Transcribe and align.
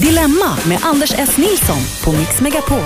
Dilemma 0.00 0.56
med 0.68 0.78
Anders 0.82 1.12
S. 1.18 1.36
Nilsson 1.36 1.78
på 2.04 2.12
Mix 2.12 2.40
Megapol. 2.40 2.78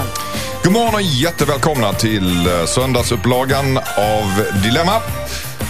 God 0.65 0.73
morgon 0.73 0.95
och 0.95 1.03
jättevälkomna 1.03 1.93
till 1.93 2.47
eh, 2.47 2.65
söndagsupplagan 2.67 3.77
av 3.97 4.45
Dilemma. 4.63 5.01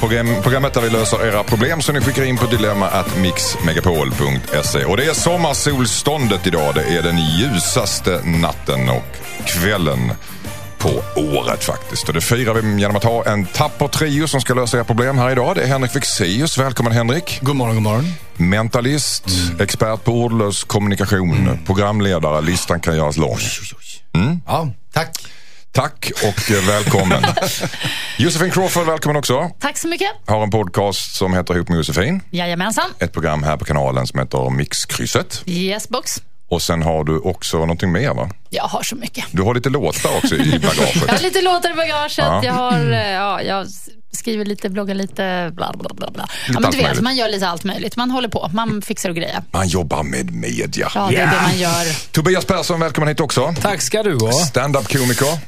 Program, 0.00 0.28
programmet 0.42 0.74
där 0.74 0.80
vi 0.80 0.90
löser 0.90 1.26
era 1.26 1.44
problem 1.44 1.82
som 1.82 1.94
ni 1.94 2.00
skickar 2.00 2.24
in 2.24 2.36
på 2.36 2.46
dilemma.mixmegapol.se. 2.46 4.84
Och 4.84 4.96
det 4.96 5.04
är 5.04 5.14
sommarsolståndet 5.14 6.46
idag. 6.46 6.74
Det 6.74 6.96
är 6.96 7.02
den 7.02 7.18
ljusaste 7.18 8.20
natten 8.24 8.88
och 8.88 9.16
kvällen 9.46 10.12
på 10.78 11.20
året 11.20 11.64
faktiskt. 11.64 12.08
Och 12.08 12.14
det 12.14 12.20
firar 12.20 12.54
vi 12.54 12.80
genom 12.80 12.96
att 12.96 13.04
ha 13.04 13.24
en 13.26 13.46
tapper 13.46 13.88
trio 13.88 14.28
som 14.28 14.40
ska 14.40 14.54
lösa 14.54 14.76
era 14.76 14.84
problem 14.84 15.18
här 15.18 15.30
idag. 15.30 15.56
Det 15.56 15.62
är 15.62 15.66
Henrik 15.66 15.92
Fexeus. 15.92 16.58
Välkommen 16.58 16.92
Henrik. 16.92 17.38
God 17.42 17.56
morgon, 17.56 17.74
god 17.74 17.82
morgon. 17.82 18.04
Mentalist, 18.36 19.24
expert 19.60 20.04
på 20.04 20.12
ordlös 20.12 20.64
kommunikation, 20.64 21.58
programledare. 21.66 22.40
Listan 22.40 22.80
kan 22.80 22.96
göras 22.96 23.16
lång. 23.16 23.38
Ja, 24.46 24.70
tack. 24.92 25.24
Tack 25.72 26.10
och 26.14 26.50
eh, 26.50 26.66
välkommen. 26.66 27.22
Josefin 28.18 28.50
Crawford, 28.50 28.86
välkommen 28.86 29.16
också. 29.16 29.50
Tack 29.60 29.78
så 29.78 29.88
mycket. 29.88 30.08
Har 30.26 30.42
en 30.42 30.50
podcast 30.50 31.16
som 31.16 31.34
heter 31.34 31.54
Ihop 31.54 31.68
med 31.68 31.76
Josefin. 31.76 32.20
Jajamensan. 32.30 32.90
Ett 32.98 33.12
program 33.12 33.42
här 33.42 33.56
på 33.56 33.64
kanalen 33.64 34.06
som 34.06 34.18
heter 34.18 34.50
Mixkrysset. 34.50 35.42
Yes 35.46 35.88
box. 35.88 36.22
Och 36.50 36.62
sen 36.62 36.82
har 36.82 37.04
du 37.04 37.18
också 37.18 37.58
någonting 37.58 37.92
mer 37.92 38.14
va? 38.14 38.30
Jag 38.50 38.64
har 38.64 38.82
så 38.82 38.96
mycket. 38.96 39.24
Du 39.30 39.42
har 39.42 39.54
lite 39.54 39.68
låtar 39.68 40.16
också 40.16 40.34
i 40.34 40.50
Jag 40.62 40.68
har 40.70 40.96
bagaget. 41.00 41.22
lite 41.22 41.40
låtar 41.42 41.70
i 41.70 41.74
bagaget. 41.74 42.18
Ja. 42.18 42.44
Jag, 42.44 42.52
har, 42.52 42.92
eh, 42.92 43.10
ja, 43.10 43.42
jag 43.42 43.66
skriver 44.12 44.44
lite, 44.44 44.68
bloggar 44.70 44.94
lite, 44.94 45.50
bla 45.54 45.72
bla 45.78 45.94
bla. 45.94 46.10
bla. 46.10 46.28
Ja, 46.48 46.60
men 46.60 46.70
du 46.70 46.76
vet, 46.76 46.86
möjligt. 46.86 47.02
man 47.02 47.16
gör 47.16 47.28
lite 47.28 47.48
allt 47.48 47.64
möjligt. 47.64 47.96
Man 47.96 48.10
håller 48.10 48.28
på, 48.28 48.50
man 48.52 48.82
fixar 48.82 49.08
och 49.10 49.16
grejer. 49.16 49.42
Man 49.50 49.68
jobbar 49.68 50.02
med 50.02 50.30
media. 50.34 50.90
Ja, 50.94 51.06
det 51.10 51.16
är 51.16 51.26
det 51.26 51.42
man 51.42 51.58
gör. 51.58 52.12
Tobias 52.12 52.44
Persson, 52.44 52.80
välkommen 52.80 53.08
hit 53.08 53.20
också. 53.20 53.54
Tack 53.62 53.80
ska 53.80 54.02
du 54.02 54.14
ha. 54.14 54.32
Stand-up-komiker. 54.32 55.38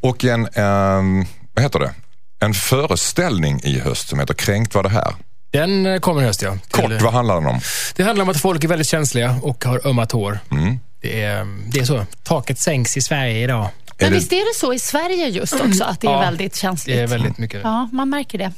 Och 0.00 0.24
en, 0.24 0.46
ehm, 0.46 1.24
vad 1.54 1.62
heter 1.64 1.78
det? 1.78 1.94
En 2.40 2.54
föreställning 2.54 3.60
i 3.64 3.78
höst 3.78 4.08
som 4.08 4.20
heter 4.20 4.34
Kränkt 4.34 4.74
var 4.74 4.82
det 4.82 4.88
här. 4.88 5.14
Den 5.50 5.86
eh, 5.86 6.00
kommer 6.00 6.22
i 6.22 6.24
höst, 6.24 6.42
ja. 6.42 6.52
Till- 6.52 6.82
Kort, 6.82 7.02
vad 7.02 7.12
handlar 7.12 7.34
den 7.34 7.46
om? 7.46 7.60
Det 7.96 8.02
handlar 8.02 8.22
om 8.22 8.28
att 8.28 8.40
folk 8.40 8.64
är 8.64 8.68
väldigt 8.68 8.88
känsliga 8.88 9.38
och 9.42 9.64
har 9.64 9.86
ömmat 9.86 10.12
hår. 10.12 10.38
Mm. 10.50 10.78
Det, 11.02 11.22
är, 11.22 11.46
det 11.72 11.80
är 11.80 11.84
så. 11.84 12.06
Taket 12.22 12.58
sänks 12.58 12.96
i 12.96 13.02
Sverige 13.02 13.44
idag. 13.44 13.68
Men 13.98 14.12
visst 14.12 14.32
är 14.32 14.52
det 14.54 14.58
så 14.58 14.72
i 14.72 14.78
Sverige 14.78 15.28
just 15.28 15.52
också, 15.60 15.84
att 15.84 16.00
det 16.00 16.06
är 16.06 16.10
Ja, 16.12 16.20
väldigt 16.20 16.56
känsligt? 16.56 16.96
Det 16.96 17.02
är 17.02 17.06
väldigt 17.06 17.38
mycket. 17.38 17.60
Ja, 17.64 17.88
man 17.92 18.10
märker 18.10 18.38
det. 18.38 18.52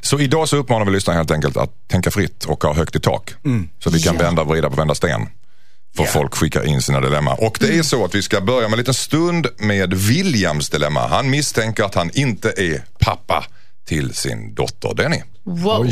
Så 0.00 0.20
idag 0.20 0.48
så 0.48 0.56
uppmanar 0.56 0.84
vi 0.86 0.92
lyssnarna 0.92 1.16
helt 1.18 1.30
enkelt 1.30 1.56
att 1.56 1.88
tänka 1.88 2.10
fritt 2.10 2.44
och 2.44 2.64
ha 2.64 2.74
högt 2.74 2.96
i 2.96 3.00
tak. 3.00 3.34
Så 3.78 3.90
vi 3.90 4.00
kan 4.02 4.14
Ja. 4.16 4.22
vända 4.22 4.42
och 4.42 4.48
vrida 4.48 4.70
på 4.70 4.76
vända 4.76 4.94
sten. 4.94 5.28
För 5.96 6.04
folk 6.04 6.34
skickar 6.34 6.66
in 6.66 6.82
sina 6.82 7.00
dilemma. 7.00 7.34
Och 7.34 7.56
det 7.60 7.78
är 7.78 7.82
så 7.82 8.04
att 8.04 8.14
vi 8.14 8.22
ska 8.22 8.40
börja 8.40 8.68
med 8.68 8.72
en 8.72 8.78
liten 8.78 8.94
stund 8.94 9.46
med 9.58 9.94
Williams 9.94 10.70
dilemma. 10.70 11.06
Han 11.08 11.30
misstänker 11.30 11.84
att 11.84 11.94
han 11.94 12.10
inte 12.14 12.48
är 12.56 12.82
pappa 12.98 13.44
till 13.84 14.14
sin 14.14 14.54
dotter 14.54 14.94
Denny. 14.94 15.22
Wow. 15.44 15.90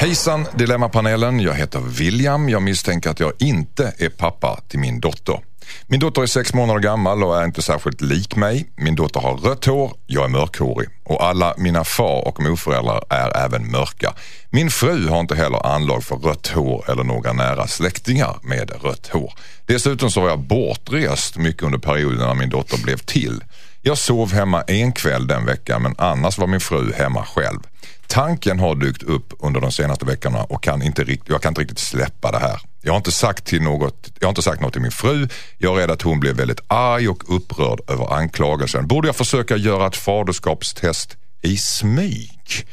Hejsan 0.00 0.46
Dilemmapanelen, 0.54 1.40
jag 1.40 1.54
heter 1.54 1.80
William. 1.80 2.48
Jag 2.48 2.62
misstänker 2.62 3.10
att 3.10 3.20
jag 3.20 3.32
inte 3.38 3.92
är 3.98 4.08
pappa 4.08 4.60
till 4.68 4.78
min 4.78 5.00
dotter. 5.00 5.40
Min 5.86 6.00
dotter 6.00 6.22
är 6.22 6.26
sex 6.26 6.54
månader 6.54 6.80
gammal 6.80 7.24
och 7.24 7.40
är 7.40 7.44
inte 7.44 7.62
särskilt 7.62 8.00
lik 8.00 8.36
mig. 8.36 8.70
Min 8.76 8.94
dotter 8.94 9.20
har 9.20 9.36
rött 9.36 9.64
hår, 9.64 9.92
jag 10.06 10.24
är 10.24 10.28
mörkhårig 10.28 10.88
och 11.04 11.24
alla 11.24 11.54
mina 11.58 11.84
far 11.84 12.28
och 12.28 12.40
morföräldrar 12.40 13.04
är 13.10 13.44
även 13.44 13.70
mörka. 13.70 14.14
Min 14.50 14.70
fru 14.70 15.08
har 15.08 15.20
inte 15.20 15.34
heller 15.34 15.66
anlag 15.66 16.04
för 16.04 16.16
rött 16.16 16.46
hår 16.46 16.90
eller 16.90 17.04
några 17.04 17.32
nära 17.32 17.66
släktingar 17.66 18.36
med 18.42 18.70
rött 18.82 19.06
hår. 19.12 19.32
Dessutom 19.66 20.10
så 20.10 20.20
var 20.20 20.28
jag 20.28 20.40
bortrest 20.40 21.36
mycket 21.36 21.62
under 21.62 21.78
perioden 21.78 22.18
när 22.18 22.34
min 22.34 22.50
dotter 22.50 22.82
blev 22.82 22.96
till. 22.96 23.44
Jag 23.82 23.98
sov 23.98 24.32
hemma 24.32 24.62
en 24.62 24.92
kväll 24.92 25.26
den 25.26 25.46
veckan 25.46 25.82
men 25.82 25.94
annars 25.98 26.38
var 26.38 26.46
min 26.46 26.60
fru 26.60 26.92
hemma 26.92 27.24
själv. 27.24 27.58
Tanken 28.06 28.60
har 28.60 28.74
dykt 28.74 29.02
upp 29.02 29.32
under 29.38 29.60
de 29.60 29.72
senaste 29.72 30.04
veckorna 30.04 30.44
och 30.44 30.62
kan 30.62 30.82
inte 30.82 31.04
rikt, 31.04 31.28
jag 31.28 31.42
kan 31.42 31.50
inte 31.50 31.60
riktigt 31.60 31.78
släppa 31.78 32.30
det 32.30 32.38
här. 32.38 32.60
Jag 32.82 32.92
har, 32.92 32.96
inte 32.96 33.12
sagt 33.12 33.44
till 33.44 33.62
något, 33.62 34.10
jag 34.18 34.26
har 34.26 34.30
inte 34.30 34.42
sagt 34.42 34.60
något 34.60 34.72
till 34.72 34.82
min 34.82 34.90
fru. 34.90 35.28
Jag 35.58 35.76
är 35.76 35.80
rädd 35.80 35.90
att 35.90 36.02
hon 36.02 36.20
blir 36.20 36.34
väldigt 36.34 36.60
arg 36.66 37.08
och 37.08 37.36
upprörd 37.36 37.80
över 37.90 38.14
anklagelsen. 38.14 38.86
Borde 38.86 39.08
jag 39.08 39.16
försöka 39.16 39.56
göra 39.56 39.86
ett 39.86 39.96
faderskapstest 39.96 41.16
i 41.42 41.56
smyg? 41.56 42.66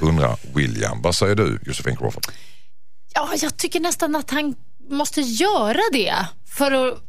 Undrar 0.00 0.36
William. 0.54 1.02
Vad 1.02 1.14
säger 1.14 1.34
du 1.34 1.58
Josefin 1.66 1.96
Crawford? 1.96 2.26
Ja, 3.14 3.30
jag 3.42 3.56
tycker 3.56 3.80
nästan 3.80 4.16
att 4.16 4.30
han 4.30 4.54
måste 4.90 5.20
göra 5.20 5.80
det 5.92 6.14
för 6.46 6.72
att 6.72 7.07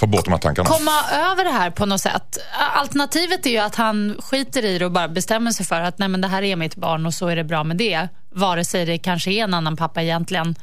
Få 0.00 0.06
bort 0.06 0.24
de 0.24 0.30
här 0.30 0.38
tankarna. 0.38 0.68
komma 0.68 1.02
över 1.12 1.44
det 1.44 1.50
här 1.50 1.70
på 1.70 1.86
något 1.86 2.00
sätt. 2.00 2.38
Alternativet 2.74 3.46
är 3.46 3.50
ju 3.50 3.58
att 3.58 3.74
han 3.74 4.16
skiter 4.22 4.64
i 4.64 4.78
det 4.78 4.84
och 4.84 4.92
bara 4.92 5.08
bestämmer 5.08 5.50
sig 5.50 5.66
för 5.66 5.80
att 5.80 5.98
nej 5.98 6.08
men 6.08 6.20
det 6.20 6.28
här 6.28 6.42
är 6.42 6.56
mitt 6.56 6.76
barn 6.76 7.06
och 7.06 7.14
så 7.14 7.28
är 7.28 7.36
det 7.36 7.44
bra 7.44 7.64
med 7.64 7.76
det. 7.76 8.08
Vare 8.30 8.64
sig 8.64 8.84
det 8.86 8.98
kanske 8.98 9.30
är 9.30 9.44
en 9.44 9.54
annan 9.54 9.76
pappa 9.76 10.02
egentligen. 10.02 10.54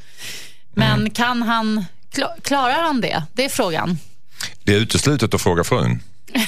Men 0.73 0.99
Mm. 0.99 1.09
kan 1.09 1.41
han, 1.41 1.85
kla- 2.13 2.41
klarar 2.41 2.81
han 2.81 3.01
det? 3.01 3.23
Det 3.33 3.45
är 3.45 3.49
frågan. 3.49 3.99
Det 4.63 4.73
är 4.75 4.77
uteslutet 4.79 5.33
att 5.33 5.41
fråga 5.41 5.63
frun. 5.63 5.99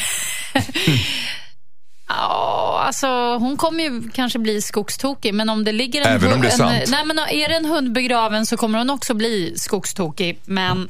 Ja, 2.08 2.82
alltså 2.86 3.08
hon 3.38 3.58
kommer 3.58 3.84
ju 3.84 4.10
kanske 4.10 4.40
bli 4.40 4.62
skogstokig, 4.62 5.34
men 5.34 5.50
om 5.50 5.64
det 5.64 5.72
ligger 5.72 6.02
en 6.02 6.08
Även 6.16 6.34
om 6.34 6.42
det 6.42 6.48
är 6.48 6.52
en, 6.52 6.58
sant. 6.58 6.84
nej, 6.88 7.06
men 7.06 7.20
är 7.20 7.50
det 7.50 7.56
en 7.56 7.66
hund 7.66 7.92
begraven 7.94 8.46
så 8.46 8.58
kommer 8.58 8.78
hon 8.80 8.90
också 8.90 9.14
bli 9.14 9.54
skogstokig. 9.58 10.40
Men, 10.46 10.90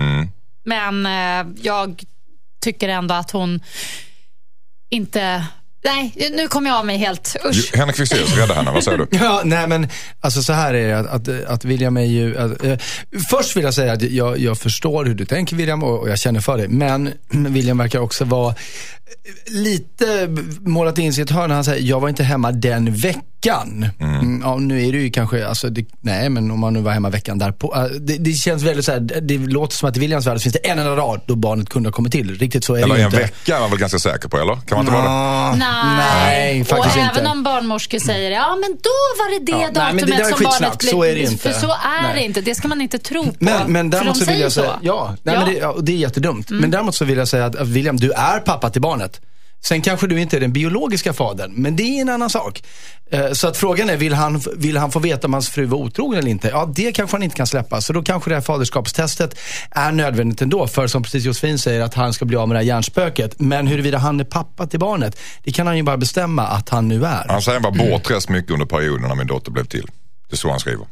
Mm. 0.00 0.28
Men 0.64 1.06
eh, 1.06 1.52
jag 1.62 2.02
tycker 2.60 2.88
ändå 2.88 3.14
att 3.14 3.30
hon 3.30 3.60
inte... 4.90 5.46
Nej, 5.84 6.30
nu 6.30 6.48
kommer 6.48 6.70
jag 6.70 6.78
av 6.78 6.86
mig 6.86 6.98
helt. 6.98 7.36
Usch. 7.50 7.76
Henrik 7.76 7.96
Fexeus, 7.96 8.36
rädda 8.36 8.54
henne. 8.54 8.70
Vad 8.72 8.84
säger 8.84 8.98
du? 8.98 9.06
Ja, 9.16 9.42
nej 9.44 9.66
men 9.66 9.88
alltså 10.20 10.42
så 10.42 10.52
här 10.52 10.74
är 10.74 10.88
det 10.88 10.98
att, 10.98 11.06
att, 11.06 11.44
att 11.44 11.64
William 11.64 11.96
är 11.96 12.04
ju, 12.04 12.38
att, 12.38 12.64
eh, 12.64 12.78
först 13.30 13.56
vill 13.56 13.64
jag 13.64 13.74
säga 13.74 13.92
att 13.92 14.02
jag, 14.02 14.38
jag 14.38 14.58
förstår 14.58 15.04
hur 15.04 15.14
du 15.14 15.24
tänker 15.24 15.56
William 15.56 15.82
och, 15.82 16.00
och 16.00 16.08
jag 16.08 16.18
känner 16.18 16.40
för 16.40 16.56
dig. 16.56 16.68
Men 16.68 17.12
William 17.30 17.78
verkar 17.78 17.98
också 17.98 18.24
vara 18.24 18.54
lite 19.46 20.28
målat 20.60 20.98
in 20.98 21.12
sig 21.12 21.22
i 21.22 21.24
ett 21.24 21.30
hörn 21.30 21.48
när 21.48 21.54
han 21.54 21.64
säger, 21.64 21.82
jag 21.82 22.00
var 22.00 22.08
inte 22.08 22.22
hemma 22.22 22.52
den 22.52 22.94
veckan. 22.94 23.22
Mm. 24.00 24.40
Ja, 24.44 24.56
nu 24.56 24.86
är 24.88 24.92
det 24.92 24.98
ju 24.98 25.10
kanske, 25.10 25.46
alltså, 25.46 25.68
det, 25.70 25.84
nej 26.00 26.28
men 26.28 26.50
om 26.50 26.60
man 26.60 26.72
nu 26.72 26.80
var 26.80 26.92
hemma 26.92 27.10
veckan 27.10 27.38
därpå. 27.38 27.74
äh, 27.76 27.82
det, 28.00 28.16
det 28.16 28.32
känns 28.32 28.62
väldigt 28.62 28.84
så 28.84 28.92
här, 28.92 29.00
det, 29.00 29.20
det 29.20 29.38
låter 29.38 29.76
som 29.76 29.88
att 29.88 29.96
i 29.96 30.00
Williams 30.00 30.26
värld 30.26 30.40
finns 30.40 30.52
det 30.52 30.70
en 30.70 30.78
enda 30.78 30.96
rad 30.96 31.20
då 31.26 31.36
barnet 31.36 31.68
kunde 31.68 31.88
ha 31.88 31.92
kommit 31.92 32.12
till. 32.12 32.38
Riktigt 32.38 32.64
så 32.64 32.74
är 32.74 32.82
Eller 32.82 32.94
det 32.94 33.00
ju 33.00 33.04
en 33.04 33.06
inte. 33.06 33.22
vecka 33.22 33.56
är 33.56 33.60
man 33.60 33.70
väl 33.70 33.78
ganska 33.78 33.98
säker 33.98 34.28
på, 34.28 34.38
eller? 34.38 34.54
Kan 34.54 34.62
man 34.78 34.80
inte 34.80 34.92
vara 34.92 35.02
det? 35.50 35.56
Nej, 35.56 35.96
nej, 35.96 36.64
faktiskt 36.64 36.96
och 36.96 37.02
inte. 37.02 37.14
även 37.20 37.30
om 37.30 37.42
barnmorskor 37.42 37.98
säger 37.98 38.30
ja 38.30 38.56
men 38.60 38.70
då 38.70 38.96
var 39.18 39.38
det 39.38 39.52
det 39.52 39.52
Ja, 39.52 39.70
nej, 39.74 39.94
men 39.94 39.96
det 39.96 40.00
datumet 40.00 40.18
där 40.18 40.24
är 40.24 40.36
som 40.36 40.44
barnet 40.44 40.78
blev... 40.78 40.90
Så 40.90 41.02
är 41.04 41.14
det 41.14 41.20
inte. 41.20 41.36
För 41.36 41.52
så 41.52 41.66
är 41.66 42.02
Nej. 42.02 42.14
det 42.14 42.24
inte. 42.24 42.40
Det 42.40 42.54
ska 42.54 42.68
man 42.68 42.80
inte 42.80 42.98
tro 42.98 43.24
på. 43.24 43.32
Men, 43.38 43.72
men 43.72 43.90
för 43.92 43.98
däremot 43.98 44.18
de 44.18 44.24
så 44.24 44.30
vill 44.30 44.40
jag 44.40 44.52
säger 44.52 44.68
säga, 44.68 44.78
så. 44.80 44.86
ja, 44.86 45.16
nej, 45.22 45.36
Men 45.36 45.46
det, 45.46 45.58
ja, 45.60 45.68
och 45.68 45.84
det 45.84 45.92
är 45.92 45.96
jättedumt. 45.96 46.50
Men 46.50 46.70
däremot 46.70 46.94
så 46.94 47.04
vill 47.04 47.18
jag 47.18 47.28
säga 47.28 47.44
att, 47.46 47.56
att 47.56 47.68
William, 47.68 47.96
du 47.96 48.12
är 48.12 48.38
pappa 48.38 48.70
till 48.70 48.82
barnet. 48.82 49.20
Sen 49.62 49.82
kanske 49.82 50.06
du 50.06 50.20
inte 50.20 50.36
är 50.36 50.40
den 50.40 50.52
biologiska 50.52 51.12
fadern, 51.12 51.52
men 51.54 51.76
det 51.76 51.82
är 51.82 52.00
en 52.00 52.08
annan 52.08 52.30
sak. 52.30 52.62
Eh, 53.10 53.32
Så 53.32 53.48
att 53.48 53.56
frågan 53.56 53.90
är, 53.90 53.96
vill 53.96 54.14
han, 54.14 54.42
vill 54.56 54.76
han 54.76 54.90
få 54.90 54.98
veta 54.98 55.26
om 55.26 55.32
hans 55.32 55.48
fru 55.48 55.64
var 55.66 55.78
otrogen 55.78 56.18
eller 56.18 56.30
inte? 56.30 56.48
Ja, 56.48 56.72
det 56.76 56.92
kanske 56.92 57.14
han 57.16 57.22
inte 57.22 57.36
kan 57.36 57.46
släppa. 57.46 57.80
Så 57.80 57.92
då 57.92 58.02
kanske 58.02 58.30
det 58.30 58.34
här 58.34 58.42
faderskapstestet 58.42 59.38
är 59.70 59.92
nödvändigt 59.92 60.42
ändå. 60.42 60.66
För 60.66 60.86
som 60.86 61.02
precis 61.02 61.24
Josefin 61.24 61.58
säger, 61.58 61.80
att 61.80 61.94
han 61.94 62.12
ska 62.12 62.24
bli 62.24 62.36
av 62.36 62.48
med 62.48 62.54
det 62.54 62.58
här 62.58 62.66
hjärnspöket. 62.66 63.40
Men 63.40 63.66
huruvida 63.66 63.98
han 63.98 64.20
är 64.20 64.24
pappa 64.24 64.66
till 64.66 64.80
barnet, 64.80 65.18
det 65.44 65.52
kan 65.52 65.66
han 65.66 65.76
ju 65.76 65.82
bara 65.82 65.96
bestämma 65.96 66.42
att 66.46 66.68
han 66.68 66.88
nu 66.88 67.04
är. 67.04 67.24
Han 67.28 67.42
säger 67.42 67.60
bara 67.60 67.72
bortrest 67.72 68.28
mycket 68.28 68.50
under 68.50 68.66
perioden 68.66 69.08
när 69.08 69.14
min 69.14 69.26
dotter 69.26 69.50
blev 69.52 69.64
till. 69.64 69.86
Det 70.28 70.34
är 70.34 70.36
så 70.36 70.50
han 70.50 70.60
skriver. 70.60 70.86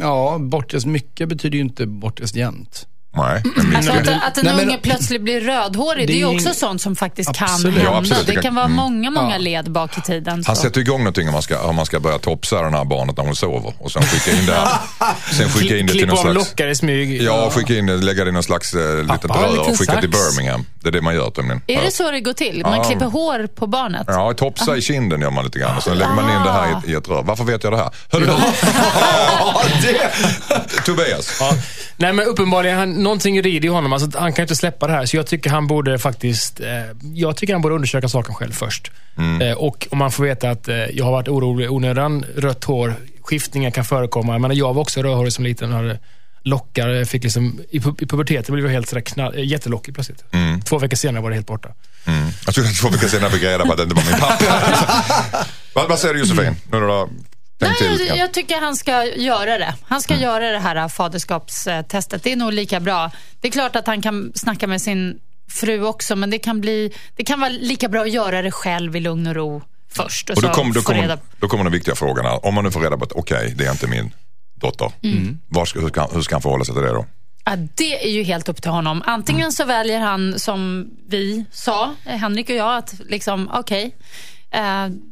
Ja, 0.00 0.38
bortrest 0.40 0.86
mycket 0.86 1.28
betyder 1.28 1.56
ju 1.56 1.62
inte 1.62 1.86
bortrest 1.86 2.34
jämt. 2.36 2.86
Nej, 3.14 3.42
men 3.56 3.66
min 3.68 3.76
Alltså 3.76 3.92
att, 3.92 3.98
att 4.08 4.38
en 4.38 4.44
Nej, 4.44 4.54
men- 4.54 4.64
unge 4.68 4.78
plötsligt 4.82 5.22
blir 5.22 5.40
rödhårig, 5.40 6.06
det 6.06 6.12
är 6.12 6.16
ju 6.16 6.24
också 6.24 6.54
sånt 6.54 6.82
som 6.82 6.96
faktiskt 6.96 7.30
Absolut. 7.30 7.74
kan 7.76 7.84
Ja, 7.84 7.94
hända. 7.94 8.14
absolut. 8.16 8.36
Det 8.36 8.42
kan- 8.42 8.54
vara 8.54 8.64
mm. 8.64 8.76
många, 8.76 9.10
många 9.10 9.32
Ja. 9.32 9.38
led 9.38 9.70
bak 9.70 9.98
i 9.98 10.00
tiden. 10.00 10.44
Han 10.46 10.56
så. 10.56 10.62
sätter 10.62 10.80
igång 10.80 10.98
någonting 10.98 11.26
om 11.28 11.32
man 11.32 11.42
ska, 11.42 11.60
om 11.62 11.76
man 11.76 11.86
ska 11.86 12.00
börja 12.00 12.18
topsa 12.18 12.62
det 12.62 12.70
här 12.76 12.84
barnet 12.84 13.16
när 13.16 13.24
hon 13.24 13.36
sover 13.36 13.74
och 13.78 13.92
sen 13.92 14.02
skicka 14.02 14.36
in 14.38 14.46
det, 14.46 14.68
sen 15.38 15.48
skicka 15.48 15.76
in 15.76 15.86
det 15.86 15.92
till 15.92 16.06
någon 16.06 16.16
slags... 16.16 16.34
lockar 16.34 16.68
i 16.68 16.74
smyg. 16.74 17.22
Ja, 17.22 17.50
skicka 17.50 17.74
in 17.78 17.86
det, 17.86 17.96
lägga 17.96 18.24
det 18.24 18.28
i 18.28 18.32
någon 18.32 18.42
slags 18.42 18.74
eh, 18.74 19.02
litet 19.02 19.24
rör 19.30 19.70
och 19.70 19.78
skicka 19.78 20.00
till. 20.00 20.10
Birmingham. 20.10 20.66
Det 20.82 20.88
är 20.88 20.92
det 20.92 21.02
man 21.02 21.14
gör 21.14 21.30
tydligen. 21.30 21.62
Är 21.66 21.82
det 21.82 21.90
så 21.90 22.10
det 22.10 22.20
går 22.20 22.32
till? 22.32 22.62
Man 22.62 22.76
Ja. 22.76 22.84
klipper 22.84 23.06
hår 23.06 23.46
på 23.46 23.66
barnet? 23.66 24.04
Ja, 24.06 24.32
topsa 24.36 24.76
i 24.76 24.82
kinden 24.82 25.20
gör 25.20 25.30
man 25.30 25.44
lite 25.44 25.58
grann 25.58 25.76
och 25.76 25.82
sen 25.82 25.98
lägger 25.98 26.12
man 26.14 26.36
in 26.36 26.42
det 26.44 26.52
här 26.52 26.68
i 26.68 26.72
ett, 26.72 26.88
i 26.88 26.94
ett 26.94 27.08
rör. 27.08 27.22
Varför 27.22 27.44
vet 27.44 27.64
jag 27.64 27.72
det 27.72 27.76
här? 27.76 27.90
Hörru 28.12 28.26
du! 28.26 28.32
Tobias. 30.84 31.36
Ja. 31.40 31.52
Nej 31.96 32.12
men 32.12 32.26
uppenbarligen, 32.26 32.78
han, 32.78 33.01
någonting 33.02 33.42
rider 33.42 33.68
i 33.68 33.70
honom. 33.70 33.92
Alltså, 33.92 34.18
han 34.18 34.32
kan 34.32 34.42
inte 34.42 34.56
släppa 34.56 34.86
det 34.86 34.92
här. 34.92 35.06
Så 35.06 35.16
jag 35.16 35.26
tycker 35.26 35.50
han 35.50 35.66
borde 35.66 35.98
faktiskt, 35.98 36.60
eh, 36.60 36.66
jag 37.14 37.36
tycker 37.36 37.52
han 37.52 37.62
borde 37.62 37.74
undersöka 37.74 38.08
saken 38.08 38.34
själv 38.34 38.52
först. 38.52 38.90
Mm. 39.18 39.42
Eh, 39.42 39.56
och 39.56 39.88
om 39.90 39.98
man 39.98 40.12
får 40.12 40.24
veta 40.24 40.50
att 40.50 40.68
eh, 40.68 40.76
jag 40.76 41.04
har 41.04 41.12
varit 41.12 41.28
orolig 41.28 41.64
i 41.64 41.68
onödan, 41.68 42.24
rött 42.36 42.64
hår, 42.64 42.94
skiftningar 43.22 43.70
kan 43.70 43.84
förekomma. 43.84 44.32
Jag, 44.32 44.40
menar, 44.40 44.54
jag 44.54 44.74
var 44.74 44.82
också 44.82 45.02
rödhårig 45.02 45.32
som 45.32 45.44
liten 45.44 45.70
och 45.72 45.76
hade 45.76 45.98
lockar. 46.42 46.88
Jag 46.88 47.08
fick 47.08 47.22
liksom, 47.22 47.60
I 47.70 47.78
pu- 47.78 48.02
i 48.02 48.06
puberteten 48.06 48.54
blev 48.54 48.66
jag 48.66 48.72
helt 48.72 48.88
sådär 48.88 49.02
knall, 49.02 49.34
eh, 49.34 49.44
jättelockig 49.44 49.94
plötsligt. 49.94 50.24
Två 50.64 50.78
veckor 50.78 50.96
senare 50.96 51.22
var 51.22 51.30
det 51.30 51.36
helt 51.36 51.46
borta. 51.46 51.68
Mm. 52.04 52.28
Jag 52.46 52.54
trodde 52.54 52.70
att 52.70 52.76
två 52.76 52.88
veckor 52.88 53.08
senare 53.08 53.30
fick 53.30 53.42
jag 53.42 53.50
reda 53.52 53.64
på 53.66 53.72
att 53.72 53.76
det 53.78 53.82
inte 53.82 53.94
var 53.94 54.04
min 54.04 54.20
pappa. 54.20 55.46
vad, 55.74 55.88
vad 55.88 55.98
säger 55.98 56.14
du 56.14 56.20
Josefin? 56.20 56.56
Nu 56.70 56.78
tänkt 56.78 57.31
Nej, 57.62 58.06
jag, 58.08 58.16
jag 58.18 58.32
tycker 58.32 58.60
han 58.60 58.76
ska 58.76 59.04
göra 59.04 59.58
det. 59.58 59.74
Han 59.84 60.00
ska 60.02 60.14
Mm. 60.14 60.24
göra 60.24 60.50
det 60.52 60.58
här 60.58 60.88
faderskapstestet. 60.88 62.22
Det 62.22 62.32
är 62.32 62.36
nog 62.36 62.52
lika 62.52 62.80
bra. 62.80 63.10
Det 63.40 63.48
är 63.48 63.52
klart 63.52 63.76
att 63.76 63.86
han 63.86 64.02
kan 64.02 64.32
snacka 64.34 64.66
med 64.66 64.82
sin 64.82 65.18
fru 65.50 65.84
också, 65.84 66.16
men 66.16 66.30
det 66.30 66.38
kan, 66.38 66.60
bli, 66.60 66.92
det 67.16 67.24
kan 67.24 67.40
vara 67.40 67.50
lika 67.50 67.88
bra 67.88 68.00
att 68.02 68.10
göra 68.10 68.42
det 68.42 68.50
själv 68.50 68.96
i 68.96 69.00
lugn 69.00 69.26
och 69.26 69.34
ro 69.34 69.62
först. 69.92 70.30
Och, 70.30 70.36
Och 70.36 70.42
då, 70.42 70.48
så 70.48 70.54
kom, 70.54 70.72
då, 70.72 70.80
få 70.80 70.92
reda 70.92 71.02
kommer, 71.16 71.18
då 71.40 71.48
kommer 71.48 71.64
de 71.64 71.72
viktiga 71.72 71.94
frågorna. 71.94 72.36
Om 72.36 72.54
man 72.54 72.64
nu 72.64 72.70
får 72.70 72.80
reda 72.80 72.96
på 72.98 73.04
att 73.04 73.12
okej, 73.12 73.54
det 73.56 73.64
är 73.66 73.70
inte 73.70 73.86
min 73.86 74.14
dotter. 74.60 74.92
Mm. 75.02 75.38
Var 75.48 75.64
ska, 75.64 75.80
hur, 75.80 75.88
ska, 75.88 76.06
hur 76.06 76.22
ska 76.22 76.34
han 76.34 76.42
förhålla 76.42 76.64
sig 76.64 76.74
till 76.74 76.82
det 76.82 76.88
då? 76.92 77.06
Ja, 77.44 77.56
det 77.74 78.04
är 78.04 78.10
ju 78.10 78.22
helt 78.22 78.48
upp 78.48 78.62
till 78.62 78.70
honom. 78.70 79.02
Antingen 79.06 79.40
Mm. 79.42 79.52
så 79.52 79.64
väljer 79.64 80.00
han, 80.00 80.38
som 80.38 80.90
vi 81.08 81.44
sa, 81.52 81.94
Henrik 82.04 82.50
och 82.50 82.56
jag, 82.56 82.76
att 82.76 82.94
liksom, 83.08 83.50
okej, 83.52 83.84
eh, 83.84 83.90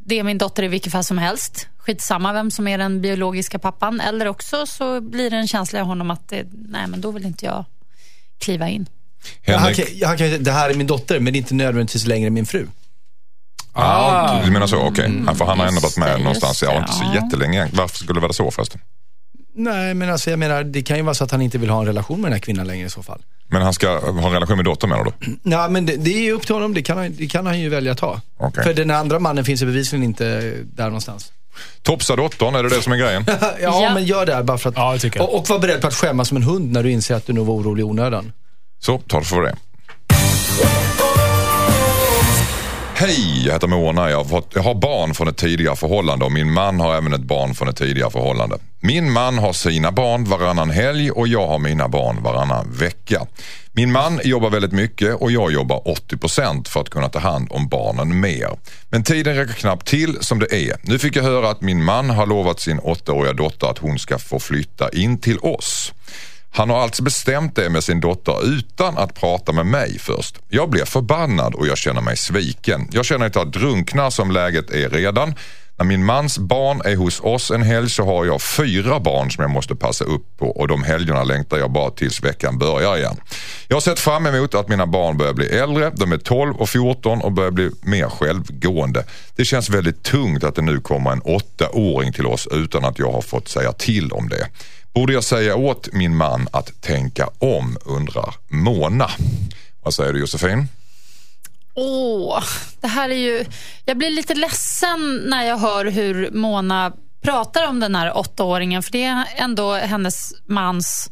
det 0.05 0.19
är 0.19 0.23
min 0.23 0.37
dotter 0.37 0.63
i 0.63 0.67
vilket 0.67 0.91
fall 0.91 1.03
som 1.03 1.17
helst. 1.17 1.67
Skitsamma 1.77 2.33
vem 2.33 2.51
som 2.51 2.67
är 2.67 2.77
den 2.77 3.01
biologiska 3.01 3.59
pappan. 3.59 4.01
Eller 4.01 4.27
också 4.27 4.65
så 4.65 5.01
blir 5.01 5.29
det 5.29 5.37
en 5.37 5.47
känsla 5.47 5.79
i 5.79 5.81
honom 5.83 6.11
att, 6.11 6.29
det, 6.29 6.47
nej 6.51 6.87
men 6.87 7.01
då 7.01 7.11
vill 7.11 7.25
inte 7.25 7.45
jag 7.45 7.65
kliva 8.39 8.69
in. 8.69 8.85
Han 9.47 9.73
kan, 9.73 9.85
han 10.05 10.17
kan, 10.17 10.43
det 10.43 10.51
här 10.51 10.69
är 10.69 10.73
min 10.73 10.87
dotter, 10.87 11.19
men 11.19 11.33
det 11.33 11.37
är 11.37 11.41
inte 11.41 11.53
nödvändigtvis 11.55 12.05
längre 12.05 12.29
min 12.29 12.45
fru. 12.45 12.67
Ah, 13.73 14.41
du 14.45 14.51
menar 14.51 14.67
så, 14.67 14.77
okej. 14.77 15.23
Han, 15.25 15.35
får- 15.35 15.45
han 15.45 15.59
har 15.59 15.67
ändå 15.67 15.81
varit 15.81 15.97
med 15.97 16.09
det, 16.09 16.17
någonstans, 16.17 16.63
ja, 16.63 16.77
inte 16.79 16.91
så 16.93 17.03
jättelänge. 17.15 17.69
Varför 17.73 17.97
skulle 17.97 18.17
det 18.17 18.21
vara 18.21 18.33
så 18.33 18.51
förresten? 18.51 18.81
Nej, 19.53 19.93
men 19.93 20.09
alltså 20.09 20.29
jag 20.29 20.39
menar, 20.39 20.63
det 20.63 20.81
kan 20.81 20.97
ju 20.97 21.03
vara 21.03 21.13
så 21.13 21.23
att 21.23 21.31
han 21.31 21.41
inte 21.41 21.57
vill 21.57 21.69
ha 21.69 21.79
en 21.79 21.85
relation 21.87 22.21
med 22.21 22.27
den 22.31 22.33
här 22.33 22.39
kvinnan 22.39 22.67
längre 22.67 22.87
i 22.87 22.89
så 22.89 23.03
fall. 23.03 23.21
Men 23.47 23.61
han 23.61 23.73
ska 23.73 23.99
ha 23.99 24.27
en 24.27 24.33
relation 24.33 24.55
med 24.57 24.65
dottern 24.65 24.89
menar 24.89 25.03
du? 25.03 25.11
Nej, 25.43 25.69
men 25.69 25.85
det, 25.85 25.95
det 25.97 26.13
är 26.13 26.21
ju 26.21 26.31
upp 26.31 26.45
till 26.45 26.55
honom. 26.55 26.73
Det 26.73 26.81
kan 26.81 26.97
han, 26.97 27.15
det 27.17 27.27
kan 27.27 27.45
han 27.45 27.59
ju 27.59 27.69
välja 27.69 27.91
att 27.91 27.97
ta. 27.97 28.21
Okej. 28.37 28.63
För 28.63 28.73
den 28.73 28.91
andra 28.91 29.19
mannen 29.19 29.45
finns 29.45 29.61
ju 29.61 29.65
bevisligen 29.65 30.03
inte 30.03 30.53
där 30.63 30.85
någonstans. 30.85 31.31
Topsa 31.81 32.15
dottern, 32.15 32.55
är 32.55 32.63
det 32.63 32.69
det 32.69 32.81
som 32.81 32.93
är 32.93 32.97
grejen? 32.97 33.23
ja, 33.41 33.51
Ja. 33.61 33.91
men 33.93 34.05
gör 34.05 34.25
det 34.25 34.43
bara 34.43 34.57
för 34.57 34.69
att... 34.69 34.75
Ja, 34.77 34.93
det 34.93 34.99
tycker 34.99 35.19
jag. 35.19 35.29
och, 35.29 35.39
och 35.39 35.49
var 35.49 35.59
beredd 35.59 35.81
på 35.81 35.87
att 35.87 35.93
skämmas 35.93 36.27
som 36.27 36.37
en 36.37 36.43
hund 36.43 36.71
när 36.71 36.83
du 36.83 36.91
inser 36.91 37.15
att 37.15 37.25
du 37.27 37.33
nog 37.33 37.47
var 37.47 37.53
orolig 37.53 37.81
i 37.81 37.83
onödan. 37.83 38.31
Så, 38.79 38.97
ta 38.97 39.19
det 39.19 39.25
för 39.25 39.41
det. 39.41 39.55
Hej, 43.01 43.45
jag 43.45 43.53
heter 43.53 43.67
Mona. 43.67 44.09
Jag 44.09 44.17
har, 44.17 44.25
fått, 44.25 44.51
jag 44.55 44.63
har 44.63 44.75
barn 44.75 45.13
från 45.13 45.27
ett 45.27 45.37
tidigare 45.37 45.75
förhållande 45.75 46.25
och 46.25 46.31
min 46.31 46.53
man 46.53 46.79
har 46.79 46.95
även 46.95 47.13
ett 47.13 47.21
barn 47.21 47.55
från 47.55 47.67
ett 47.67 47.75
tidigare 47.75 48.11
förhållande. 48.11 48.57
Min 48.79 49.11
man 49.11 49.37
har 49.37 49.53
sina 49.53 49.91
barn 49.91 50.23
varannan 50.23 50.69
helg 50.69 51.11
och 51.11 51.27
jag 51.27 51.47
har 51.47 51.59
mina 51.59 51.87
barn 51.87 52.23
varannan 52.23 52.71
vecka. 52.71 53.25
Min 53.71 53.91
man 53.91 54.19
jobbar 54.23 54.49
väldigt 54.49 54.71
mycket 54.71 55.15
och 55.15 55.31
jag 55.31 55.51
jobbar 55.51 55.81
80% 56.09 56.67
för 56.67 56.81
att 56.81 56.89
kunna 56.89 57.09
ta 57.09 57.19
hand 57.19 57.47
om 57.51 57.67
barnen 57.67 58.19
mer. 58.19 58.49
Men 58.89 59.03
tiden 59.03 59.35
räcker 59.35 59.53
knappt 59.53 59.87
till 59.87 60.17
som 60.21 60.39
det 60.39 60.53
är. 60.53 60.77
Nu 60.81 60.99
fick 60.99 61.15
jag 61.15 61.23
höra 61.23 61.49
att 61.49 61.61
min 61.61 61.83
man 61.83 62.09
har 62.09 62.25
lovat 62.25 62.59
sin 62.59 62.79
åttaåriga 62.79 63.33
dotter 63.33 63.67
att 63.67 63.77
hon 63.77 63.99
ska 63.99 64.19
få 64.19 64.39
flytta 64.39 64.89
in 64.89 65.17
till 65.17 65.39
oss. 65.39 65.93
Han 66.53 66.69
har 66.69 66.81
alltså 66.81 67.03
bestämt 67.03 67.55
det 67.55 67.69
med 67.69 67.83
sin 67.83 67.99
dotter 67.99 68.45
utan 68.45 68.97
att 68.97 69.13
prata 69.13 69.51
med 69.51 69.65
mig 69.65 69.99
först. 69.99 70.39
Jag 70.49 70.69
blir 70.69 70.85
förbannad 70.85 71.55
och 71.55 71.67
jag 71.67 71.77
känner 71.77 72.01
mig 72.01 72.17
sviken. 72.17 72.87
Jag 72.91 73.05
känner 73.05 73.25
att 73.25 73.35
jag 73.35 73.51
drunknar 73.51 74.09
som 74.09 74.31
läget 74.31 74.71
är 74.71 74.89
redan. 74.89 75.33
När 75.81 75.85
min 75.85 76.05
mans 76.05 76.37
barn 76.39 76.81
är 76.85 76.95
hos 76.95 77.19
oss 77.19 77.51
en 77.51 77.61
helg 77.61 77.89
så 77.89 78.05
har 78.05 78.25
jag 78.25 78.41
fyra 78.41 78.99
barn 78.99 79.31
som 79.31 79.41
jag 79.41 79.51
måste 79.51 79.75
passa 79.75 80.05
upp 80.05 80.37
på 80.37 80.51
och 80.51 80.67
de 80.67 80.83
helgerna 80.83 81.23
längtar 81.23 81.57
jag 81.57 81.71
bara 81.71 81.91
tills 81.91 82.23
veckan 82.23 82.57
börjar 82.57 82.97
igen. 82.97 83.15
Jag 83.67 83.75
har 83.75 83.81
sett 83.81 83.99
fram 83.99 84.25
emot 84.25 84.55
att 84.55 84.67
mina 84.67 84.87
barn 84.87 85.17
börjar 85.17 85.33
bli 85.33 85.45
äldre. 85.45 85.91
De 85.95 86.11
är 86.11 86.17
12 86.17 86.55
och 86.55 86.69
14 86.69 87.21
och 87.21 87.31
börjar 87.31 87.51
bli 87.51 87.71
mer 87.81 88.09
självgående. 88.09 89.05
Det 89.35 89.45
känns 89.45 89.69
väldigt 89.69 90.03
tungt 90.03 90.43
att 90.43 90.55
det 90.55 90.61
nu 90.61 90.79
kommer 90.79 91.11
en 91.11 91.21
åttaåring 91.21 92.13
till 92.13 92.25
oss 92.25 92.47
utan 92.51 92.85
att 92.85 92.99
jag 92.99 93.11
har 93.11 93.21
fått 93.21 93.47
säga 93.47 93.71
till 93.71 94.11
om 94.11 94.29
det. 94.29 94.47
Borde 94.93 95.13
jag 95.13 95.23
säga 95.23 95.55
åt 95.55 95.93
min 95.93 96.15
man 96.15 96.47
att 96.51 96.81
tänka 96.81 97.29
om, 97.39 97.77
undrar 97.85 98.35
Mona. 98.47 99.09
Vad 99.83 99.93
säger 99.93 100.13
du 100.13 100.19
Josefin? 100.19 100.67
Åh, 101.75 102.43
det 102.81 102.87
här 102.87 103.09
är 103.09 103.15
ju... 103.15 103.45
Jag 103.85 103.97
blir 103.97 104.09
lite 104.09 104.33
ledsen 104.33 105.21
när 105.25 105.43
jag 105.43 105.57
hör 105.57 105.85
hur 105.85 106.31
Mona 106.31 106.93
pratar 107.21 107.67
om 107.67 107.79
den 107.79 107.95
här 107.95 108.17
åttaåringen. 108.17 108.83
För 108.83 108.91
det 108.91 109.03
är 109.03 109.25
ändå 109.35 109.73
hennes 109.73 110.33
mans 110.45 111.11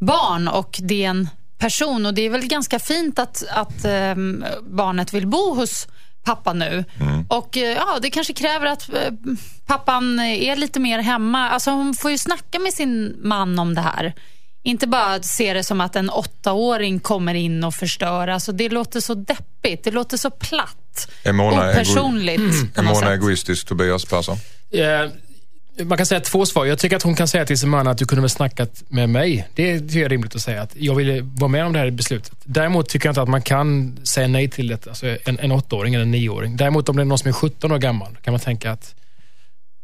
barn 0.00 0.48
och 0.48 0.80
det 0.82 1.04
är 1.04 1.10
en 1.10 1.28
person. 1.58 2.06
Och 2.06 2.14
det 2.14 2.22
är 2.22 2.30
väl 2.30 2.46
ganska 2.46 2.78
fint 2.78 3.18
att, 3.18 3.44
att 3.50 3.84
ehm, 3.84 4.44
barnet 4.62 5.14
vill 5.14 5.26
bo 5.26 5.54
hos 5.54 5.88
pappa 6.24 6.52
nu. 6.52 6.84
Och 7.28 7.56
eh, 7.56 7.76
ja, 7.76 7.98
det 8.02 8.10
kanske 8.10 8.32
kräver 8.32 8.66
att 8.66 8.88
eh, 8.88 9.12
pappan 9.66 10.20
är 10.20 10.56
lite 10.56 10.80
mer 10.80 10.98
hemma. 10.98 11.48
Alltså 11.50 11.70
hon 11.70 11.94
får 11.94 12.10
ju 12.10 12.18
snacka 12.18 12.58
med 12.58 12.72
sin 12.72 13.16
man 13.22 13.58
om 13.58 13.74
det 13.74 13.80
här. 13.80 14.14
Inte 14.62 14.86
bara 14.86 15.22
se 15.22 15.54
det 15.54 15.64
som 15.64 15.80
att 15.80 15.96
en 15.96 16.10
åttaåring 16.10 17.00
kommer 17.00 17.34
in 17.34 17.64
och 17.64 17.74
förstör. 17.74 18.28
Alltså 18.28 18.52
det 18.52 18.68
låter 18.68 19.00
så 19.00 19.14
deppigt. 19.14 19.84
Det 19.84 19.90
låter 19.90 20.16
så 20.16 20.30
platt. 20.30 21.10
Är 21.22 21.32
Mona 21.32 21.70
Opersonligt 21.70 22.74
på 22.74 22.80
Är 22.80 22.84
Mona 22.84 23.12
egoistisk, 23.12 23.66
Tobias 23.66 24.04
Persson? 24.04 24.36
Eh, 24.70 25.10
man 25.82 25.96
kan 25.98 26.06
säga 26.06 26.20
två 26.20 26.46
svar. 26.46 26.64
Jag 26.64 26.78
tycker 26.78 26.96
att 26.96 27.02
hon 27.02 27.14
kan 27.14 27.28
säga 27.28 27.46
till 27.46 27.58
sin 27.58 27.68
man 27.68 27.86
att 27.86 27.98
du 27.98 28.04
kunde 28.04 28.20
väl 28.20 28.30
snackat 28.30 28.82
med 28.88 29.08
mig. 29.08 29.48
Det 29.54 29.80
tycker 29.80 29.96
jag 29.96 30.04
är 30.04 30.08
rimligt 30.08 30.34
att 30.34 30.42
säga. 30.42 30.62
Att 30.62 30.76
jag 30.76 30.94
ville 30.94 31.20
vara 31.20 31.48
med 31.48 31.66
om 31.66 31.72
det 31.72 31.78
här 31.78 31.90
beslutet. 31.90 32.32
Däremot 32.44 32.88
tycker 32.88 33.06
jag 33.06 33.10
inte 33.10 33.22
att 33.22 33.28
man 33.28 33.42
kan 33.42 33.96
säga 34.02 34.28
nej 34.28 34.50
till 34.50 34.68
det. 34.68 34.86
Alltså 34.86 35.06
en, 35.24 35.38
en 35.38 35.52
åttaåring 35.52 35.94
eller 35.94 36.04
en 36.04 36.10
nioåring. 36.10 36.56
Däremot 36.56 36.88
om 36.88 36.96
det 36.96 37.02
är 37.02 37.04
någon 37.04 37.18
som 37.18 37.28
är 37.28 37.32
17 37.32 37.72
år 37.72 37.78
gammal 37.78 38.16
kan 38.22 38.32
man 38.32 38.40
tänka 38.40 38.70
att 38.70 38.94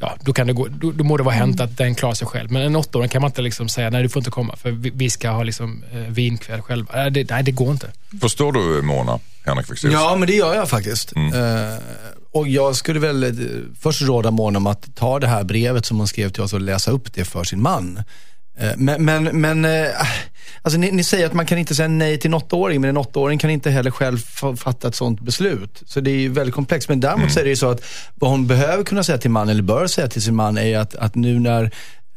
Ja, 0.03 0.17
då, 0.21 0.33
kan 0.33 0.47
det 0.47 0.53
gå, 0.53 0.69
då, 0.69 0.93
då 0.93 1.05
må 1.05 1.17
det 1.17 1.23
vara 1.23 1.35
hänt 1.35 1.61
att 1.61 1.77
den 1.77 1.95
klarar 1.95 2.15
sig 2.15 2.27
själv. 2.27 2.53
Men 2.53 2.63
en 2.63 2.77
åttaåring 2.77 3.09
kan 3.09 3.23
man 3.23 3.29
inte 3.29 3.43
liksom 3.43 3.69
säga, 3.69 3.91
nej 3.91 4.03
du 4.03 4.09
får 4.09 4.21
inte 4.21 4.31
komma 4.31 4.57
för 4.57 4.71
vi, 4.71 4.91
vi 4.95 5.11
ska 5.11 5.31
ha 5.31 5.43
liksom, 5.43 5.85
eh, 5.93 5.99
vinkväll 5.99 6.63
själva. 6.63 6.93
Nej 6.95 7.11
det, 7.11 7.31
nej, 7.31 7.43
det 7.43 7.51
går 7.51 7.71
inte. 7.71 7.91
Förstår 8.21 8.53
du 8.53 8.83
Mona, 8.83 9.19
Henrik 9.45 9.67
Fexeus? 9.67 9.93
Ja, 9.93 10.17
men 10.17 10.29
det 10.29 10.35
gör 10.35 10.55
jag 10.55 10.69
faktiskt. 10.69 11.13
Eh, 11.17 11.23
och 12.33 12.49
jag 12.49 12.77
skulle 12.77 13.01
väl 13.01 13.23
eh, 13.25 13.31
först 13.81 14.03
råda 14.03 14.31
Mona 14.31 14.59
om 14.59 14.67
att 14.67 14.97
ta 14.97 15.19
det 15.19 15.27
här 15.27 15.45
brevet 15.45 15.87
som 15.87 15.99
hon 15.99 16.09
skrev 16.09 16.29
till 16.31 16.43
oss 16.43 16.53
och 16.53 16.61
läsa 16.61 16.91
upp 16.91 17.13
det 17.13 17.25
för 17.25 17.45
sin 17.45 17.63
man. 17.63 18.03
Eh, 18.59 18.71
men, 18.77 19.05
men, 19.05 19.25
men 19.25 19.65
eh, 19.65 19.89
alltså 20.63 20.79
ni, 20.79 20.91
ni 20.91 21.05
säger 21.05 21.27
att 21.27 21.33
man 21.33 21.47
kan 21.47 21.59
inte 21.59 21.75
säga 21.75 21.89
nej 21.89 22.19
till 22.19 22.31
en 22.31 22.35
åttaåring, 22.35 22.81
men 22.81 22.91
en 22.91 22.97
åttaåring 22.97 23.39
kan 23.39 23.51
inte 23.51 23.71
heller 23.71 23.91
själv 23.91 24.19
fa- 24.19 24.57
fatta 24.57 24.89
ett 24.89 24.95
sånt 24.95 25.21
beslut. 25.21 25.83
Så 25.87 26.01
det 26.01 26.11
är 26.11 26.17
ju 26.17 26.29
väldigt 26.29 26.55
komplext. 26.55 26.89
Men 26.89 27.01
däremot 27.01 27.33
så 27.33 27.41
är 27.41 27.45
det 27.45 27.51
ju 27.51 27.57
så 27.57 27.71
att 27.71 27.85
vad 28.15 28.31
hon 28.31 28.47
behöver 28.47 28.85
kunna 28.85 29.03
säga 29.03 29.19
till 29.19 29.31
man, 29.31 29.49
eller 29.49 29.63
bör 29.63 29.87
säga 29.87 30.09
till 30.09 30.23
sin 30.23 30.35
man, 30.37 30.59
är 30.59 30.79
att, 30.79 30.95
att 30.95 31.15
nu 31.15 31.39
när 31.39 31.71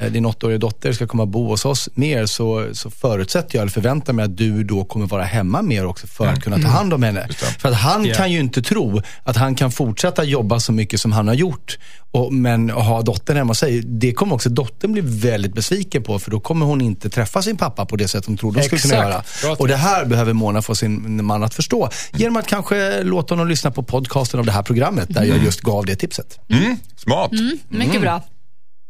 din 0.09 0.25
åttaåriga 0.25 0.57
dotter 0.57 0.93
ska 0.93 1.07
komma 1.07 1.23
och 1.23 1.29
bo 1.29 1.47
hos 1.47 1.65
oss 1.65 1.89
mer 1.93 2.25
så, 2.25 2.69
så 2.73 2.89
förutsätter 2.89 3.55
jag, 3.55 3.61
eller 3.61 3.71
förväntar 3.71 4.13
mig 4.13 4.25
att 4.25 4.37
du 4.37 4.63
då 4.63 4.85
kommer 4.85 5.05
vara 5.05 5.23
hemma 5.23 5.61
mer 5.61 5.85
också 5.85 6.07
för 6.07 6.27
att 6.27 6.43
kunna 6.43 6.59
ta 6.59 6.67
hand 6.67 6.93
om 6.93 7.03
henne. 7.03 7.27
För 7.59 7.69
att 7.69 7.75
han 7.75 8.05
Ja. 8.05 8.15
kan 8.15 8.31
ju 8.31 8.39
inte 8.39 8.61
tro 8.61 9.01
att 9.23 9.35
han 9.35 9.55
kan 9.55 9.71
fortsätta 9.71 10.23
jobba 10.23 10.59
så 10.59 10.71
mycket 10.71 11.01
som 11.01 11.11
han 11.11 11.27
har 11.27 11.35
gjort, 11.35 11.77
och, 12.11 12.33
men 12.33 12.71
att 12.71 12.85
ha 12.85 13.01
dottern 13.01 13.37
hemma 13.37 13.51
hos 13.51 13.57
sig. 13.59 13.81
Det 13.81 14.13
kommer 14.13 14.35
också 14.35 14.49
dottern 14.49 14.91
bli 14.91 15.01
väldigt 15.01 15.53
besviken 15.53 16.03
på, 16.03 16.19
för 16.19 16.31
då 16.31 16.39
kommer 16.39 16.65
hon 16.65 16.81
inte 16.81 17.09
träffa 17.09 17.41
sin 17.41 17.57
pappa 17.57 17.85
på 17.85 17.95
det 17.95 18.07
sätt 18.07 18.25
hon 18.25 18.37
trodde 18.37 18.59
hon 18.59 18.63
skulle 18.63 18.81
kunna 18.81 18.95
göra. 18.95 19.23
Bra 19.41 19.55
Och 19.59 19.67
det 19.67 19.75
här 19.75 20.05
behöver 20.05 20.33
Mona 20.33 20.61
få 20.61 20.75
sin 20.75 21.25
man 21.25 21.43
att 21.43 21.53
förstå. 21.53 21.89
Genom 22.13 22.37
att 22.37 22.47
kanske 22.47 23.03
låta 23.03 23.35
honom 23.35 23.47
lyssna 23.47 23.71
på 23.71 23.83
podcasten 23.83 24.39
av 24.39 24.45
det 24.45 24.51
här 24.51 24.63
programmet, 24.63 25.13
där 25.13 25.23
jag 25.23 25.43
just 25.43 25.61
gav 25.61 25.85
det 25.85 25.95
tipset. 25.95 26.39
Mm, 26.49 26.77
smart. 26.97 27.31
Mycket 27.69 28.01
bra. 28.01 28.21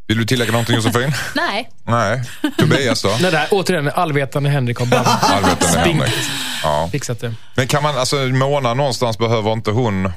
Vill 0.07 0.17
du 0.17 0.25
tillägga 0.25 0.51
någonting 0.51 0.75
Josefin? 0.75 1.11
Nej, 1.35 1.69
Nej. 1.87 2.21
Tobias 2.57 3.01
då? 3.01 3.17
Nej, 3.21 3.31
där, 3.31 3.47
återigen, 3.51 3.89
allvetande 3.95 4.49
Henrik 4.49 4.79
har 4.79 4.85
bara 4.85 5.03
Spink. 5.55 5.85
Henrik. 5.85 6.13
Ja. 6.63 6.89
fixat 6.91 7.19
det. 7.19 7.33
Men 7.55 7.67
kan 7.67 7.83
man, 7.83 7.97
alltså 7.97 8.15
Mona 8.15 8.73
någonstans 8.73 9.17
behöver 9.17 9.51
inte 9.53 9.71
hon, 9.71 10.11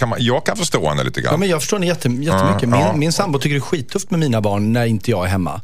kan 0.00 0.08
man, 0.08 0.18
jag 0.20 0.46
kan 0.46 0.56
förstå 0.56 0.88
henne 0.88 1.04
lite 1.04 1.20
Ja, 1.20 1.30
grann. 1.30 1.40
men 1.40 1.48
jag 1.48 1.60
förstår 1.60 1.76
henne 1.76 1.86
jätte, 1.86 2.08
jättemycket. 2.08 2.68
Min, 2.68 2.80
ja. 2.80 2.92
min 2.96 3.12
sambo 3.12 3.38
tycker 3.38 3.54
det 3.54 3.58
är 3.58 3.60
skittufft 3.60 4.10
med 4.10 4.20
mina 4.20 4.40
barn 4.40 4.72
när 4.72 4.86
inte 4.86 5.10
jag 5.10 5.24
är 5.24 5.28
hemma. 5.28 5.60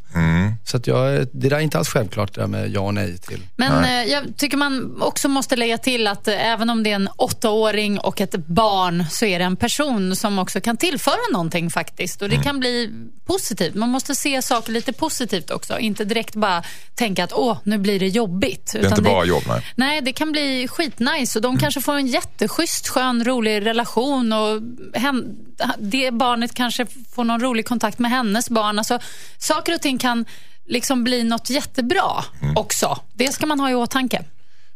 Så 0.65 0.77
att 0.77 0.87
jag, 0.87 1.27
det 1.33 1.49
där 1.49 1.57
är 1.57 1.59
inte 1.59 1.77
alls 1.77 1.89
självklart 1.89 2.33
det 2.33 2.41
där 2.41 2.47
med 2.47 2.69
ja 2.69 2.79
och 2.81 2.93
nej 2.93 3.17
till. 3.17 3.39
men 3.55 3.83
eh, 3.83 4.11
jag 4.11 4.23
tycker 4.37 4.57
man 4.57 5.01
också 5.01 5.27
måste 5.27 5.55
lägga 5.55 5.77
till 5.77 6.07
att 6.07 6.27
eh, 6.27 6.45
även 6.47 6.69
om 6.69 6.83
det 6.83 6.91
är 6.91 6.95
en 6.95 7.09
åttaåring 7.15 7.99
och 7.99 8.21
ett 8.21 8.35
barn 8.35 9.05
så 9.11 9.25
är 9.25 9.39
det 9.39 9.45
en 9.45 9.55
person 9.55 10.15
som 10.15 10.39
också 10.39 10.61
kan 10.61 10.77
tillföra 10.77 11.31
någonting 11.33 11.69
faktiskt. 11.69 12.21
Och 12.21 12.29
det 12.29 12.37
kan 12.43 12.59
bli 12.59 12.89
positivt. 13.25 13.75
Man 13.75 13.89
måste 13.89 14.15
se 14.15 14.41
saker 14.41 14.71
lite 14.71 14.93
positivt 14.93 15.51
också. 15.51 15.79
Inte 15.79 16.05
direkt 16.05 16.35
bara 16.35 16.63
tänka 16.95 17.23
att 17.23 17.33
åh, 17.33 17.57
nu 17.63 17.77
blir 17.77 17.99
det 17.99 18.07
jobbigt. 18.07 18.69
det 18.73 18.79
är 18.79 18.89
inte 18.89 19.01
bara 19.01 19.25
jobb, 19.25 19.43
nej. 19.47 19.61
Nej, 19.75 20.01
det 20.01 20.13
kan 20.13 20.31
bli 20.31 20.67
skitnice 20.67 21.37
och 21.39 21.41
de 21.41 21.57
kanske 21.57 21.81
får 21.81 21.93
en 21.95 22.07
jätteschysst, 22.07 22.87
skön, 22.87 23.23
rolig 23.25 23.65
relation 23.65 24.26
relation 24.33 24.63
och 24.93 24.99
hen, 25.01 25.35
det 25.79 26.11
barnet 26.13 26.53
kanske 26.53 26.85
får 27.15 27.23
någon 27.23 27.41
rolig 27.41 27.65
kontakt 27.67 27.99
med 27.99 28.11
hennes 28.11 28.49
barn. 28.49 28.77
Alltså, 28.79 28.99
saker 29.37 29.75
och 29.75 29.81
ting 29.81 29.97
kan 29.97 30.25
liksom 30.65 31.03
bli 31.03 31.23
något 31.23 31.49
jättebra 31.49 32.23
Mm. 32.41 32.57
också. 32.57 32.99
Det 33.13 33.31
ska 33.33 33.45
man 33.45 33.59
ha 33.59 33.69
i 33.71 33.75
åtanke. 33.75 34.23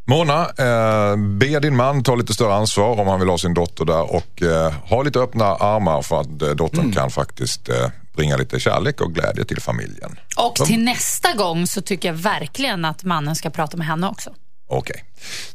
Mona, 0.08 0.42
eh, 0.42 1.16
be 1.18 1.60
din 1.60 1.76
man 1.76 2.04
ta 2.04 2.16
lite 2.16 2.34
större 2.34 2.54
ansvar 2.54 3.00
om 3.00 3.08
han 3.08 3.20
vill 3.20 3.30
ha 3.30 3.38
sin 3.38 3.54
dotter 3.54 3.86
där 3.86 4.16
och 4.16 4.42
eh, 4.42 4.74
ha 4.90 5.04
lite 5.04 5.20
öppna 5.20 5.46
armar 5.46 6.02
för 6.02 6.22
att 6.22 6.42
eh, 6.42 6.50
dottern 6.50 6.80
Mm. 6.80 6.92
kan 6.92 7.12
faktiskt 7.12 7.70
eh, 7.70 7.76
bringa 8.16 8.38
lite 8.38 8.60
kärlek 8.60 9.02
och 9.02 9.14
glädje 9.14 9.46
till 9.46 9.62
familjen. 9.62 10.20
Och 10.38 10.56
De- 10.58 10.66
till 10.66 10.84
nästa 10.84 11.34
gång 11.34 11.68
så 11.68 11.82
tycker 11.82 12.10
jag 12.10 12.14
verkligen 12.16 12.86
att 12.86 13.04
mannen 13.04 13.36
ska 13.36 13.50
prata 13.50 13.78
med 13.78 13.88
henne 13.88 14.08
också. 14.08 14.30
Okej. 14.72 15.04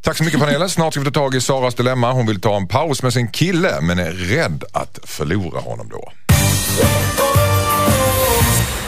Tack 0.00 0.16
så 0.16 0.25
mycket 0.25 0.40
panelen. 0.40 0.68
Snart 0.68 0.92
ska 0.92 1.00
vi 1.00 1.11
ta 1.11 1.20
tag 1.20 1.35
i 1.35 1.40
Saras 1.40 1.75
dilemma. 1.75 2.12
Hon 2.12 2.26
vill 2.26 2.40
ta 2.40 2.56
en 2.56 2.68
paus 2.68 3.02
med 3.02 3.12
sin 3.12 3.28
kille 3.28 3.80
men 3.80 3.99
är 3.99 4.11
rädd 4.12 4.64
att 4.73 4.99
förlora 5.04 5.61
honom 5.61 5.88
då. 5.88 6.12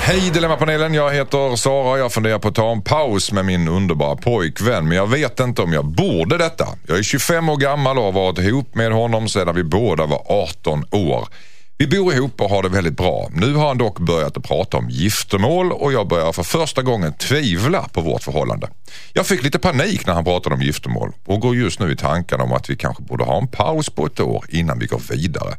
Hej 0.01 0.31
Dilemmapanelen, 0.31 0.95
jag 0.95 1.15
heter 1.15 1.57
Sara. 1.57 1.91
och 1.91 1.99
Jag 1.99 2.13
funderar 2.13 2.39
på 2.39 2.49
att 2.49 2.55
ta 2.55 2.73
en 2.73 2.83
paus 2.83 3.33
med 3.33 3.45
min 3.45 3.69
underbara 3.69 4.17
pojkvän 4.17 4.89
men 4.89 4.97
jag 4.97 5.07
vet 5.07 5.41
inte 5.41 5.63
om 5.63 5.73
jag 5.73 5.85
borde 5.85 6.39
detta. 6.39 6.67
Jag 6.87 6.99
är 6.99 7.03
25 7.03 7.49
år 7.49 7.57
gammal 7.57 7.99
och 7.99 8.05
har 8.05 8.13
varit 8.13 8.39
ihop 8.39 8.75
med 8.75 8.93
honom 8.93 9.29
sedan 9.29 9.55
vi 9.55 9.65
båda 9.65 10.07
var 10.07 10.23
18 10.29 10.85
år. 10.91 11.29
Vi 11.81 11.87
bor 11.87 12.15
ihop 12.15 12.41
och 12.41 12.51
har 12.51 12.63
det 12.63 12.69
väldigt 12.69 12.97
bra. 12.97 13.29
Nu 13.33 13.55
har 13.55 13.69
han 13.69 13.79
dock 13.79 13.99
börjat 13.99 14.37
att 14.37 14.45
prata 14.45 14.77
om 14.77 14.91
giftermål 14.91 15.73
och 15.73 15.93
jag 15.93 16.09
börjar 16.09 16.33
för 16.33 16.43
första 16.43 16.83
gången 16.83 17.13
tvivla 17.13 17.89
på 17.93 18.01
vårt 18.01 18.23
förhållande. 18.23 18.69
Jag 19.13 19.27
fick 19.27 19.43
lite 19.43 19.59
panik 19.59 20.07
när 20.07 20.15
han 20.15 20.25
pratade 20.25 20.55
om 20.55 20.63
giftermål 20.63 21.13
och 21.25 21.41
går 21.41 21.57
just 21.57 21.81
nu 21.81 21.93
i 21.93 21.97
tankarna 21.97 22.45
om 22.45 22.53
att 22.53 22.71
vi 22.71 22.77
kanske 22.77 23.03
borde 23.03 23.25
ha 23.25 23.39
en 23.39 23.49
paus 23.49 23.91
på 23.91 24.07
ett 24.07 24.21
år 24.21 24.45
innan 24.49 24.79
vi 24.79 24.87
går 24.87 25.03
vidare. 25.11 25.57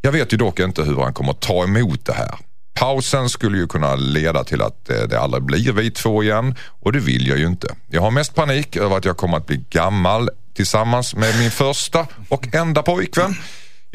Jag 0.00 0.12
vet 0.12 0.32
ju 0.32 0.36
dock 0.36 0.60
inte 0.60 0.82
hur 0.82 0.96
han 0.96 1.14
kommer 1.14 1.32
ta 1.32 1.64
emot 1.64 2.04
det 2.04 2.12
här. 2.12 2.34
Pausen 2.74 3.28
skulle 3.28 3.58
ju 3.58 3.66
kunna 3.66 3.94
leda 3.94 4.44
till 4.44 4.62
att 4.62 4.90
eh, 4.90 5.02
det 5.02 5.20
aldrig 5.20 5.42
blir 5.42 5.72
vi 5.72 5.90
två 5.90 6.22
igen 6.22 6.54
och 6.80 6.92
det 6.92 7.00
vill 7.00 7.26
jag 7.26 7.38
ju 7.38 7.46
inte. 7.46 7.74
Jag 7.90 8.02
har 8.02 8.10
mest 8.10 8.34
panik 8.34 8.76
över 8.76 8.96
att 8.96 9.04
jag 9.04 9.16
kommer 9.16 9.36
att 9.36 9.46
bli 9.46 9.64
gammal 9.70 10.30
tillsammans 10.54 11.14
med 11.14 11.38
min 11.38 11.50
första 11.50 12.06
och 12.28 12.54
enda 12.54 12.82
pojkvän. 12.82 13.34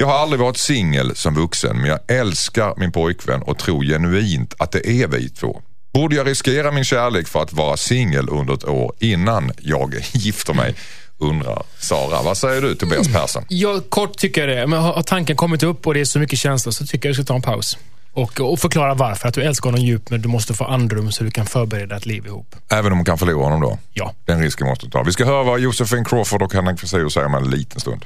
Jag 0.01 0.08
har 0.08 0.17
aldrig 0.17 0.39
varit 0.39 0.58
singel 0.58 1.15
som 1.15 1.36
vuxen 1.36 1.77
men 1.77 1.89
jag 1.89 2.00
älskar 2.08 2.74
min 2.77 2.91
pojkvän 2.91 3.41
och 3.41 3.58
tror 3.58 3.84
genuint 3.84 4.53
att 4.60 4.72
det 4.72 4.88
är 4.88 5.08
vi 5.08 5.29
två. 5.29 5.62
Borde 5.93 6.15
jag 6.15 6.27
riskera 6.27 6.72
min 6.72 6.84
kärlek 6.84 7.27
för 7.27 7.41
att 7.41 7.53
vara 7.53 7.77
singel 7.77 8.29
under 8.29 8.53
ett 8.53 8.63
år 8.63 8.93
innan 9.00 9.51
jag 9.60 9.96
gifter 10.12 10.53
mig? 10.53 10.75
Undrar 11.17 11.63
Sara. 11.79 12.22
Vad 12.22 12.38
säger 12.38 12.62
du 12.62 12.75
Tobias 12.75 13.08
Persson? 13.08 13.46
Jag, 13.48 13.89
kort 13.89 14.17
tycker 14.17 14.48
jag 14.48 14.58
det. 14.58 14.67
Men 14.67 14.81
har 14.81 15.03
tanken 15.03 15.36
kommit 15.36 15.63
upp 15.63 15.88
och 15.88 15.93
det 15.93 16.00
är 16.00 16.05
så 16.05 16.20
mycket 16.20 16.39
känslor 16.39 16.72
så 16.72 16.86
tycker 16.86 17.10
jag 17.10 17.12
du 17.12 17.24
ska 17.24 17.27
ta 17.27 17.36
en 17.36 17.41
paus. 17.41 17.77
Och, 18.13 18.39
och 18.39 18.60
förklara 18.60 18.93
varför. 18.93 19.27
Att 19.27 19.34
du 19.34 19.43
älskar 19.43 19.70
honom 19.70 19.86
djupt 19.86 20.10
men 20.10 20.22
du 20.22 20.27
måste 20.27 20.53
få 20.53 20.63
andrum 20.63 21.12
så 21.12 21.24
du 21.24 21.31
kan 21.31 21.46
förbereda 21.46 21.98
ett 21.98 22.05
liv 22.05 22.25
ihop. 22.25 22.55
Även 22.70 22.91
om 22.91 22.98
hon 22.98 23.05
kan 23.05 23.17
förlora 23.17 23.43
honom 23.43 23.62
då? 23.62 23.77
Ja. 23.93 24.13
Den 24.25 24.41
risken 24.41 24.67
måste 24.67 24.86
du 24.86 24.89
ta. 24.89 25.03
Vi 25.03 25.12
ska 25.12 25.25
höra 25.25 25.43
vad 25.43 25.60
Josefin 25.60 26.05
Crawford 26.05 26.41
och 26.41 26.53
Henrik 26.53 26.79
Fexeus 26.79 27.13
säger 27.13 27.27
om 27.27 27.36
en 27.36 27.50
liten 27.50 27.79
stund. 27.79 28.05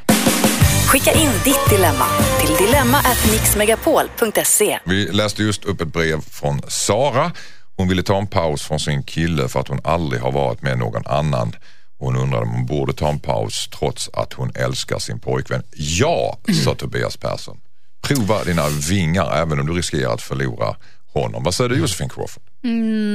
Skicka 0.85 1.11
in 1.11 1.31
ditt 1.43 1.69
dilemma 1.69 2.05
till 2.39 2.55
dilemma@mixmegapol.se. 2.65 4.79
Vi 4.85 5.11
läste 5.11 5.43
just 5.43 5.65
upp 5.65 5.81
ett 5.81 5.93
brev 5.93 6.21
från 6.31 6.61
Sara. 6.67 7.31
Hon 7.77 7.87
ville 7.87 8.03
ta 8.03 8.17
en 8.17 8.27
paus 8.27 8.61
från 8.61 8.79
sin 8.79 9.03
kille 9.03 9.47
för 9.47 9.59
att 9.59 9.67
hon 9.67 9.79
aldrig 9.83 10.21
har 10.21 10.31
varit 10.31 10.61
med 10.61 10.77
någon 10.77 11.05
annan. 11.05 11.55
Hon 11.99 12.15
undrade 12.15 12.45
om 12.45 12.51
hon 12.51 12.65
borde 12.65 12.93
ta 12.93 13.09
en 13.09 13.19
paus 13.19 13.69
trots 13.79 14.09
att 14.13 14.33
hon 14.33 14.51
älskar 14.55 14.99
sin 14.99 15.19
pojkvän. 15.19 15.63
Ja, 15.73 16.37
sa 16.65 16.75
Tobias 16.75 17.17
Persson. 17.17 17.57
Prova 18.01 18.43
dina 18.43 18.69
vingar 18.69 19.41
även 19.41 19.59
om 19.59 19.67
du 19.67 19.73
riskerar 19.73 20.13
att 20.13 20.21
förlora 20.21 20.75
honom. 21.19 21.43
Vad 21.43 21.55
säger 21.55 21.69
du 21.69 21.79
Josefin 21.79 22.09
Crawford? 22.09 22.43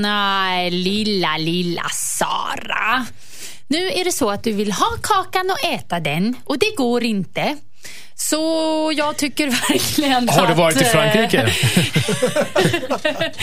Nej, 0.02 0.71
lilla, 0.71 1.37
lilla 1.37 1.83
Sara. 1.92 3.07
Nu 3.69 3.90
är 3.90 4.04
det 4.04 4.12
så 4.12 4.30
att 4.30 4.45
du 4.45 4.52
vill 4.52 4.73
ha 4.73 4.97
kakan 5.02 5.50
och 5.50 5.64
äta 5.64 6.00
den 6.00 6.37
och 6.45 6.59
det 6.59 6.76
går 6.76 7.02
inte. 7.04 7.57
Så 8.14 8.92
jag 8.97 9.16
tycker 9.16 9.47
verkligen 9.71 10.28
Har 10.28 10.47
du 10.47 10.52
att, 10.52 10.59
varit 10.59 10.80
i 10.80 10.85
eh, 10.85 10.90
Frankrike? 10.90 11.38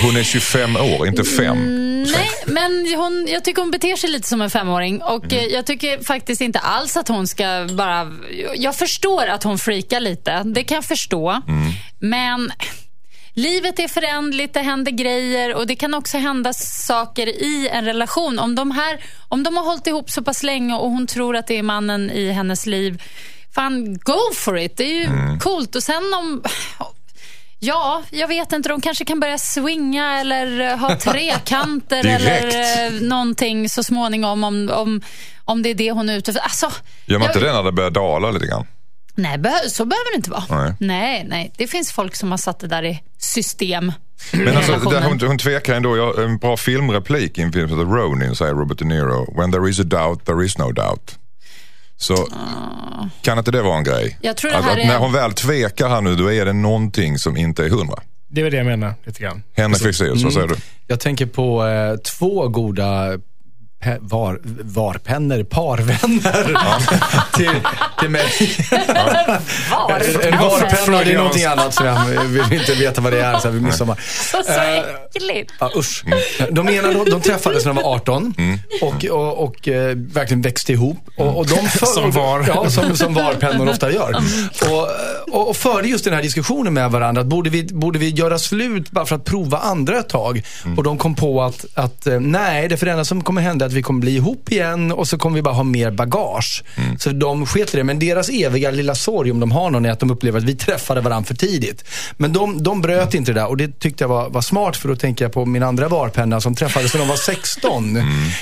Hon 0.02 0.18
är 0.18 0.24
25 0.24 0.76
år, 0.76 1.08
inte 1.08 1.24
fem. 1.24 1.58
Nej, 2.04 2.30
men 2.46 2.94
hon, 2.98 3.28
jag 3.30 3.44
tycker 3.44 3.62
hon 3.62 3.72
beter 3.72 3.96
sig 3.96 4.10
lite 4.10 4.28
som 4.28 4.42
en 4.42 4.50
femåring. 4.50 5.02
Och 5.02 5.34
eh, 5.34 5.44
Jag 5.44 5.66
tycker 5.66 6.04
faktiskt 6.04 6.42
inte 6.42 6.60
alls 6.60 6.98
att 6.98 7.08
hon 7.08 7.28
ska 7.28 7.68
bara... 7.72 8.12
Jag 8.56 8.76
förstår 8.76 9.28
att 9.28 9.44
hon 9.44 9.58
freakar 9.60 10.00
lite. 10.00 10.44
Det 10.44 10.64
kan 10.64 10.76
jag 10.76 10.86
förstå. 10.86 11.42
Men 12.00 12.52
livet 13.38 13.80
är 13.80 13.88
förändligt, 13.88 14.54
det 14.54 14.62
händer 14.62 14.92
grejer 14.92 15.56
och 15.56 15.68
det 15.68 15.76
kan 15.76 15.94
också 15.94 16.18
hända 16.18 16.54
saker 16.54 17.28
i 17.28 17.70
en 17.72 17.86
relation. 17.86 18.40
Om 18.40 18.56
de, 18.56 18.72
här, 18.72 19.00
om 19.28 19.44
de 19.44 19.58
har 19.58 19.64
hållit 19.64 19.88
ihop 19.88 20.10
så 20.10 20.24
pass 20.24 20.44
länge 20.44 20.76
och 20.76 20.90
hon 20.92 21.08
tror 21.08 21.36
att 21.36 21.48
det 21.48 21.58
är 21.58 21.64
mannen 21.64 22.10
i 22.12 22.32
hennes 22.32 22.66
liv, 22.66 23.04
fan 23.56 23.98
go 23.98 24.18
for 24.36 24.58
it. 24.58 24.78
Det 24.78 24.84
är 24.84 24.94
ju 25.02 25.40
coolt. 25.40 25.76
Och 25.76 25.84
sen 25.84 26.14
om... 26.20 26.44
Ja, 27.60 28.04
jag 28.12 28.28
vet 28.28 28.54
inte. 28.54 28.70
De 28.70 28.82
kanske 28.82 29.06
kan 29.06 29.20
börja 29.20 29.38
swinga 29.38 30.20
eller 30.20 30.78
ha 30.78 30.96
trekanter 31.00 32.06
eller 32.06 32.48
eh, 32.86 33.02
någonting 33.02 33.70
så 33.70 33.84
småningom 33.84 34.44
om, 34.44 34.70
om, 34.74 35.02
om 35.46 35.62
det 35.64 35.70
är 35.70 35.76
det 35.76 35.92
hon 35.92 36.10
är 36.10 36.18
ute 36.18 36.32
efter. 36.32 36.44
Alltså, 36.44 36.72
Gör 37.06 37.20
man 37.20 37.26
jag- 37.26 37.36
inte 37.36 37.46
det 37.48 37.54
när 37.54 37.64
det 37.64 37.72
börjar 37.72 37.90
dala 37.92 38.32
lite 38.32 38.46
grann? 38.48 38.68
Nej, 39.18 39.40
så 39.70 39.86
behöver 39.86 40.12
det 40.12 40.16
inte 40.16 40.30
vara. 40.30 40.44
Nej. 40.50 40.74
nej, 40.80 41.26
nej. 41.28 41.52
Det 41.58 41.68
finns 41.68 41.92
folk 41.92 42.16
som 42.16 42.32
har 42.32 42.38
satt 42.38 42.60
det 42.60 42.68
där 42.68 42.84
i 42.86 43.02
system. 43.18 43.92
Men 44.34 44.58
alltså, 44.58 44.72
där 44.90 45.02
hon, 45.02 45.20
hon 45.22 45.38
tvekar 45.38 45.74
ändå. 45.76 45.98
Jag, 45.98 46.24
en 46.24 46.38
bra 46.38 46.58
filmreplik 46.58 47.38
i 47.38 47.42
en 47.42 47.52
film 47.54 47.70
som 47.70 47.80
heter 47.80 47.92
Ronin 47.92 48.36
säger 48.36 48.54
Robert 48.54 48.78
De 48.80 48.86
Niro. 48.86 49.40
When 49.42 49.52
there 49.52 49.70
is 49.70 49.80
a 49.80 49.84
doubt, 49.84 50.26
there 50.26 50.46
is 50.46 50.58
no 50.58 50.72
doubt. 50.72 51.16
Så 51.98 52.28
kan 53.22 53.38
inte 53.38 53.52
det 53.52 53.62
vara 53.62 53.78
en 53.78 53.84
grej? 53.84 54.18
Jag 54.22 54.38
tror 54.38 54.52
det 54.52 54.58
här 54.58 54.72
att 54.72 54.78
är- 54.78 54.86
när 54.88 54.98
hon 54.98 55.14
väl 55.14 55.34
tvekar 55.34 55.90
här 55.90 56.02
nu, 56.02 56.16
då 56.16 56.32
är 56.34 56.46
det 56.46 56.54
någonting 56.54 57.18
som 57.18 57.38
inte 57.38 57.66
är 57.66 57.70
hundra. 57.70 57.96
Det 58.28 58.42
är 58.42 58.44
väl 58.44 58.52
det 58.52 58.58
jag 58.58 58.66
menar 58.66 58.94
lite 59.04 59.22
grann. 59.22 59.44
Henrik 59.56 59.82
Fexeus, 59.82 60.24
vad 60.24 60.34
säger 60.34 60.48
du? 60.48 60.56
Jag 60.88 61.00
tänker 61.00 61.26
på 61.26 61.68
eh, 61.68 61.96
två 61.98 62.48
goda 62.48 63.18
var, 64.00 64.40
varpennor, 64.64 65.44
parvänner 65.44 66.48
till, 67.38 67.62
till 68.00 68.10
mig. 68.10 68.26
En 70.24 70.38
varpenna, 70.40 71.04
det 71.04 71.12
är 71.12 71.18
någonting 71.18 71.46
annat 71.46 71.74
som 71.74 71.86
jag 71.86 72.06
vill 72.24 72.54
inte 72.60 72.74
veta 72.74 73.02
vad 73.02 73.14
det 73.14 73.22
är 73.22 73.40
så 73.40 73.48
här 73.48 73.54
vid 73.54 73.64
midsommar. 73.64 74.00
Så, 74.32 74.44
så 74.44 74.52
äckligt. 75.16 75.54
Ja, 75.60 75.72
usch. 75.76 76.04
De 76.52 76.70
ena 76.70 76.92
de, 76.92 77.10
de 77.10 77.22
träffades 77.22 77.66
när 77.66 77.74
de 77.74 77.84
var 77.84 77.94
18 77.96 78.34
Mm. 78.38 78.60
och, 78.82 79.06
och, 79.06 79.44
och 79.44 79.68
eh, 79.68 79.96
verkligen 79.96 80.42
växte 80.42 80.72
ihop. 80.74 80.98
Och, 81.18 81.38
och 81.38 81.48
de 81.48 81.56
för, 81.68 81.86
Som 81.86 82.12
var. 82.12 82.46
Ja, 82.48 82.70
som, 82.70 82.98
som 82.98 83.14
varpennor 83.14 83.70
ofta 83.70 83.92
gör. 83.92 84.16
Och, 84.70 84.90
och, 85.36 85.50
och 85.50 85.58
förde 85.58 85.88
just 85.88 86.04
den 86.06 86.14
här 86.14 86.22
diskussionen 86.22 86.74
med 86.74 86.92
varandra. 86.92 87.22
Att 87.22 87.28
borde, 87.28 87.50
vi, 87.50 87.64
borde 87.64 88.00
vi 88.00 88.10
göra 88.10 88.40
slut 88.40 88.92
bara 88.92 89.06
för 89.06 89.16
att 89.16 89.26
prova 89.26 89.58
andra 89.58 90.00
ett 90.00 90.10
tag? 90.10 90.42
Och 90.78 90.84
de 90.84 90.98
kom 90.98 91.16
på 91.16 91.44
att, 91.44 91.66
att 91.74 92.08
eh, 92.08 92.20
nej, 92.20 92.68
det 92.68 92.78
för 92.78 92.86
det 92.86 92.92
enda 92.92 93.06
som 93.06 93.24
kommer 93.24 93.42
hända 93.42 93.67
att 93.68 93.74
vi 93.74 93.82
kommer 93.82 94.00
bli 94.00 94.16
ihop 94.16 94.52
igen 94.52 94.92
och 94.92 95.08
så 95.08 95.18
kommer 95.18 95.36
vi 95.36 95.42
bara 95.42 95.54
ha 95.54 95.64
mer 95.64 95.92
bagage. 95.92 96.64
Så 97.00 97.10
de 97.10 97.46
sket 97.46 97.74
i 97.74 97.78
det. 97.78 97.84
Men 97.84 98.00
deras 98.00 98.30
eviga 98.30 98.72
lilla 98.72 98.96
sorg, 98.96 99.32
om 99.32 99.40
de 99.40 99.52
har 99.52 99.70
någon, 99.70 99.86
är 99.86 99.92
att 99.92 100.00
de 100.00 100.12
upplever 100.12 100.40
att 100.40 100.46
vi 100.46 100.56
träffade 100.56 101.02
varandra 101.02 101.28
för 101.28 101.36
tidigt. 101.36 101.84
Men 102.18 102.34
de, 102.34 102.64
de 102.64 102.82
bröt 102.82 103.14
inte 103.14 103.34
det 103.34 103.40
där 103.40 103.48
och 103.48 103.58
det 103.58 103.80
tyckte 103.80 104.04
jag 104.04 104.10
var, 104.10 104.30
var 104.30 104.42
smart 104.42 104.78
för 104.78 104.88
då 104.88 104.96
tänker 104.96 105.26
jag 105.26 105.32
på 105.32 105.46
min 105.46 105.64
andra 105.64 105.88
varpenna 105.88 106.42
som 106.42 106.56
träffades 106.56 106.94
när 106.94 107.00
de 107.00 107.08
var 107.08 107.16
16. 107.16 107.98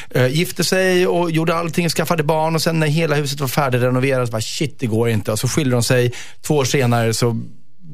Eh, 0.10 0.28
gifte 0.28 0.64
sig 0.64 1.08
och 1.08 1.32
gjorde 1.32 1.56
allting, 1.56 1.90
skaffade 1.90 2.24
barn 2.24 2.56
och 2.56 2.62
sen 2.62 2.80
när 2.80 2.88
hela 2.88 3.16
huset 3.16 3.40
var 3.40 3.48
färdigrenoverat, 3.48 4.32
bara 4.32 4.42
shit 4.42 4.80
det 4.80 4.88
går 4.88 5.10
inte. 5.10 5.32
Och 5.32 5.40
så 5.40 5.48
skilde 5.48 5.76
de 5.76 5.84
sig. 5.84 6.14
Två 6.42 6.56
år 6.56 6.66
senare 6.66 7.14
så 7.14 7.42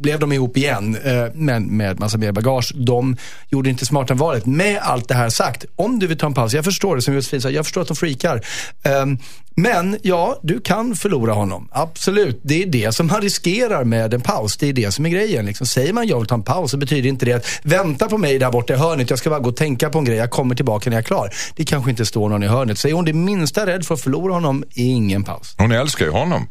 blev 0.01 0.19
de 0.19 0.31
ihop 0.31 0.57
igen, 0.57 0.97
eh, 1.03 1.25
men 1.33 1.77
med 1.77 1.99
massa 1.99 2.17
mer 2.17 2.31
bagage. 2.31 2.71
De 2.75 3.17
gjorde 3.49 3.69
inte 3.69 3.85
smartare 3.85 4.17
valet. 4.17 4.45
Med 4.45 4.79
allt 4.81 5.07
det 5.07 5.13
här 5.13 5.29
sagt, 5.29 5.65
om 5.75 5.99
du 5.99 6.07
vill 6.07 6.17
ta 6.17 6.25
en 6.27 6.33
paus, 6.33 6.53
jag 6.53 6.65
förstår 6.65 6.95
det 6.95 7.01
som 7.01 7.13
Josefin 7.13 7.41
sa, 7.41 7.49
jag 7.49 7.65
förstår 7.65 7.81
att 7.81 7.87
de 7.87 7.95
freakar. 7.95 8.41
Ehm, 8.83 9.17
men 9.61 9.97
ja, 10.01 10.39
du 10.43 10.61
kan 10.61 10.95
förlora 10.95 11.33
honom. 11.33 11.69
Absolut. 11.71 12.39
Det 12.43 12.63
är 12.63 12.65
det 12.65 12.95
som 12.95 13.07
man 13.07 13.21
riskerar 13.21 13.83
med 13.83 14.13
en 14.13 14.21
paus. 14.21 14.57
Det 14.57 14.69
är 14.69 14.73
det 14.73 14.91
som 14.91 15.05
är 15.05 15.09
grejen. 15.09 15.45
Liksom. 15.45 15.67
Säger 15.67 15.93
man 15.93 16.07
jag 16.07 16.19
vill 16.19 16.27
ta 16.27 16.35
en 16.35 16.43
paus 16.43 16.71
så 16.71 16.77
betyder 16.77 17.09
inte 17.09 17.25
det 17.25 17.33
att 17.33 17.59
vänta 17.63 18.09
på 18.09 18.17
mig 18.17 18.39
där 18.39 18.51
borta 18.51 18.73
i 18.73 18.77
hörnet. 18.77 19.09
Jag 19.09 19.19
ska 19.19 19.29
bara 19.29 19.39
gå 19.39 19.49
och 19.49 19.55
tänka 19.55 19.89
på 19.89 19.97
en 19.99 20.05
grej. 20.05 20.17
Jag 20.17 20.29
kommer 20.29 20.55
tillbaka 20.55 20.89
när 20.89 20.97
jag 20.97 21.01
är 21.01 21.05
klar. 21.05 21.29
Det 21.55 21.65
kanske 21.65 21.91
inte 21.91 22.05
står 22.05 22.29
någon 22.29 22.43
i 22.43 22.47
hörnet. 22.47 22.79
Så 22.79 22.87
är 22.87 22.93
hon 22.93 23.05
det 23.05 23.13
minsta 23.13 23.65
rädd 23.65 23.85
för 23.85 23.95
att 23.95 24.01
förlora 24.01 24.33
honom, 24.33 24.63
ingen 24.73 25.23
paus. 25.23 25.55
Hon 25.57 25.71
älskar 25.71 26.05
ju 26.05 26.11
honom 26.11 26.47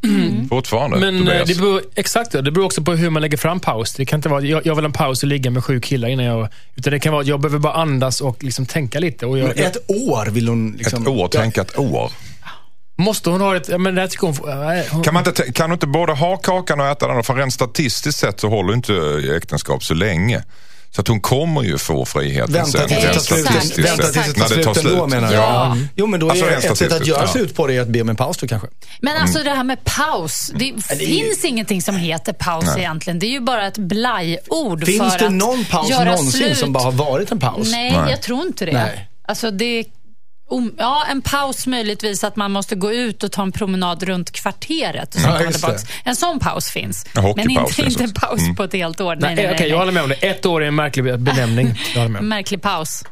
fortfarande. 0.49 0.99
Men 0.99 1.15
eh, 1.15 1.21
Tobias. 1.21 1.49
det 1.49 1.59
beror, 1.59 1.83
exakt, 1.95 2.33
det 2.33 2.43
beror 2.43 2.65
också 2.65 2.83
på 2.83 2.93
hur 2.93 3.11
man 3.11 3.23
lägger 3.23 3.37
fram 3.37 3.61
paus. 3.61 3.95
Det 3.95 4.05
kan 4.05 4.19
inte 4.19 4.29
vara 4.29 4.41
jag, 4.41 4.67
jag 4.67 4.75
vill 4.75 4.85
ha 4.85 4.89
en 4.89 4.93
paus 4.93 5.23
och 5.23 5.29
ligga 5.29 5.51
med 5.51 5.65
sju 5.65 5.81
killar 5.81 6.09
innan 6.09 6.25
jag... 6.25 6.49
Utan 6.77 6.93
det 6.93 6.99
kan 6.99 7.13
vara 7.13 7.23
att 7.23 7.29
jag 7.29 7.41
behöver 7.41 7.59
bara 7.59 7.75
andas 7.75 8.21
och 8.21 8.45
liksom 8.45 8.67
tänka 8.67 8.99
lite. 8.99 9.27
Och 9.27 9.39
jag, 9.39 9.49
Men 9.57 9.67
ett 9.67 9.91
år 9.91 10.31
vill 10.31 10.49
hon 10.49 10.73
liksom... 10.79 11.03
Ett 11.03 11.09
år, 11.09 11.29
tänk 11.33 11.59
ett 11.59 11.79
år. 11.79 12.13
Måste 13.01 13.31
hon 13.31 13.41
ha 13.41 13.57
ett... 13.57 13.69
ja, 13.69 13.79
Men 13.79 13.95
det 13.95 14.09
tycker 14.09 14.27
hon... 14.27 14.61
nej, 14.67 14.89
hon 14.91 15.03
Kan, 15.03 15.15
man 15.15 15.25
inte, 15.29 15.53
kan 15.53 15.71
du 15.71 15.75
inte 15.75 15.87
både 15.87 16.13
ha 16.13 16.37
kakan 16.37 16.81
och 16.81 16.87
äta 16.87 17.09
den? 17.09 17.23
För 17.25 17.35
rent 17.35 17.53
statistiskt 17.53 18.19
sett 18.19 18.41
så 18.41 18.49
håller 18.49 18.75
inte 18.75 18.95
äktenskap 19.37 19.85
så 19.85 19.95
länge. 19.95 20.43
Så 20.93 21.01
att 21.01 21.09
hon 21.09 21.21
kommer 21.21 21.63
ju 21.63 21.79
få 21.79 22.05
friheten 22.05 22.53
Vänta 22.53 22.79
sen. 22.79 22.89
tills 22.89 23.01
det 23.01 23.07
tar 23.07 23.13
rent 23.13 23.23
slut, 23.23 23.45
statistiskt 23.47 23.79
vänta 23.91 24.03
sett. 24.03 24.13
tills 24.25 24.35
det 24.35 24.57
När 24.57 24.63
tar 24.65 24.75
det 24.75 24.81
slut 24.81 24.93
ändå 24.93 25.07
menar 25.07 25.29
du? 25.29 25.35
Ja. 25.35 25.77
Jo, 25.97 26.07
men 26.07 26.21
då 26.21 26.31
Alltså, 26.31 26.45
är 26.47 26.51
ett 26.51 26.79
sätt 26.79 26.93
att 26.93 27.07
göra 27.07 27.21
ja. 27.23 27.29
slut 27.29 27.55
på 27.55 27.67
det 27.67 27.77
är 27.77 27.81
att 27.81 27.89
be 27.89 28.01
om 28.01 28.09
en 28.09 28.17
paus 28.17 28.37
då 28.39 28.47
kanske. 28.47 28.69
Men 29.01 29.11
Mm. 29.13 29.23
alltså 29.23 29.43
det 29.43 29.51
här 29.51 29.65
med 29.65 29.85
paus. 29.85 30.53
Det 30.55 30.75
finns 30.99 31.45
ingenting 31.45 31.83
som 31.83 31.97
heter 31.97 32.33
paus 32.33 32.77
egentligen. 32.77 33.19
Det 33.19 33.27
är 33.27 33.31
ju 33.31 33.41
bara 33.41 33.67
ett 33.67 33.79
blajord 33.79 34.85
Finns 34.85 35.13
för 35.13 35.19
det 35.19 35.27
att 35.27 35.33
någon 35.33 35.65
paus 35.65 35.91
göra 35.91 36.05
någonsin 36.05 36.31
slut. 36.41 36.59
som 36.59 36.73
bara 36.73 36.85
har 36.85 36.93
varit 36.93 37.33
en 37.33 37.39
paus? 37.39 37.71
Nej, 37.71 37.93
Nej. 37.93 38.11
jag 38.11 38.23
tror 38.23 38.43
inte 38.43 38.65
det. 38.67 38.73
Nej. 38.73 39.09
Alltså 39.29 39.51
det 39.51 39.85
om, 40.51 40.75
ja, 40.79 41.05
en 41.11 41.23
paus 41.23 41.67
möjligtvis 41.67 42.25
att 42.25 42.37
man 42.37 42.51
måste 42.53 42.75
gå 42.75 42.93
ut 42.93 43.23
och 43.25 43.33
ta 43.33 43.43
en 43.43 43.53
promenad 43.53 44.03
runt 44.03 44.31
kvarteret. 44.33 45.15
Och 45.15 45.21
Ja, 45.21 45.39
komma 45.39 45.69
det. 45.73 45.87
En 46.05 46.17
sån 46.17 46.39
paus 46.39 46.71
finns. 46.71 47.07
En 47.15 47.33
Men 47.37 47.51
inte, 47.51 47.73
finns 47.75 47.89
inte 47.89 48.05
en 48.05 48.13
paus 48.15 48.41
Mm. 48.41 48.57
på 48.57 48.63
ett 48.65 48.73
helt 48.73 49.01
år. 49.01 49.15
Nej, 49.15 49.19
Nej, 49.21 49.35
nej, 49.35 49.45
nej, 49.45 49.55
okej, 49.55 49.69
jag 49.71 49.79
håller 49.79 49.93
med 49.93 50.03
om 50.03 50.09
det. 50.09 50.15
Ett 50.15 50.47
år 50.47 50.63
är 50.63 50.67
en 50.69 50.75
märklig 50.75 51.19
benämning. 51.21 51.75
Med. 52.09 52.23
Märklig 52.23 52.63
paus. 52.63 53.05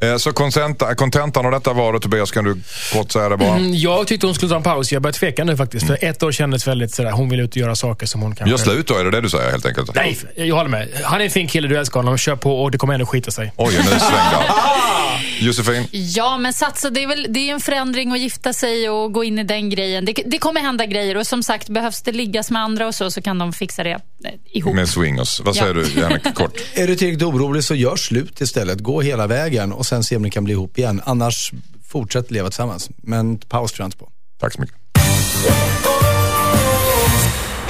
Eh, 0.00 0.16
Så 0.16 0.32
kontenta- 0.32 0.94
kontentan 0.94 1.46
av 1.46 1.52
detta 1.52 1.72
var 1.72 1.92
då 1.92 2.00
Tobias, 2.00 2.30
kan 2.30 2.44
du 2.44 2.56
kort 2.92 3.12
säga 3.12 3.28
det 3.28 3.36
bara? 3.36 3.48
Mm, 3.56 3.74
Jag 3.74 4.06
tyckte 4.06 4.26
hon 4.26 4.34
skulle 4.34 4.50
ta 4.50 4.56
en 4.56 4.62
paus. 4.62 4.92
Jag 4.92 5.02
börjar 5.02 5.12
tveka 5.12 5.44
nu 5.44 5.56
faktiskt. 5.56 5.86
För 5.86 5.98
ett 6.04 6.22
år 6.22 6.32
kändes 6.32 6.66
väldigt 6.68 6.94
sådär, 6.94 7.10
hon 7.10 7.28
vill 7.28 7.40
ut 7.40 7.50
och 7.50 7.56
göra 7.56 7.74
saker 7.76 8.06
som 8.06 8.20
hon 8.22 8.34
kanske... 8.34 8.50
Gör 8.50 8.58
slut 8.58 8.86
då, 8.86 8.94
är 8.98 9.04
det 9.04 9.10
det 9.10 9.20
du 9.20 9.30
säger 9.30 9.50
helt 9.50 9.66
enkelt? 9.66 9.94
Nej, 9.94 10.18
jag 10.36 10.56
håller 10.56 10.70
med. 10.70 10.88
Han 11.04 11.20
är 11.20 11.24
en 11.24 11.30
fin 11.30 11.48
kille, 11.48 11.68
du 11.68 11.78
älskar 11.78 12.00
honom. 12.00 12.18
Kör 12.18 12.36
på 12.36 12.62
och 12.62 12.70
det 12.70 12.78
kommer 12.78 12.94
ändå 12.94 13.06
skita 13.06 13.30
sig. 13.30 13.52
Oj, 13.56 13.74
nu 13.76 13.82
svängde. 13.82 13.98
Josefin? 15.40 15.84
Ja, 15.92 16.38
men 16.38 16.52
satsa, 16.52 16.90
det 16.90 17.02
är, 17.02 17.06
väl, 17.06 17.26
det 17.28 17.40
är 17.50 17.54
en 17.54 17.60
förändring 17.60 18.12
att 18.12 18.20
gifta 18.20 18.52
sig 18.52 18.90
och 18.90 19.12
gå 19.12 19.24
in 19.24 19.38
i 19.38 19.44
den 19.44 19.70
grejen. 19.70 20.04
Det, 20.04 20.12
det 20.26 20.38
kommer 20.38 20.60
hända 20.60 20.86
grejer 20.86 21.16
och 21.16 21.26
som 21.26 21.42
sagt, 21.42 21.68
behövs 21.68 22.02
det 22.02 22.12
liggas 22.12 22.50
med 22.50 22.62
andra 22.62 22.86
och 22.86 22.94
så, 22.94 23.10
så 23.10 23.22
kan 23.22 23.38
de 23.38 23.52
fixa 23.52 23.82
det 23.84 23.90
eh, 23.90 23.98
ihop. 24.44 24.74
Med 24.74 24.88
swingers. 24.88 25.40
Vad 25.40 25.56
säger 25.56 25.74
Ja. 25.74 25.82
du, 25.94 26.00
Janne, 26.00 26.20
kort? 26.34 26.52
Är 26.74 26.86
du 26.86 26.96
tillräckligt 26.96 27.22
orolig 27.22 27.64
så 27.64 27.74
gör 27.74 27.96
slut 27.96 28.40
istället. 28.40 28.80
Gå 28.80 29.00
hela 29.00 29.26
vägen 29.26 29.72
och 29.72 29.86
sen 29.86 30.04
se 30.04 30.16
om 30.16 30.22
ni 30.22 30.30
kan 30.30 30.44
bli 30.44 30.52
ihop 30.52 30.78
igen. 30.78 31.02
Annars 31.04 31.52
fortsätt 31.88 32.30
leva 32.30 32.48
tillsammans. 32.48 32.90
Men 32.96 33.38
paus 33.38 33.72
tror 33.72 33.84
jag 33.84 33.88
inte 33.88 33.98
på. 33.98 34.08
Tack 34.40 34.52
så 34.52 34.60
mycket. 34.60 34.76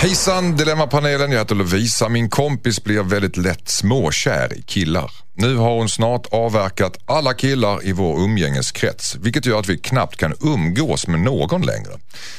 Hejsan 0.01 0.57
Dilemmapanelen, 0.57 1.33
jag 1.33 1.39
heter 1.39 1.55
Lovisa. 1.55 2.09
Min 2.09 2.31
kompis 2.31 2.85
blir 2.85 3.03
väldigt 3.03 3.37
lätt 3.37 3.69
småkär 3.69 4.59
i 4.59 4.63
killar. 4.63 5.11
Nu 5.35 5.57
har 5.57 5.75
hon 5.75 5.89
snart 5.89 6.27
avverkat 6.27 6.99
alla 7.07 7.35
killar 7.35 7.87
i 7.87 7.93
vår 7.93 8.21
umgängeskrets, 8.21 9.17
vilket 9.17 9.47
gör 9.47 9.59
att 9.59 9.69
vi 9.69 9.79
knappt 9.79 10.17
kan 10.17 10.35
umgås 10.41 11.07
med 11.07 11.21
någon 11.21 11.63
längre. 11.63 11.91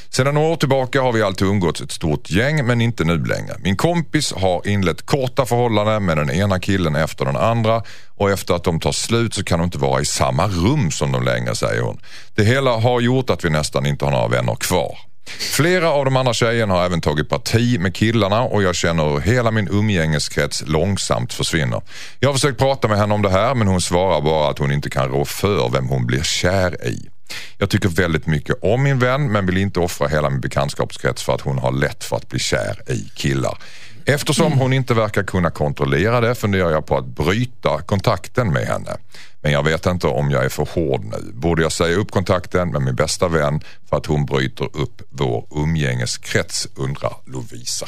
Sedan 0.10 0.34
några 0.34 0.48
år 0.48 0.56
tillbaka 0.56 1.02
har 1.02 1.14
vi 1.14 1.22
alltid 1.22 1.48
umgåtts 1.48 1.82
ett 1.82 1.92
stort 1.92 2.32
gäng, 2.32 2.66
men 2.66 2.82
inte 2.82 3.04
nu 3.04 3.26
längre. 3.26 3.56
Min 3.60 3.78
kompis 3.78 4.34
har 4.34 4.68
inlett 4.68 5.06
korta 5.06 5.46
förhållanden 5.46 6.06
med 6.06 6.18
den 6.18 6.32
ena 6.32 6.60
killen 6.60 6.96
efter 6.96 7.26
den 7.26 7.38
andra 7.38 7.84
och 8.08 8.32
efter 8.32 8.54
att 8.54 8.64
de 8.64 8.80
tar 8.80 8.92
slut 8.92 9.34
så 9.34 9.44
kan 9.44 9.60
de 9.60 9.66
inte 9.66 9.78
vara 9.78 10.02
i 10.02 10.06
samma 10.06 10.48
rum 10.48 10.92
som 10.92 11.12
de 11.12 11.24
längre, 11.24 11.56
säger 11.56 11.82
hon. 11.82 12.00
Det 12.36 12.44
hela 12.44 12.72
har 12.72 13.02
gjort 13.02 13.30
att 13.30 13.46
vi 13.46 13.50
nästan 13.50 13.86
inte 13.86 14.06
har 14.06 14.12
några 14.12 14.28
vänner 14.28 14.56
kvar. 14.56 15.09
Flera 15.38 15.90
av 15.90 16.06
de 16.06 16.16
andra 16.16 16.34
tjejerna 16.34 16.74
har 16.74 16.86
även 16.86 17.02
tagit 17.02 17.30
parti 17.30 17.80
med 17.80 17.96
killarna 17.96 18.42
och 18.42 18.64
jag 18.64 18.76
känner 18.76 19.04
hur 19.04 19.20
hela 19.20 19.52
min 19.52 19.68
umgängeskrets 19.68 20.64
långsamt 20.68 21.34
försvinner. 21.34 21.82
Jag 22.20 22.30
har 22.30 22.34
försökt 22.34 22.60
prata 22.60 22.88
med 22.88 22.98
henne 22.98 23.14
om 23.14 23.22
det 23.22 23.30
här 23.30 23.56
men 23.56 23.68
hon 23.68 23.82
svarar 23.82 24.22
bara 24.22 24.50
att 24.50 24.60
hon 24.60 24.72
inte 24.72 24.90
kan 24.90 25.08
rå 25.08 25.26
för 25.26 25.70
vem 25.70 25.88
hon 25.88 26.06
blir 26.06 26.24
kär 26.24 26.88
i. 26.88 27.10
Jag 27.58 27.70
tycker 27.70 27.90
väldigt 27.90 28.28
mycket 28.28 28.56
om 28.62 28.84
min 28.84 29.00
vän 29.00 29.32
men 29.32 29.46
vill 29.46 29.58
inte 29.58 29.80
offra 29.80 30.08
hela 30.08 30.30
min 30.30 30.42
bekantskapskrets 30.42 31.24
för 31.24 31.34
att 31.34 31.42
hon 31.42 31.58
har 31.58 31.72
lätt 31.72 32.04
för 32.04 32.16
att 32.16 32.30
bli 32.30 32.40
kär 32.40 32.92
i 32.92 33.12
killar. 33.16 33.58
Eftersom 34.06 34.52
hon 34.54 34.74
inte 34.74 34.94
verkar 34.94 35.24
kunna 35.24 35.52
kontrollera 35.52 36.22
det 36.22 36.36
funderar 36.36 36.72
jag 36.72 36.86
på 36.86 36.98
att 36.98 37.06
bryta 37.06 37.82
kontakten 37.82 38.54
med 38.54 38.68
henne. 38.68 38.98
Men 39.42 39.52
jag 39.52 39.64
vet 39.64 39.86
inte 39.86 40.08
om 40.08 40.32
jag 40.32 40.46
är 40.46 40.50
för 40.50 40.68
hård 40.76 41.06
nu. 41.06 41.32
Borde 41.34 41.62
jag 41.62 41.72
säga 41.72 41.98
upp 41.98 42.12
kontakten 42.12 42.72
med 42.72 42.82
min 42.82 42.96
bästa 42.96 43.28
vän 43.28 43.62
för 43.90 43.98
att 43.98 44.06
hon 44.06 44.26
bryter 44.26 44.66
upp 44.66 45.02
vår 45.10 45.48
umgängeskrets, 45.56 46.68
undrar 46.76 47.14
Lovisa. 47.26 47.88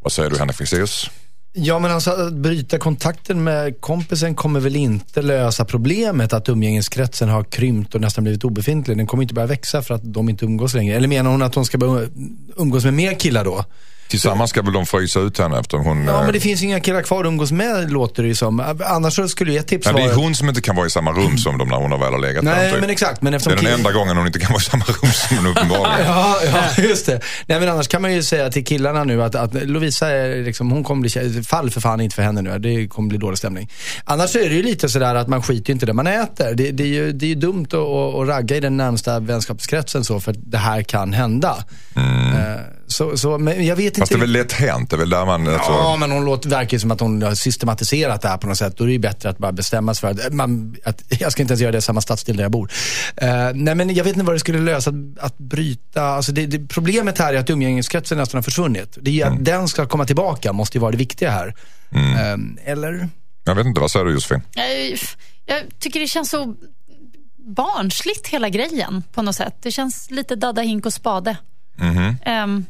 Vad 0.00 0.12
säger 0.12 0.30
du 0.30 0.38
Henrik 0.38 0.56
Fexeus? 0.56 1.10
Ja, 1.54 1.78
men 1.78 1.90
alltså 1.90 2.10
att 2.10 2.32
bryta 2.32 2.78
kontakten 2.78 3.44
med 3.44 3.80
kompisen 3.80 4.34
kommer 4.34 4.60
väl 4.60 4.76
inte 4.76 5.22
lösa 5.22 5.64
problemet 5.64 6.32
att 6.32 6.48
umgängeskretsen 6.48 7.28
har 7.28 7.44
krympt 7.44 7.94
och 7.94 8.00
nästan 8.00 8.24
blivit 8.24 8.44
obefintlig. 8.44 8.96
Den 8.96 9.06
kommer 9.06 9.22
inte 9.22 9.34
börja 9.34 9.46
växa 9.46 9.82
för 9.82 9.94
att 9.94 10.12
de 10.14 10.28
inte 10.28 10.44
umgås 10.44 10.74
längre. 10.74 10.96
Eller 10.96 11.08
menar 11.08 11.30
hon 11.30 11.42
att 11.42 11.54
hon 11.54 11.64
ska 11.64 11.78
börja 11.78 12.08
umgås 12.56 12.84
med 12.84 12.94
mer 12.94 13.14
killar 13.14 13.44
då? 13.44 13.64
Tillsammans 14.12 14.50
ska 14.50 14.62
väl 14.62 14.72
de 14.72 14.86
frysa 14.86 15.20
ut 15.20 15.38
henne 15.38 15.58
eftersom 15.58 15.84
hon... 15.84 16.04
Ja, 16.04 16.18
eh, 16.18 16.24
men 16.24 16.32
det 16.32 16.40
finns 16.40 16.62
inga 16.62 16.80
killar 16.80 17.02
kvar 17.02 17.20
att 17.20 17.26
umgås 17.26 17.52
med 17.52 17.92
låter 17.92 18.22
det 18.22 18.28
ju 18.28 18.34
som. 18.34 18.76
Annars 18.86 19.30
skulle 19.30 19.52
ju 19.52 19.58
ett 19.58 19.66
tips 19.66 19.86
men 19.86 19.94
det 19.94 20.02
är 20.02 20.06
vara... 20.06 20.16
hon 20.16 20.34
som 20.34 20.48
inte 20.48 20.60
kan 20.60 20.76
vara 20.76 20.86
i 20.86 20.90
samma 20.90 21.12
rum 21.12 21.38
som 21.38 21.58
dem 21.58 21.68
när 21.68 21.76
hon 21.76 21.92
har 21.92 21.98
väl 21.98 22.12
har 22.12 22.20
legat 22.20 22.44
Nej, 22.44 22.72
typ. 22.72 22.80
men 22.80 22.90
exakt. 22.90 23.22
Men 23.22 23.32
Det 23.32 23.36
eftersom 23.36 23.52
är 23.52 23.56
den 23.56 23.64
kill- 23.64 23.74
enda 23.74 23.92
gången 23.92 24.16
hon 24.16 24.26
inte 24.26 24.38
kan 24.38 24.52
vara 24.52 24.60
i 24.60 24.64
samma 24.64 24.84
rum 24.84 25.12
som 25.12 25.36
hon 25.36 25.46
uppenbarligen. 25.46 26.06
Ja, 26.06 26.36
ja, 26.44 26.82
just 26.82 27.06
det. 27.06 27.20
Nej 27.46 27.60
men 27.60 27.68
annars 27.68 27.88
kan 27.88 28.02
man 28.02 28.12
ju 28.12 28.22
säga 28.22 28.50
till 28.50 28.64
killarna 28.64 29.04
nu 29.04 29.22
att, 29.22 29.34
att 29.34 29.54
Lovisa 29.54 30.08
är 30.08 30.44
liksom, 30.44 30.70
hon 30.70 30.84
kommer 30.84 31.00
bli. 31.00 31.42
Fall 31.42 31.70
för 31.70 31.80
fan 31.80 32.00
inte 32.00 32.16
för 32.16 32.22
henne 32.22 32.42
nu. 32.42 32.58
Det 32.58 32.88
kommer 32.88 33.08
bli 33.08 33.18
dålig 33.18 33.38
stämning. 33.38 33.70
Annars 34.04 34.36
är 34.36 34.48
det 34.48 34.54
ju 34.54 34.62
lite 34.62 34.88
sådär 34.88 35.14
att 35.14 35.28
man 35.28 35.42
skiter 35.42 35.70
ju 35.70 35.72
inte 35.72 35.84
i 35.84 35.86
det 35.86 35.92
man 35.92 36.06
äter. 36.06 36.54
Det, 36.54 36.70
det 36.70 36.82
är 36.82 36.86
ju 36.86 37.12
det 37.12 37.26
är 37.26 37.28
ju 37.28 37.34
dumt 37.34 37.66
att, 37.72 37.74
att, 37.74 38.28
ragga 38.28 38.56
i 38.56 38.60
den 38.60 38.76
närmsta 38.76 39.20
vänskapskretsen 39.20 40.04
så 40.04 40.20
för 40.20 40.34
det 40.38 40.58
här 40.58 40.82
kan 40.82 41.12
hända. 41.12 41.56
Eh, 41.96 42.81
Så, 42.92 43.16
så, 43.16 43.38
men 43.38 43.66
jag 43.66 43.76
vet 43.76 43.84
inte. 43.84 43.98
Mm. 43.98 44.00
Fast 44.00 44.12
det 44.12 44.16
är 44.16 44.20
väl 44.20 44.32
lätt 44.32 44.52
hänt. 44.52 44.90
Det 44.90 44.96
är 44.96 44.98
väl 44.98 45.10
där 45.10 45.26
man... 45.26 45.48
Alltså, 45.48 45.72
Ja, 45.72 45.96
men 46.00 46.10
hon 46.10 46.24
låter, 46.24 46.48
verkar 46.48 46.78
som 46.78 46.90
att 46.90 47.00
hon 47.00 47.22
har 47.22 47.34
systematiserat 47.34 48.22
det 48.22 48.28
här 48.28 48.36
på 48.36 48.46
något 48.46 48.58
sätt. 48.58 48.76
Då 48.76 48.84
är 48.84 48.88
det 48.88 48.92
ju 48.92 48.98
bättre 48.98 49.28
att 49.28 49.38
bara 49.38 49.52
bestämma 49.52 49.94
sig 49.94 50.00
för 50.14 50.26
att, 50.26 50.32
man, 50.32 50.76
att 50.84 51.02
jag 51.20 51.32
ska 51.32 51.42
inte 51.42 51.52
ens 51.52 51.60
göra 51.60 51.72
det 51.72 51.78
i 51.78 51.82
samma 51.82 52.00
stadsdel 52.00 52.36
där 52.36 52.44
jag 52.44 52.52
bor. 52.52 52.70
Eh, 53.16 53.28
nej, 53.54 53.74
men 53.74 53.94
jag 53.94 54.04
vet 54.04 54.12
inte 54.12 54.26
vad 54.26 54.34
det 54.34 54.40
skulle 54.40 54.58
lösa 54.58 54.90
att, 54.90 55.24
att 55.24 55.38
bryta. 55.38 56.02
Alltså 56.02 56.32
det, 56.32 56.46
det, 56.46 56.68
problemet 56.68 57.18
här 57.18 57.34
är 57.34 57.38
att 57.38 57.50
umgängeskretsen 57.50 58.18
nästan 58.18 58.38
har 58.38 58.42
försvunnit. 58.42 58.98
Det 59.00 59.20
är 59.20 59.26
att 59.26 59.44
den 59.44 59.68
ska 59.68 59.86
komma 59.86 60.04
tillbaka, 60.04 60.52
måste 60.52 60.78
ju 60.78 60.80
vara 60.80 60.90
det 60.90 60.98
viktiga 60.98 61.30
här. 61.30 61.54
Eh, 61.94 62.70
eller? 62.72 63.08
Jag 63.44 63.54
vet 63.54 63.66
inte, 63.66 63.80
vad 63.80 63.90
säger 63.90 64.06
du 64.06 64.12
Josefin? 64.12 64.40
Jag, 64.54 64.98
jag 65.46 65.62
tycker 65.78 66.00
det 66.00 66.06
känns 66.06 66.30
så 66.30 66.54
barnsligt 67.36 68.26
hela 68.26 68.48
grejen 68.48 69.02
på 69.12 69.22
något 69.22 69.36
sätt. 69.36 69.54
Det 69.62 69.70
känns 69.70 70.10
lite 70.10 70.36
dadda 70.36 70.62
hink 70.62 70.86
och 70.86 70.92
spade. 70.92 71.36
Mhm. 71.76 72.16
Ehm, 72.24 72.64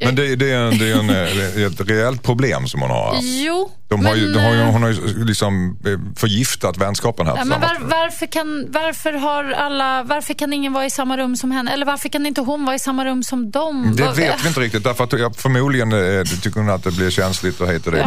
Men 0.00 0.14
det, 0.14 0.36
det, 0.36 0.50
är, 0.52 0.58
en, 0.58 0.78
det 0.78 0.90
är 0.90 0.98
en, 0.98 1.06
det 1.06 1.62
är 1.62 1.66
ett 1.66 1.80
reellt 1.90 2.22
problem 2.22 2.66
som 2.66 2.80
hon 2.80 2.90
har. 2.90 3.18
jo, 3.22 3.70
De 3.88 4.06
har 4.06 4.14
ju, 4.14 4.22
men, 4.22 4.32
de 4.32 4.38
har 4.38 4.54
ju, 4.54 4.60
eh, 4.60 4.66
hon 4.70 4.82
har 4.82 4.90
ju 4.90 5.24
liksom 5.24 5.78
eh, 5.86 6.14
förgiftat 6.16 6.76
vänskapen 6.78 7.26
här 7.26 7.36
Ja, 7.36 7.44
men 7.44 7.60
var, 7.60 7.76
varför, 7.80 8.26
kan, 8.26 8.66
varför, 8.70 9.12
har 9.12 9.44
alla, 9.52 10.02
varför 10.02 10.34
kan 10.34 10.52
ingen 10.52 10.72
vara 10.72 10.86
i 10.86 10.90
samma 10.90 11.16
rum 11.16 11.36
som 11.36 11.50
henne? 11.50 11.72
Eller 11.72 11.86
varför 11.86 12.08
kan 12.08 12.26
inte 12.26 12.40
hon 12.40 12.64
vara 12.64 12.76
i 12.76 12.78
samma 12.78 13.04
rum 13.04 13.22
som 13.22 13.50
dem? 13.50 13.92
Det 13.96 14.02
Vad- 14.02 14.16
vet 14.16 14.44
vi 14.44 14.48
inte 14.48 14.60
riktigt 14.60 14.84
därför 14.84 15.04
att 15.04 15.12
jag, 15.12 15.36
förmodligen 15.36 15.92
eh, 15.92 16.24
tycker 16.42 16.60
hon 16.60 16.70
att 16.70 16.84
det 16.84 16.90
blir 16.90 17.10
känsligt 17.10 17.60
och 17.60 17.68
hit 17.72 17.86
och 17.86 17.92
dit. 17.92 18.02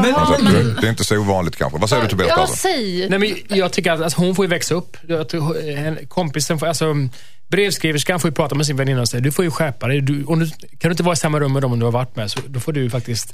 Det 0.81 0.87
är 0.87 0.89
inte 0.89 1.03
så 1.03 1.17
ovanligt 1.17 1.55
kanske. 1.55 1.79
Vad 1.79 1.89
säger 1.89 2.03
du 2.03 2.09
Tobias 2.09 2.29
Ja, 2.37 2.47
säg. 2.47 3.09
Nej, 3.09 3.19
men 3.19 3.57
jag 3.57 3.73
tycker 3.73 3.91
att 3.91 4.01
alltså, 4.01 4.19
hon 4.21 4.35
får 4.35 4.45
ju 4.45 4.49
växa 4.49 4.75
upp. 4.75 4.97
Eh, 5.09 6.07
kompisen 6.07 6.59
får, 6.59 6.67
alltså, 6.67 6.85
brevskriverskan 7.49 8.19
får 8.19 8.29
ju 8.29 8.35
prata 8.35 8.55
med 8.55 8.65
sin 8.65 8.75
väninna 8.77 9.01
och 9.01 9.07
säga, 9.09 9.21
du 9.21 9.31
får 9.31 9.45
ju 9.45 9.51
skärpa 9.51 9.87
dig. 9.87 10.01
Du, 10.01 10.23
om 10.25 10.39
du, 10.39 10.47
kan 10.49 10.57
du 10.81 10.91
inte 10.91 11.03
vara 11.03 11.13
i 11.13 11.17
samma 11.17 11.39
rum 11.39 11.53
med 11.53 11.61
dem 11.61 11.79
du 11.79 11.85
har 11.85 11.91
varit 11.91 12.15
med, 12.15 12.31
så 12.31 12.39
då 12.47 12.59
får 12.59 12.73
du 12.73 12.89
faktiskt 12.89 13.33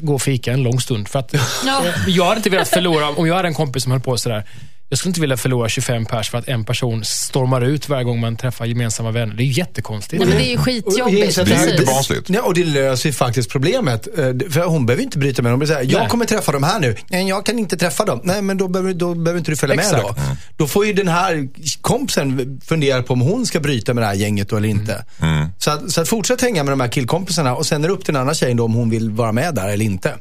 gå 0.00 0.14
och 0.14 0.22
fika 0.22 0.52
en 0.52 0.62
lång 0.62 0.80
stund. 0.80 1.08
För 1.08 1.18
att, 1.18 1.34
Ja. 1.66 1.84
eh, 1.86 1.94
Jag 2.08 2.24
hade 2.24 2.36
inte 2.36 2.50
velat 2.50 2.68
förlora, 2.68 3.08
om 3.08 3.26
jag 3.26 3.34
hade 3.34 3.48
en 3.48 3.54
kompis 3.54 3.82
som 3.82 3.92
höll 3.92 4.00
på 4.00 4.16
sådär, 4.16 4.44
jag 4.88 4.98
skulle 4.98 5.10
inte 5.10 5.20
vilja 5.20 5.36
förlora 5.36 5.68
25 5.68 6.04
pers 6.06 6.30
för 6.30 6.38
att 6.38 6.48
en 6.48 6.64
person 6.64 7.04
stormar 7.04 7.60
ut 7.60 7.88
varje 7.88 8.04
gång 8.04 8.20
man 8.20 8.36
träffar 8.36 8.64
gemensamma 8.66 9.10
vänner. 9.10 9.34
Det 9.34 9.42
är 9.42 9.44
ju 9.44 9.52
jättekonstigt. 9.52 10.20
Nej, 10.20 10.28
men 10.28 10.38
det 10.38 10.44
är 10.44 10.50
ju 10.50 10.56
Och 10.58 10.92
jag 10.98 11.06
skitjobbigt. 11.10 11.38
att 11.38 11.46
Det 11.46 11.54
är 11.54 11.86
barnsligt. 11.86 12.30
Ja, 12.30 12.42
och 12.42 12.54
det 12.54 12.64
löser 12.64 13.08
ju 13.08 13.12
faktiskt 13.12 13.50
problemet. 13.50 14.06
Eh, 14.18 14.24
För 14.50 14.64
hon 14.64 14.86
behöver 14.86 15.02
inte 15.02 15.18
bryta 15.18 15.42
med 15.42 15.52
dem. 15.52 15.60
Hon 15.60 15.66
säger, 15.68 15.92
jag 15.92 16.00
Nej. 16.00 16.08
kommer 16.08 16.24
träffa 16.24 16.52
dem 16.52 16.62
här 16.62 16.80
nu. 16.80 16.96
Nej, 17.10 17.28
jag 17.28 17.46
kan 17.46 17.58
inte 17.58 17.76
träffa 17.76 18.04
dem. 18.04 18.20
Nej, 18.24 18.42
men 18.42 18.58
då 18.58 18.68
behöver, 18.68 18.94
då 18.94 19.14
behöver 19.14 19.38
inte 19.38 19.50
du 19.50 19.56
följa 19.56 19.76
med 19.76 19.84
Exakt. 19.84 20.02
då. 20.02 20.14
Då 20.56 20.66
får 20.68 20.86
ju 20.86 20.92
den 20.92 21.08
här 21.08 21.48
kompisen 21.80 22.60
fundera 22.64 23.02
på 23.02 23.12
om 23.12 23.20
hon 23.20 23.46
ska 23.46 23.60
bryta 23.60 23.94
med 23.94 24.02
det 24.02 24.06
här 24.06 24.14
gänget 24.14 24.48
då 24.48 24.56
eller 24.56 24.68
inte. 24.68 25.04
Mm. 25.22 25.48
Så, 25.58 25.70
att, 25.70 25.90
så 25.92 26.00
att 26.00 26.08
fortsätt 26.08 26.40
hänga 26.40 26.64
med 26.64 26.72
de 26.72 26.80
här 26.80 26.88
killkompisarna 26.88 27.54
och 27.56 27.66
sen 27.66 27.84
är 27.84 27.88
det 27.88 27.94
upp 27.94 28.04
till 28.04 28.14
den 28.14 28.20
andra 28.20 28.34
tjejen 28.34 28.56
då 28.56 28.64
om 28.64 28.74
hon 28.74 28.90
vill 28.90 29.10
vara 29.10 29.32
med 29.32 29.54
där 29.54 29.68
eller 29.68 29.84
inte. 29.84 30.14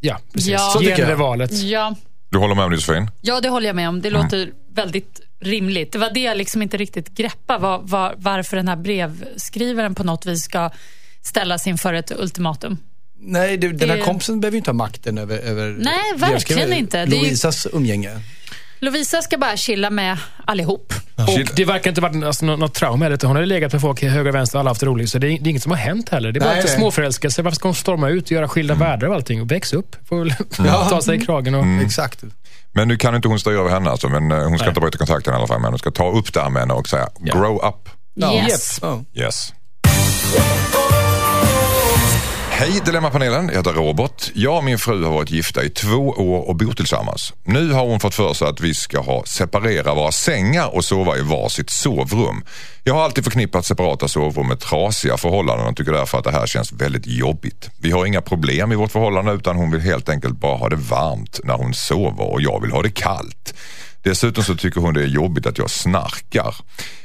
Ja, 0.00 0.18
precis. 0.34 0.50
Ja. 0.50 0.58
Så 0.72 0.78
tycker 0.78 1.08
jag. 1.08 1.16
valet. 1.16 1.52
Ja. 1.52 1.94
Du 2.30 2.38
håller 2.38 2.54
med 2.54 2.64
om 2.64 2.70
det 2.70 2.76
Josefin? 2.76 3.10
ja, 3.20 3.40
det 3.40 3.48
håller 3.48 3.66
jag 3.66 3.76
med 3.76 3.88
om. 3.88 4.00
Det 4.02 4.10
låter 4.10 4.52
väldigt 4.74 5.20
rimligt. 5.40 5.92
Det 5.92 5.98
var 5.98 6.10
det 6.14 6.20
jag 6.20 6.36
liksom 6.36 6.62
inte 6.62 6.76
riktigt 6.76 7.08
greppa 7.08 7.58
var, 7.58 7.78
var, 7.82 8.14
varför 8.18 8.56
den 8.56 8.68
här 8.68 8.76
brevskrivaren 8.76 9.94
på 9.94 10.04
något 10.04 10.26
vis 10.26 10.42
ska 10.42 10.70
ställas 11.22 11.66
inför 11.66 11.94
ett 11.94 12.12
ultimatum. 12.18 12.78
Nej, 13.22 13.56
det, 13.56 13.68
den 13.72 13.90
här 13.90 14.00
kompisen 14.00 14.40
behöver 14.40 14.54
ju 14.54 14.58
inte 14.58 14.70
ha 14.70 14.74
makten 14.74 15.18
över, 15.18 15.38
över 15.38 15.76
Nej, 15.78 15.94
verkligen 16.16 16.72
inte. 16.72 16.96
Det 16.96 17.02
är 17.02 17.06
ju- 17.06 17.22
Lovisas 17.22 17.66
umgänge. 17.72 18.20
Lovisa 18.80 19.22
ska 19.22 19.38
bara 19.38 19.56
chilla 19.56 19.90
med 19.90 20.18
allihop. 20.44 20.92
Och 21.16 21.54
det 21.56 21.64
verkar 21.64 21.90
inte 21.90 22.00
varit 22.00 22.24
alltså, 22.24 22.44
något, 22.44 22.58
något 22.58 22.74
trauma 22.74 23.04
heller. 23.04 23.18
Hon 23.26 23.36
har 23.36 23.46
legat 23.46 23.72
med 23.72 23.80
folk 23.80 24.02
höger 24.02 24.28
och 24.28 24.34
vänster 24.34 24.58
och 24.58 24.60
alla 24.60 24.70
haft 24.70 24.82
roligt. 24.82 25.10
Så 25.10 25.18
det 25.18 25.26
är, 25.26 25.30
det 25.30 25.48
är 25.48 25.50
inget 25.50 25.62
som 25.62 25.72
har 25.72 25.78
hänt 25.78 26.08
heller. 26.08 26.32
Det 26.32 26.38
är 26.38 26.40
bara 26.40 26.50
Nej, 26.52 26.62
lite 26.62 26.74
småförälskelse. 26.74 27.42
Varför 27.42 27.56
ska 27.56 27.68
hon 27.68 27.74
storma 27.74 28.08
ut 28.08 28.24
och 28.24 28.30
göra 28.32 28.48
skilda 28.48 28.74
världar 28.74 29.08
och 29.08 29.14
allting? 29.14 29.42
Och 29.42 29.50
växa 29.50 29.76
upp. 29.76 29.96
Får 30.08 30.18
väl 30.18 30.34
Ja. 30.58 30.86
ta 30.90 31.02
sig 31.02 31.16
i 31.16 31.20
kragen 31.20 31.54
och... 31.54 31.82
Exakt. 31.82 32.24
Men 32.72 32.88
nu 32.88 32.96
kan 32.96 33.14
inte 33.14 33.28
hon 33.28 33.38
styra 33.40 33.60
över 33.60 33.70
henne 33.70 33.90
alltså, 33.90 34.08
men 34.08 34.32
eh, 34.32 34.38
hon 34.38 34.58
ska 34.58 34.64
Nej. 34.64 34.68
inte 34.70 34.80
bryta 34.80 34.98
kontakten 34.98 35.34
i 35.34 35.36
alla 35.36 35.46
fall. 35.46 35.60
Men 35.60 35.70
hon 35.72 35.78
ska 35.78 35.90
ta 35.90 36.10
upp 36.10 36.32
det 36.32 36.40
här 36.40 36.50
med 36.50 36.62
henne 36.62 36.74
och 36.74 36.88
säga 36.88 37.08
Ja. 37.20 37.34
grow 37.34 37.56
up. 37.56 37.88
Yes. 38.34 38.78
Ja. 38.82 39.04
Yes. 39.14 39.52
Hej 42.60 42.80
Dilemmapanelen, 42.84 43.48
jag 43.48 43.56
heter 43.56 43.72
Robert. 43.72 44.30
Jag 44.34 44.56
och 44.56 44.64
min 44.64 44.78
fru 44.78 45.04
har 45.04 45.12
varit 45.12 45.30
gifta 45.30 45.64
i 45.64 45.70
två 45.70 46.08
år 46.08 46.48
och 46.48 46.56
bor 46.56 46.72
tillsammans. 46.72 47.32
Nu 47.44 47.72
har 47.72 47.86
hon 47.86 48.00
fått 48.00 48.14
för 48.14 48.34
sig 48.34 48.48
att 48.48 48.60
vi 48.60 48.74
ska 48.74 49.00
ha 49.00 49.24
separera 49.24 49.94
våra 49.94 50.12
sängar 50.12 50.74
och 50.74 50.84
sova 50.84 51.16
i 51.16 51.22
varsitt 51.22 51.70
sovrum. 51.70 52.44
Jag 52.84 52.94
har 52.94 53.04
alltid 53.04 53.24
förknippat 53.24 53.66
separata 53.66 54.08
sovrum 54.08 54.48
med 54.48 54.60
trasiga 54.60 55.16
förhållanden 55.16 55.66
och 55.66 55.76
tycker 55.76 55.92
därför 55.92 56.18
att 56.18 56.24
det 56.24 56.30
här 56.30 56.46
känns 56.46 56.72
väldigt 56.72 57.06
jobbigt. 57.06 57.70
Vi 57.78 57.90
har 57.90 58.06
inga 58.06 58.20
problem 58.20 58.72
i 58.72 58.76
vårt 58.76 58.92
förhållande 58.92 59.32
utan 59.32 59.56
hon 59.56 59.70
vill 59.70 59.80
helt 59.80 60.08
enkelt 60.08 60.38
bara 60.38 60.56
ha 60.56 60.68
det 60.68 60.76
varmt 60.76 61.40
när 61.44 61.54
hon 61.54 61.74
sover 61.74 62.32
och 62.32 62.42
jag 62.42 62.62
vill 62.62 62.72
ha 62.72 62.82
det 62.82 62.90
kallt. 62.90 63.54
Dessutom 64.02 64.44
så 64.44 64.56
tycker 64.56 64.80
hon 64.80 64.94
det 64.94 65.02
är 65.02 65.06
jobbigt 65.06 65.46
att 65.46 65.58
jag 65.58 65.70
snarkar. 65.70 66.54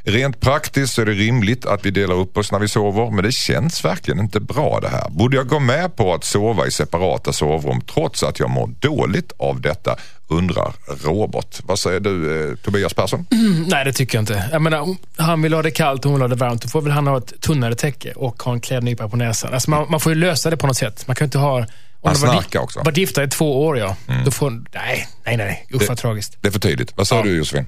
Rent 0.04 0.40
praktiskt 0.40 0.94
så 0.94 1.02
är 1.02 1.06
det 1.06 1.12
rimligt 1.12 1.66
att 1.66 1.86
vi 1.86 1.92
delar 1.92 2.16
upp 2.16 2.38
oss 2.38 2.52
när 2.52 2.60
vi 2.60 2.68
sover 2.68 3.12
men 3.12 3.24
det 3.24 3.32
känns 3.32 3.86
verkligen 3.86 4.20
inte 4.20 4.40
bra 4.40 4.80
det 4.82 4.90
här. 4.90 5.10
Borde 5.10 5.38
jag 5.38 5.48
gå 5.48 5.60
med 5.60 5.96
på 5.96 6.14
att 6.14 6.24
sova 6.24 6.68
i 6.68 6.72
separata 6.72 7.34
sovrum 7.34 7.82
trots 7.82 8.24
att 8.24 8.40
jag 8.40 8.50
mår 8.50 8.68
dåligt 8.68 9.32
av 9.38 9.62
detta? 9.62 9.96
Undrar 10.28 10.74
Robert. 11.04 11.60
Vad 11.64 11.80
säger 11.80 12.00
du 12.00 12.50
eh, 12.50 12.56
Tobias 12.56 12.94
Persson? 12.94 13.26
Mm, 13.32 13.64
nej, 13.64 13.86
det 13.86 13.94
tycker 13.94 14.18
jag 14.18 14.22
inte. 14.22 14.50
Jag 14.52 14.62
menar, 14.62 14.96
han 15.18 15.42
vill 15.42 15.54
ha 15.54 15.62
det 15.62 15.72
kallt 15.72 16.06
och 16.06 16.12
hon 16.12 16.20
vill 16.20 16.30
ha 16.30 16.36
det 16.36 16.46
varmt. 16.46 16.62
Då 16.62 16.68
får 16.68 16.82
väl 16.82 16.92
han 16.92 17.08
ha 17.08 17.18
ett 17.18 17.42
tunnare 17.42 17.76
täcke 17.76 18.12
och 18.12 18.44
ha 18.44 18.54
en 18.54 18.62
klädnypa 18.62 19.10
på 19.10 19.18
näsan. 19.18 19.54
Alltså 19.54 19.70
man, 19.70 19.86
man 19.90 20.00
får 20.00 20.12
ju 20.12 20.20
lösa 20.20 20.50
det 20.50 20.58
på 20.58 20.68
något 20.68 20.78
sätt. 20.78 21.08
Man 21.08 21.16
kan 21.16 21.26
ju 21.26 21.28
inte 21.28 21.38
ha... 21.38 21.66
Han 22.06 22.22
var 22.22 22.34
snarkar 22.34 22.60
också. 22.60 22.80
Varit 22.80 22.98
gifta 22.98 23.24
i 23.24 23.28
två 23.28 23.66
år, 23.66 23.78
ja. 23.78 23.96
Då 24.26 24.32
får... 24.32 24.50
Nej, 24.74 25.08
nej, 25.26 25.38
nej. 25.38 25.68
Usch 25.74 25.88
vad 25.90 25.98
tragiskt. 25.98 26.38
Det 26.42 26.48
är 26.48 26.52
för 26.52 26.60
tidigt. 26.60 26.94
Vad 26.96 27.08
säger 27.08 27.22
Ja. 27.22 27.30
du 27.30 27.38
Josefin? 27.38 27.66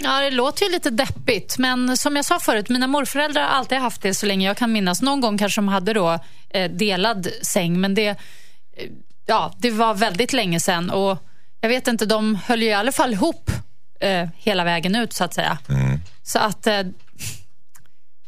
Ja, 0.00 0.20
det 0.20 0.30
låter 0.30 0.64
ju 0.66 0.72
lite 0.72 0.90
deppigt, 0.90 1.58
men 1.58 1.96
som 1.96 2.16
jag 2.16 2.24
sa 2.24 2.38
förut, 2.40 2.68
mina 2.68 2.86
morföräldrar 2.86 3.42
har 3.42 3.48
alltid 3.48 3.78
haft 3.78 4.02
det 4.02 4.14
så 4.14 4.26
länge 4.26 4.46
jag 4.46 4.56
kan 4.56 4.72
minnas. 4.72 5.02
Någon 5.02 5.20
gång 5.20 5.38
kanske 5.38 5.60
de 5.60 5.68
hade 5.68 5.92
då 5.92 6.18
eh, 6.50 6.70
delad 6.70 7.28
säng, 7.42 7.80
men 7.80 7.94
det, 7.94 8.06
eh, 8.08 8.16
ja, 9.26 9.54
det 9.58 9.70
var 9.70 9.94
väldigt 9.94 10.32
länge 10.32 10.60
sedan. 10.60 10.90
Och 10.90 11.18
jag 11.60 11.68
vet 11.68 11.88
inte, 11.88 12.06
de 12.06 12.34
höll 12.46 12.62
ju 12.62 12.68
i 12.68 12.72
alla 12.72 12.92
fall 12.92 13.12
ihop 13.12 13.50
eh, 14.00 14.28
hela 14.36 14.64
vägen 14.64 14.94
ut 14.96 15.12
så 15.12 15.24
att 15.24 15.34
säga. 15.34 15.58
Så 16.22 16.38
att, 16.38 16.66
eh, 16.66 16.80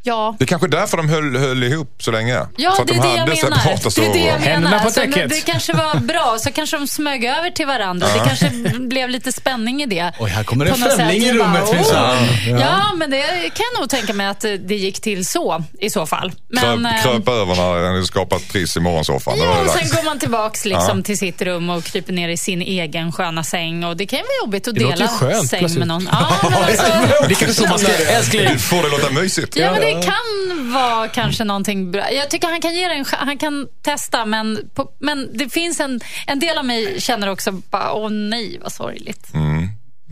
ja. 0.02 0.36
Det 0.38 0.44
är 0.44 0.46
kanske 0.46 0.68
därför 0.68 0.96
de 0.96 1.08
höll, 1.08 1.36
höll 1.36 1.62
ihop 1.64 2.02
så 2.02 2.10
länge. 2.10 2.46
Ja, 2.56 2.72
för 2.72 2.82
att 2.82 2.88
det 2.88 2.94
de 2.94 2.98
är 2.98 3.02
det 3.02 3.08
jag 3.08 3.18
hade 3.18 3.34
menar. 3.34 3.50
Det 3.96 4.06
är 4.06 4.12
det 4.12 4.18
jag 4.18 4.40
menar. 4.60 4.78
på 4.78 4.84
Alltså, 4.84 5.00
det 5.28 5.40
kanske 5.46 5.72
var 5.72 5.94
bra, 6.00 6.36
så 6.40 6.52
kanske 6.52 6.76
de 6.78 6.86
smög 6.86 7.24
över 7.24 7.50
till 7.50 7.66
varandra. 7.66 8.06
Det 8.14 8.24
kanske 8.28 8.50
blev 8.78 9.08
lite 9.10 9.32
spänning 9.32 9.82
i 9.82 9.86
det. 9.86 10.12
Oj, 10.18 10.30
här 10.30 10.44
kommer 10.44 10.66
en 10.66 10.74
främling 10.74 11.20
sätt. 11.22 11.34
i 11.34 11.38
rummet, 11.38 11.72
minsann. 11.74 12.16
Ja. 12.60 12.92
men 12.96 13.10
det 13.10 13.20
kan 13.54 13.64
jag 13.74 13.80
nog 13.80 13.90
tänka 13.90 14.12
mig 14.12 14.26
att 14.26 14.40
det 14.40 14.74
gick 14.74 15.00
till 15.00 15.26
så 15.26 15.64
i 15.80 15.90
så 15.90 16.06
fall. 16.06 16.32
Men, 16.48 16.62
Kröp, 16.62 16.94
eh, 16.94 17.02
kröp 17.02 17.28
över 17.28 17.54
när 17.92 17.98
ni 18.00 18.06
skapat 18.06 18.48
triss 18.48 18.76
i 18.76 18.80
morgonsoffan. 18.80 19.38
Ja, 19.38 19.60
och 19.60 19.70
sen 19.70 19.88
går 19.88 20.04
man 20.04 20.18
tillbaks 20.18 20.64
liksom 20.64 20.98
Ja. 20.98 21.04
till 21.04 21.18
sitt 21.18 21.42
rum 21.42 21.70
och 21.70 21.84
kryper 21.84 22.12
ner 22.12 22.28
i 22.28 22.36
sin 22.36 22.62
egen 22.62 23.12
sköna 23.12 23.44
säng. 23.44 23.84
Och 23.84 23.96
det 23.96 24.06
kan 24.06 24.18
ju 24.18 24.22
vara 24.22 24.46
jobbigt 24.46 24.68
att 24.68 24.74
Det 24.74 24.80
dela 24.84 25.08
skönt, 25.08 25.48
säng 25.48 25.58
plötsligt. 25.58 25.78
med 25.78 25.88
någon. 25.88 26.08
Ja, 26.12 26.26
men 26.42 26.52
alltså, 26.64 26.82
Det 27.28 27.34
är 27.34 27.34
kanske 27.34 27.54
så 27.54 27.66
man 27.68 27.78
ska... 27.78 27.92
Älskling! 27.92 28.48
Du 28.52 28.58
får 28.58 28.82
det 28.82 28.88
låta 28.88 29.10
mysigt. 29.10 29.56
Ja, 29.56 29.72
men 29.72 29.80
det 29.94 30.02
kan 30.02 30.72
vara 30.72 31.08
kanske 31.08 31.44
någonting 31.44 31.90
bra. 31.90 32.12
Jag 32.12 32.30
tycker 32.30 32.48
han 32.48 32.60
kan 32.60 32.74
ge 32.74 32.84
en 32.84 33.04
Han 33.10 33.38
kan 33.38 33.68
testa, 33.82 34.24
men, 34.24 34.70
på, 34.74 34.90
men 34.98 35.28
det 35.38 35.48
finns 35.48 35.80
en, 35.80 36.00
en 36.26 36.38
del 36.38 36.58
av 36.58 36.64
mig 36.64 37.00
känner 37.00 37.28
också 37.28 37.52
bara, 37.52 37.92
åh 37.92 38.10
nej, 38.10 38.58
vad 38.62 38.72
sorgligt. 38.72 39.34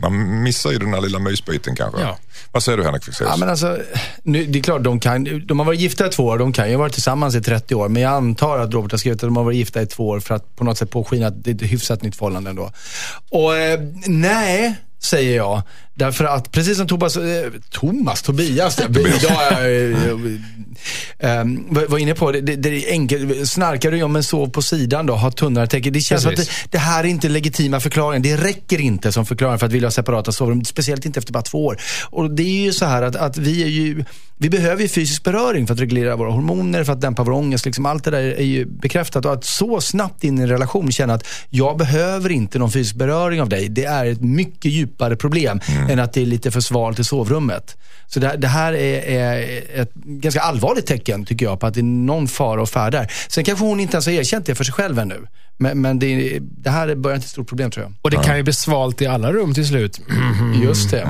Man 0.01 0.43
missar 0.43 0.71
ju 0.71 0.77
den 0.77 0.93
här 0.93 1.01
lilla 1.01 1.19
mysbiten 1.19 1.75
kanske. 1.75 2.01
Ja. 2.01 2.17
Vad 2.51 2.63
säger 2.63 2.77
du 2.77 2.83
Henrik 2.83 3.03
Fexeus? 3.03 3.29
Ja, 3.29 3.37
men 3.37 3.49
alltså, 3.49 3.77
nu, 4.23 4.45
det 4.45 4.59
är 4.59 4.63
klart, 4.63 4.83
de, 4.83 4.99
kan, 4.99 5.47
de 5.47 5.59
har 5.59 5.65
varit 5.65 5.79
gifta 5.79 6.07
i 6.07 6.09
två 6.09 6.25
år, 6.25 6.37
de 6.37 6.53
kan 6.53 6.67
ju 6.69 6.75
ha 6.75 6.79
varit 6.79 6.93
tillsammans 6.93 7.35
i 7.35 7.41
30 7.41 7.75
år. 7.75 7.89
Men 7.89 8.01
jag 8.01 8.11
antar 8.11 8.59
att 8.59 8.73
Robert 8.73 8.91
har 8.91 8.97
skrivit 8.97 9.23
att 9.23 9.27
de 9.27 9.37
har 9.37 9.43
varit 9.43 9.57
gifta 9.57 9.81
i 9.81 9.85
två 9.85 10.07
år 10.07 10.19
för 10.19 10.35
att 10.35 10.55
på 10.55 10.63
något 10.63 10.77
sätt 10.77 10.91
påskina 10.91 11.27
att 11.27 11.43
det 11.43 11.51
är 11.51 11.55
ett 11.55 11.71
hyfsat 11.71 12.03
nytt 12.03 12.15
förhållande 12.15 12.49
ändå. 12.49 12.71
Och 13.29 13.57
eh, 13.57 13.79
nej, 14.05 14.75
säger 15.03 15.35
jag. 15.35 15.61
Därför 15.99 16.25
att 16.25 16.51
precis 16.51 16.77
som 16.77 16.87
Thomas, 16.87 17.17
eh, 17.17 17.51
Thomas, 17.69 18.21
Tobias, 18.21 18.79
jag, 18.79 18.97
idag 18.97 19.51
är 19.51 19.69
jag, 20.07 20.25
eh, 21.19 21.39
eh, 21.39 21.45
var 21.87 21.97
inne 21.97 22.13
på, 22.13 22.31
det, 22.31 22.41
det, 22.41 22.55
det 22.55 22.69
är 22.69 22.91
enkelt. 22.91 23.49
Snarkar 23.49 23.91
du 23.91 23.97
ja 23.97 24.07
men 24.07 24.23
sov 24.23 24.49
på 24.49 24.61
sidan 24.61 25.05
då, 25.05 25.15
ha 25.15 25.31
tunnare 25.31 25.67
täcke. 25.67 25.89
Det 25.89 25.99
känns 25.99 26.21
som 26.21 26.31
att 26.31 26.37
det, 26.37 26.49
det 26.69 26.77
här 26.77 27.03
är 27.03 27.07
inte 27.07 27.29
legitima 27.29 27.79
förklaringar. 27.79 28.23
Det 28.23 28.37
räcker 28.37 28.81
inte 28.81 29.11
som 29.11 29.25
förklaring 29.25 29.59
för 29.59 29.65
att 29.65 29.71
vilja 29.71 29.87
ha 29.87 29.91
separata 29.91 30.31
sovrum. 30.31 30.63
Speciellt 30.63 31.05
inte 31.05 31.19
efter 31.19 31.33
bara 31.33 31.43
två 31.43 31.65
år. 31.65 31.77
Och 32.03 32.31
det 32.31 32.43
är 32.43 32.63
ju 32.63 32.73
så 32.73 32.85
här 32.85 33.01
att, 33.01 33.15
att 33.15 33.37
vi 33.37 33.63
är 33.63 33.67
ju, 33.67 34.03
vi 34.37 34.49
behöver 34.49 34.81
ju 34.81 34.87
fysisk 34.87 35.23
beröring 35.23 35.67
för 35.67 35.73
att 35.73 35.79
reglera 35.79 36.15
våra 36.15 36.31
hormoner, 36.31 36.83
för 36.83 36.93
att 36.93 37.01
dämpa 37.01 37.23
vår 37.23 37.31
ångest. 37.31 37.65
Liksom 37.65 37.85
allt 37.85 38.03
det 38.03 38.11
där 38.11 38.21
är 38.21 38.43
ju 38.43 38.65
bekräftat. 38.65 39.25
Och 39.25 39.33
att 39.33 39.45
så 39.45 39.81
snabbt 39.81 40.23
in 40.23 40.39
i 40.39 40.41
en 40.41 40.49
relation 40.49 40.91
känna 40.91 41.13
att 41.13 41.27
jag 41.49 41.77
behöver 41.77 42.29
inte 42.29 42.59
någon 42.59 42.71
fysisk 42.71 42.95
beröring 42.95 43.41
av 43.41 43.49
dig. 43.49 43.69
Det 43.69 43.85
är 43.85 44.05
ett 44.05 44.21
mycket 44.21 44.71
djupare 44.71 45.15
problem 45.15 45.59
än 45.89 45.99
att 45.99 46.13
det 46.13 46.21
är 46.21 46.25
lite 46.25 46.51
för 46.51 46.61
svalt 46.61 46.99
i 46.99 47.03
sovrummet. 47.03 47.77
Så 48.07 48.19
det, 48.19 48.35
det 48.37 48.47
här 48.47 48.73
är, 48.73 49.01
är 49.01 49.63
ett 49.81 49.93
ganska 49.93 50.41
allvarligt 50.41 50.85
tecken 50.85 51.25
tycker 51.25 51.45
jag 51.45 51.59
på 51.59 51.67
att 51.67 51.73
det 51.73 51.79
är 51.79 51.83
någon 51.83 52.27
fara 52.27 52.61
och 52.61 52.69
färd 52.69 52.91
där. 52.91 53.11
Sen 53.27 53.43
kanske 53.43 53.65
hon 53.65 53.79
inte 53.79 53.95
ens 53.95 54.05
har 54.05 54.13
erkänt 54.13 54.45
det 54.45 54.55
för 54.55 54.63
sig 54.63 54.73
själv 54.73 54.99
ännu. 54.99 55.27
Men, 55.57 55.81
men 55.81 55.99
det, 55.99 56.39
det 56.41 56.69
här 56.69 56.95
börjar 56.95 57.15
inte 57.15 57.25
ett 57.25 57.31
stort 57.31 57.47
problem 57.47 57.71
tror 57.71 57.85
jag. 57.85 57.93
Och 58.01 58.11
det 58.11 58.17
kan 58.17 58.37
ju 58.37 58.43
bli 58.43 58.53
svalt 58.53 59.01
i 59.01 59.07
alla 59.07 59.33
rum 59.33 59.53
till 59.53 59.67
slut. 59.67 60.01
Just 60.63 60.91
det. 60.91 61.07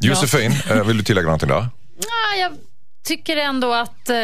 Josefin, 0.00 0.52
eh, 0.70 0.84
vill 0.84 0.96
du 0.96 1.04
tillägga 1.04 1.26
någonting 1.26 1.48
där? 1.48 1.68
Ja, 2.00 2.40
jag 2.40 2.52
tycker 3.08 3.36
ändå 3.36 3.74
att 3.74 4.08
eh, 4.10 4.16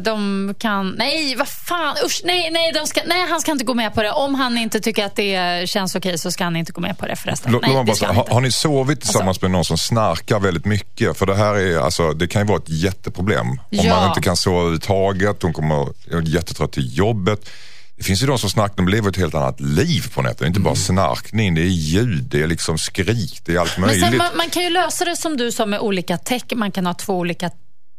de 0.00 0.54
kan... 0.58 0.88
Nej, 0.98 1.36
vad 1.36 1.48
fan. 1.48 1.96
Usch, 2.06 2.20
nej, 2.24 2.50
nej, 2.50 2.72
de 2.72 2.86
ska, 2.86 3.00
nej, 3.06 3.26
han 3.30 3.40
ska 3.40 3.52
inte 3.52 3.64
gå 3.64 3.74
med 3.74 3.94
på 3.94 4.02
det. 4.02 4.12
Om 4.12 4.34
han 4.34 4.58
inte 4.58 4.80
tycker 4.80 5.04
att 5.04 5.16
det 5.16 5.68
känns 5.68 5.94
okej 5.94 6.18
så 6.18 6.30
ska 6.32 6.44
han 6.44 6.56
inte 6.56 6.72
gå 6.72 6.80
med 6.80 6.98
på 6.98 7.06
det 7.06 7.16
förresten. 7.16 7.52
Låt- 7.52 7.62
nej, 7.62 7.76
det 7.76 7.84
bara 7.84 7.96
ska 7.96 8.06
har, 8.12 8.26
har 8.26 8.40
ni 8.40 8.52
sovit 8.52 9.00
tillsammans 9.00 9.42
med 9.42 9.50
någon 9.50 9.64
som 9.64 9.78
snarkar 9.78 10.40
väldigt 10.40 10.64
mycket? 10.64 11.18
För 11.18 11.26
det 11.26 11.34
här 11.34 11.54
är, 11.54 11.78
alltså, 11.78 12.12
det 12.12 12.26
kan 12.28 12.42
ju 12.42 12.48
vara 12.48 12.58
ett 12.58 12.68
jätteproblem. 12.68 13.48
Om 13.50 13.58
Ja. 13.70 13.96
man 13.96 14.08
inte 14.08 14.20
kan 14.20 14.36
sova 14.36 14.56
överhuvudtaget, 14.58 15.42
hon 15.42 15.52
kommer 15.52 15.82
är 16.10 16.28
jättetrött 16.28 16.72
till 16.72 16.98
jobbet. 16.98 17.50
Det 17.96 18.02
finns 18.02 18.22
ju 18.22 18.26
de 18.26 18.38
som 18.38 18.50
snarkar, 18.50 18.76
de 18.76 18.88
lever 18.88 19.10
ett 19.10 19.16
helt 19.16 19.34
annat 19.34 19.60
liv 19.60 20.04
på 20.14 20.22
nätet. 20.22 20.38
Det 20.38 20.44
är 20.44 20.46
inte 20.46 20.60
bara 20.60 20.74
snarkning, 20.74 21.54
det 21.54 21.60
är 21.60 21.64
ljud, 21.66 22.24
det 22.24 22.42
är 22.42 22.46
liksom 22.46 22.78
skrik, 22.78 23.40
det 23.44 23.54
är 23.54 23.58
allt 23.58 23.78
Men 23.78 23.86
möjligt. 23.86 24.04
sen, 24.08 24.16
man, 24.16 24.26
man 24.36 24.50
kan 24.50 24.62
ju 24.62 24.70
lösa 24.70 25.04
det 25.04 25.16
som 25.16 25.36
du 25.36 25.52
sa 25.52 25.66
med 25.66 25.80
olika 25.80 26.18
tecken. 26.18 26.58
Man 26.58 26.70
kan 26.72 26.86
ha 26.86 26.94
två 26.94 27.18
olika 27.18 27.50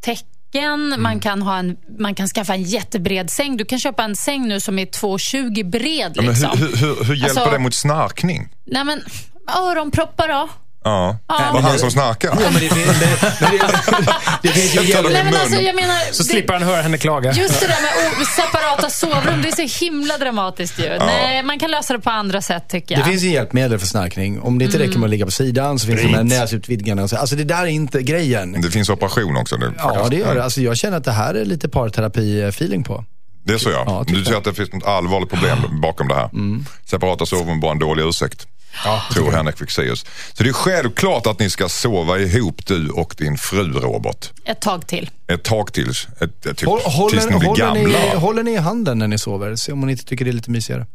tecken. 0.02 0.28
Mm. 0.60 1.02
Man, 1.02 1.20
kan 1.20 1.42
ha 1.42 1.58
en, 1.58 1.78
man 2.00 2.16
kan 2.16 2.28
skaffa 2.28 2.54
en 2.54 2.64
jättebred 2.64 3.30
säng. 3.30 3.58
Du 3.58 3.66
kan 3.66 3.80
köpa 3.80 4.04
en 4.04 4.16
säng 4.16 4.48
nu 4.48 4.60
som 4.60 4.80
är 4.80 4.86
2,20 4.86 5.70
bred. 5.70 6.12
ja, 6.16 6.22
Liksom. 6.22 6.60
hur, 6.60 6.68
hur, 6.68 6.76
hur, 6.96 7.04
hur 7.04 7.16
hjälper 7.16 7.42
Alltså- 7.42 7.52
det 7.54 7.60
mot 7.60 7.74
snarkning? 7.74 8.50
Nej, 8.66 8.84
men, 8.84 9.02
öronproppar 9.58 10.28
då? 10.28 10.50
Ja, 10.84 11.18
Ja, 11.28 11.36
det 11.48 11.54
var 11.54 11.62
han 11.62 11.80
som 11.80 11.92
snarkar. 11.92 12.30
Ja, 12.30 12.50
men 12.52 12.54
det, 12.54 12.60
finns- 12.70 13.00
det, 13.00 13.08
men 13.42 13.52
det, 13.52 14.14
det 14.42 14.50
finns 14.50 14.76
ju 14.76 14.92
Jag 14.94 15.04
Nej, 15.12 15.24
men 15.24 15.34
alltså, 15.36 15.62
jag 15.62 15.76
menar, 15.76 15.96
Så 16.12 16.24
det- 16.24 16.30
slipper 16.30 16.54
han 16.54 16.64
höra 16.64 16.82
henne 16.82 16.98
klaga. 16.98 17.32
Just 17.34 17.60
det 17.60 17.68
där 17.68 17.82
med 18.18 18.28
separata 18.28 18.90
sovrum, 18.90 19.42
det 19.42 19.48
är 19.50 19.68
så 19.68 19.86
himla 19.86 20.18
dramatiskt 20.18 20.80
ju. 20.80 20.90
Nej, 21.00 21.44
man 21.44 21.60
kan 21.60 21.72
lösa 21.72 21.94
det 21.94 22.00
på 22.00 22.10
andra 22.10 22.42
sätt 22.42 22.64
tycker 22.70 22.96
jag. 22.96 23.06
Det 23.06 23.10
finns 23.12 23.24
ju 23.24 23.30
hjälpmedel 23.30 23.80
för 23.80 23.88
snarkning. 23.88 24.42
Om 24.42 24.60
det 24.60 24.66
inte 24.66 24.80
räcker 24.80 24.98
med 25.00 25.04
att 25.04 25.10
ligga 25.10 25.26
på 25.26 25.32
sidan 25.32 25.80
så 25.80 25.88
finns 25.88 26.02
det 26.02 26.08
de 26.08 26.14
här 26.14 26.24
näsutvidgarna. 26.24 27.04
och 27.04 27.10
så. 27.10 27.18
Alltså 27.18 27.36
det 27.36 27.44
där 27.44 27.62
är 27.62 27.66
inte 27.66 28.02
grejen. 28.02 28.62
Det 28.62 28.72
finns 28.72 28.90
operation 28.90 29.38
också 29.38 29.56
nu. 29.58 29.74
Ja, 29.78 30.08
det 30.10 30.18
gör 30.18 30.36
det. 30.36 30.44
Alltså 30.44 30.62
jag 30.62 30.78
känner 30.78 30.98
att 30.98 31.04
det 31.04 31.12
här 31.12 31.34
är 31.34 31.46
lite 31.46 31.68
parterapi-feeling 31.68 32.84
på. 32.84 33.06
Det 33.46 33.54
är 33.54 33.58
så 33.58 33.70
ja. 33.70 33.84
Ja, 33.88 34.04
du 34.08 34.26
ser 34.26 34.36
att 34.36 34.44
det 34.44 34.54
finns 34.54 34.74
något 34.74 34.86
allvarligt 34.86 35.30
problem 35.30 35.58
bakom 35.82 36.08
det 36.08 36.16
här. 36.16 36.30
Separata 36.90 37.26
sovrum 37.26 37.60
bara 37.60 37.72
en 37.72 37.80
dålig 37.80 38.04
ursäkt. 38.04 38.48
Tror 39.14 39.32
Henrik 39.32 39.58
Fexeus. 39.58 40.06
Så 40.34 40.44
det 40.44 40.50
är 40.50 40.54
självklart 40.54 41.28
att 41.28 41.40
ni 41.40 41.50
ska 41.50 41.70
sova 41.70 42.20
ihop 42.20 42.66
du 42.66 42.90
och 42.90 43.16
din 43.18 43.38
fru 43.38 43.74
Robert. 43.74 44.32
Ett 44.46 44.62
tag 44.62 44.88
till. 44.88 45.10
Ett 45.28 45.44
tag 45.44 45.74
till. 45.74 45.90
Ett, 45.90 46.46
ett, 46.46 46.58
typ, 46.58 46.70
Håll, 46.70 47.12
tills 47.12 47.26
ni 47.26 47.32
håller, 47.32 47.40
blir 47.40 47.48
håller, 47.50 47.84
gamla. 47.84 48.00
ni, 48.00 48.16
håller 48.16 48.44
ni 48.44 48.52
i 48.52 48.58
handen 48.58 49.00
när 49.00 49.08
ni 49.08 49.18
sover? 49.18 49.56
Se 49.56 49.72
om 49.72 49.80
hon 49.80 49.90
inte 49.90 50.06
tycker 50.06 50.26
det 50.26 50.32
är 50.32 50.34
lite 50.34 50.52
mysigare. 50.52 50.86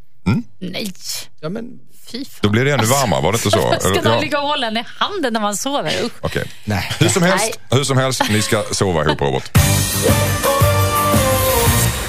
Nej, 0.59 0.93
Ja, 1.41 1.49
men, 1.49 1.65
fy 2.11 2.25
fan. 2.25 2.39
Då 2.43 2.49
blir 2.49 2.65
det 2.65 2.73
ännu 2.73 2.85
varmare, 2.85 3.23
var 3.23 3.33
det 3.33 3.37
inte 3.37 3.51
så? 3.51 3.75
Ska 3.81 4.03
man 4.03 4.13
ja. 4.13 4.21
ligga 4.21 4.41
och 4.41 4.49
hålla 4.49 4.71
i 4.71 4.85
handen 4.99 5.33
när 5.33 5.41
man 5.41 5.57
sover? 5.57 5.93
Usch. 6.05 6.13
Okej. 6.21 6.51
nej. 6.65 6.93
Hur 6.99 7.09
som 7.09 7.23
helst, 7.23 7.61
hur 7.71 7.85
som 7.85 7.99
helst, 7.99 8.23
ni 8.31 8.43
ska 8.43 8.63
sova 8.73 9.05
ihop 9.05 9.21
Robert. 9.21 9.51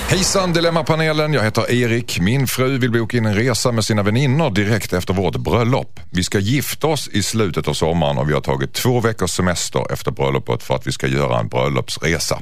Hejsan 0.10 0.54
Dilemmapanelen, 0.54 1.34
jag 1.34 1.44
heter 1.44 1.72
Erik. 1.72 2.20
Min 2.20 2.48
fru 2.48 2.78
vill 2.78 2.92
boka 2.92 3.18
in 3.18 3.26
en 3.26 3.36
resa 3.36 3.72
med 3.72 3.86
sina 3.86 4.04
väninnor 4.04 4.50
direkt 4.50 4.94
efter 4.94 5.14
vårt 5.14 5.36
bröllop. 5.36 6.00
Vi 6.12 6.24
ska 6.24 6.40
gifta 6.40 6.88
oss 6.88 7.08
i 7.08 7.24
slutet 7.24 7.68
av 7.68 7.74
sommaren 7.74 8.18
och 8.18 8.30
vi 8.30 8.34
har 8.34 8.42
tagit 8.42 8.74
två 8.74 9.00
veckors 9.00 9.32
semester 9.32 9.94
efter 9.94 10.12
bröllopet 10.12 10.64
för 10.64 10.76
att 10.76 10.88
vi 10.88 10.92
ska 10.92 11.08
göra 11.08 11.40
en 11.40 11.48
bröllopsresa. 11.48 12.40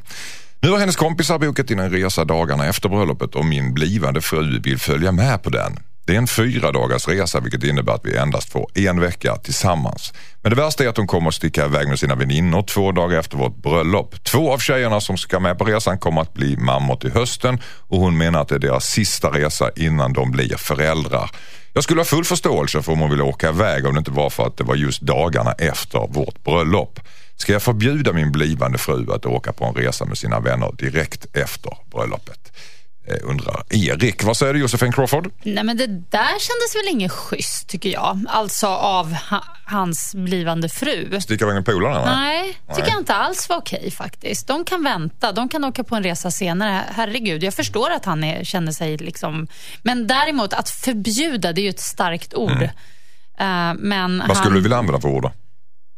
Nu 0.60 0.70
har 0.70 0.78
hennes 0.78 0.96
kompisar 0.96 1.40
bokat 1.40 1.72
in 1.72 1.80
en 1.80 1.92
resa 1.92 2.26
dagarna 2.26 2.66
efter 2.66 2.90
bröllopet 2.90 3.36
och 3.36 3.46
min 3.46 3.74
blivande 3.74 4.22
fru 4.22 4.60
vill 4.60 4.80
följa 4.80 5.12
med 5.12 5.44
på 5.44 5.50
den. 5.50 5.80
Det 6.08 6.14
är 6.14 6.18
en 6.18 6.28
fyra 6.28 6.72
dagars 6.72 7.08
resa 7.08 7.40
vilket 7.40 7.64
innebär 7.64 7.94
att 7.94 8.06
vi 8.06 8.18
endast 8.18 8.52
får 8.52 8.70
en 8.76 9.00
vecka 9.00 9.36
tillsammans. 9.36 10.14
Men 10.42 10.50
det 10.50 10.56
värsta 10.56 10.84
är 10.84 10.88
att 10.88 10.98
hon 10.98 11.08
kommer 11.08 11.28
att 11.28 11.34
sticka 11.34 11.66
iväg 11.66 11.88
med 11.88 12.00
sina 12.00 12.16
väninnor 12.16 12.62
två 12.62 12.92
dagar 12.92 13.20
efter 13.20 13.38
vårt 13.38 13.56
bröllop. 13.56 14.24
Två 14.24 14.54
av 14.54 14.58
tjejerna 14.58 15.02
som 15.02 15.18
ska 15.18 15.40
med 15.40 15.58
på 15.58 15.66
resan 15.66 16.00
kommer 16.00 16.22
att 16.22 16.34
bli 16.34 16.58
mammor 16.58 16.96
till 16.96 17.12
hösten 17.12 17.60
och 17.88 18.00
hon 18.00 18.18
menar 18.18 18.42
att 18.42 18.48
det 18.48 18.56
är 18.56 18.60
deras 18.60 18.86
sista 18.86 19.30
resa 19.30 19.70
innan 19.76 20.14
de 20.14 20.32
blir 20.32 20.58
föräldrar. 20.58 21.30
Jag 21.74 21.84
skulle 21.84 22.00
ha 22.00 22.06
full 22.06 22.26
förståelse 22.26 22.82
för 22.82 22.92
om 22.92 23.00
hon 23.00 23.10
vill 23.10 23.22
åka 23.22 23.50
iväg 23.50 23.86
om 23.86 23.94
det 23.94 24.00
inte 24.00 24.12
var 24.12 24.30
för 24.30 24.48
att 24.48 24.58
det 24.58 24.64
var 24.64 24.76
just 24.76 25.02
dagarna 25.02 25.52
efter 25.52 26.08
vårt 26.10 26.44
bröllop. 26.44 27.00
Ska 27.36 27.54
jag 27.54 27.62
förbjuda 27.62 28.14
min 28.14 28.32
blivande 28.32 28.78
fru 28.78 29.06
att 29.14 29.26
åka 29.26 29.54
på 29.54 29.66
en 29.66 29.74
resa 29.74 30.06
med 30.06 30.18
sina 30.18 30.40
vänner 30.40 30.72
direkt 30.78 31.36
efter 31.36 31.78
bröllopet? 31.92 32.47
Eh, 33.08 33.18
undrar 33.24 33.64
Erik. 33.70 34.24
Vad 34.24 34.38
säger 34.38 34.54
du 34.54 34.60
Josefin 34.60 34.92
Crawford? 34.92 35.32
Nej, 35.44 35.64
men 35.64 35.78
det 35.78 35.88
där 35.88 36.40
kändes 36.40 36.76
väl 36.76 36.88
inget 36.92 37.12
schysst 37.12 37.70
tycker 37.70 37.90
jag. 37.90 38.26
Alltså 38.30 38.68
av 38.68 39.14
ha 39.14 39.44
hans 39.66 40.16
blivande 40.16 40.70
fru. 40.70 41.22
Sticka 41.22 41.46
iväg 41.46 41.56
med 41.56 41.66
polarna? 41.66 42.06
Nej, 42.06 42.58
tycker 42.76 42.90
jag 42.90 43.00
inte 43.00 43.14
alls 43.14 43.50
var 43.50 43.58
okej 43.58 43.92
faktiskt. 43.92 44.48
De 44.48 44.66
kan 44.66 44.84
vänta. 44.84 45.32
De 45.32 45.50
kan 45.50 45.64
åka 45.64 45.84
på 45.84 45.96
en 45.96 46.04
resa 46.04 46.32
senare. 46.32 46.84
Herregud, 46.90 47.44
jag 47.44 47.54
förstår 47.54 47.92
att 47.92 48.06
han 48.06 48.24
är, 48.24 48.44
känner 48.44 48.72
sig 48.72 48.98
liksom... 48.98 49.48
Men 49.82 50.08
däremot 50.08 50.54
att 50.54 50.70
förbjuda, 50.70 51.54
det 51.54 51.62
är 51.62 51.64
ju 51.64 51.70
ett 51.70 51.80
starkt 51.80 52.34
ord. 52.34 52.52
Mm. 52.52 52.64
Uh, 53.42 53.80
men 53.80 54.24
Vad 54.28 54.38
skulle 54.38 54.50
han... 54.50 54.54
du 54.54 54.62
vilja 54.62 54.78
använda 54.78 55.02
för 55.02 55.10
ord 55.10 55.24
då? 55.24 55.32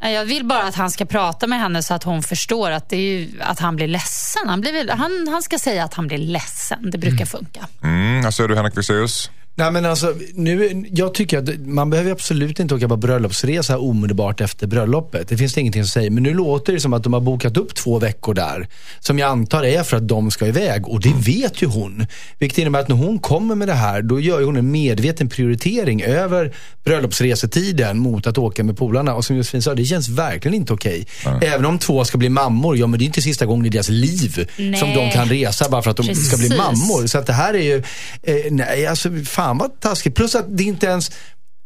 Jag 0.02 0.26
vill 0.26 0.46
bara 0.46 0.64
att 0.64 0.76
han 0.76 0.92
ska 0.92 1.06
prata 1.06 1.48
med 1.48 1.60
henne 1.60 1.84
så 1.84 1.94
att 1.94 2.04
hon 2.04 2.24
förstår 2.24 2.72
att, 2.72 2.90
det 2.90 2.96
är 2.96 3.02
ju, 3.02 3.42
att 3.42 3.60
han 3.60 3.76
blir 3.76 3.88
ledsen. 3.88 4.50
Han, 4.50 4.62
blir, 4.62 4.90
han, 4.90 5.28
han 5.32 5.42
ska 5.42 5.60
säga 5.60 5.84
att 5.84 5.94
han 5.94 6.08
blir 6.08 6.18
ledsen. 6.18 6.92
Det 6.92 6.98
brukar 6.98 7.16
mm. 7.16 7.28
funka. 7.28 7.68
Mm, 7.84 8.22
vad 8.22 8.34
säger 8.34 8.48
du 8.48 8.56
Henrik 8.56 8.76
Fexeus? 8.76 9.32
Nej, 9.60 9.72
men 9.72 9.86
alltså, 9.86 10.16
nu, 10.34 10.86
jag 10.92 11.14
tycker 11.14 11.38
att 11.38 11.60
man 11.60 11.90
behöver 11.90 12.12
absolut 12.12 12.60
inte 12.60 12.76
åka 12.76 12.88
på 12.88 12.98
bröllopsresa 12.98 13.78
omedelbart 13.78 14.42
efter 14.42 14.68
bröllopet. 14.68 15.28
Det 15.28 15.38
finns 15.38 15.54
det 15.54 15.62
ingenting 15.62 15.84
som 15.84 15.90
säger. 15.90 16.10
Men 16.10 16.24
nu 16.24 16.34
låter 16.34 16.74
det 16.74 16.80
som 16.80 16.94
att 16.94 17.04
de 17.04 17.14
har 17.14 17.20
bokat 17.20 17.58
upp 17.58 17.76
två 17.76 18.00
veckor 18.00 18.34
där. 18.34 18.68
Som 19.00 19.20
jag 19.20 19.30
antar 19.30 19.64
är 19.64 19.84
för 19.84 19.98
att 19.98 20.08
de 20.08 20.32
ska 20.32 20.48
iväg. 20.48 20.88
Och 20.88 21.02
det 21.02 21.14
vet 21.26 21.62
ju 21.62 21.68
hon. 21.68 22.06
Vilket 22.38 22.58
innebär 22.58 22.80
att 22.80 22.88
när 22.88 22.96
hon 22.96 23.20
kommer 23.20 23.56
med 23.56 23.68
det 23.68 23.74
här, 23.74 24.02
då 24.02 24.20
gör 24.20 24.44
hon 24.44 24.58
en 24.58 24.72
medveten 24.72 25.30
prioritering 25.30 26.02
över 26.02 26.54
bröllopsresetiden 26.84 28.00
mot 28.00 28.28
att 28.28 28.38
åka 28.38 28.64
med 28.64 28.78
polarna. 28.78 29.16
Och 29.16 29.26
som 29.26 29.36
Josefin 29.36 29.62
sa, 29.62 29.76
det 29.76 29.86
känns 29.86 30.10
verkligen 30.10 30.56
inte 30.56 30.74
okej. 30.74 31.08
Okay. 31.26 31.50
Även 31.50 31.66
om 31.66 31.80
två 31.80 32.06
ska 32.06 32.18
bli 32.18 32.30
mammor, 32.30 32.78
ja 32.78 32.88
men 32.88 33.00
det 33.00 33.04
är 33.04 33.06
inte 33.06 33.22
sista 33.22 33.46
gången 33.46 33.66
i 33.66 33.70
deras 33.70 33.90
liv 33.90 34.50
nej. 34.58 34.80
som 34.80 34.94
de 34.94 35.12
kan 35.12 35.30
resa 35.30 35.70
bara 35.70 35.82
för 35.82 35.92
att 35.92 35.98
de 35.98 36.08
Precis. 36.08 36.28
ska 36.28 36.38
bli 36.38 36.58
mammor. 36.58 37.08
Så 37.08 37.18
att 37.18 37.26
det 37.26 37.34
här 37.34 37.54
är 37.54 37.64
ju, 37.64 37.84
eh, 38.24 38.52
nej 38.52 38.88
alltså 38.88 39.10
fan 39.26 39.49
fan 39.50 39.58
vad 39.58 39.80
taskigt. 39.80 40.16
Plus 40.16 40.36
att 40.36 40.58
det 40.58 40.64
inte 40.64 40.86
ens 40.86 41.12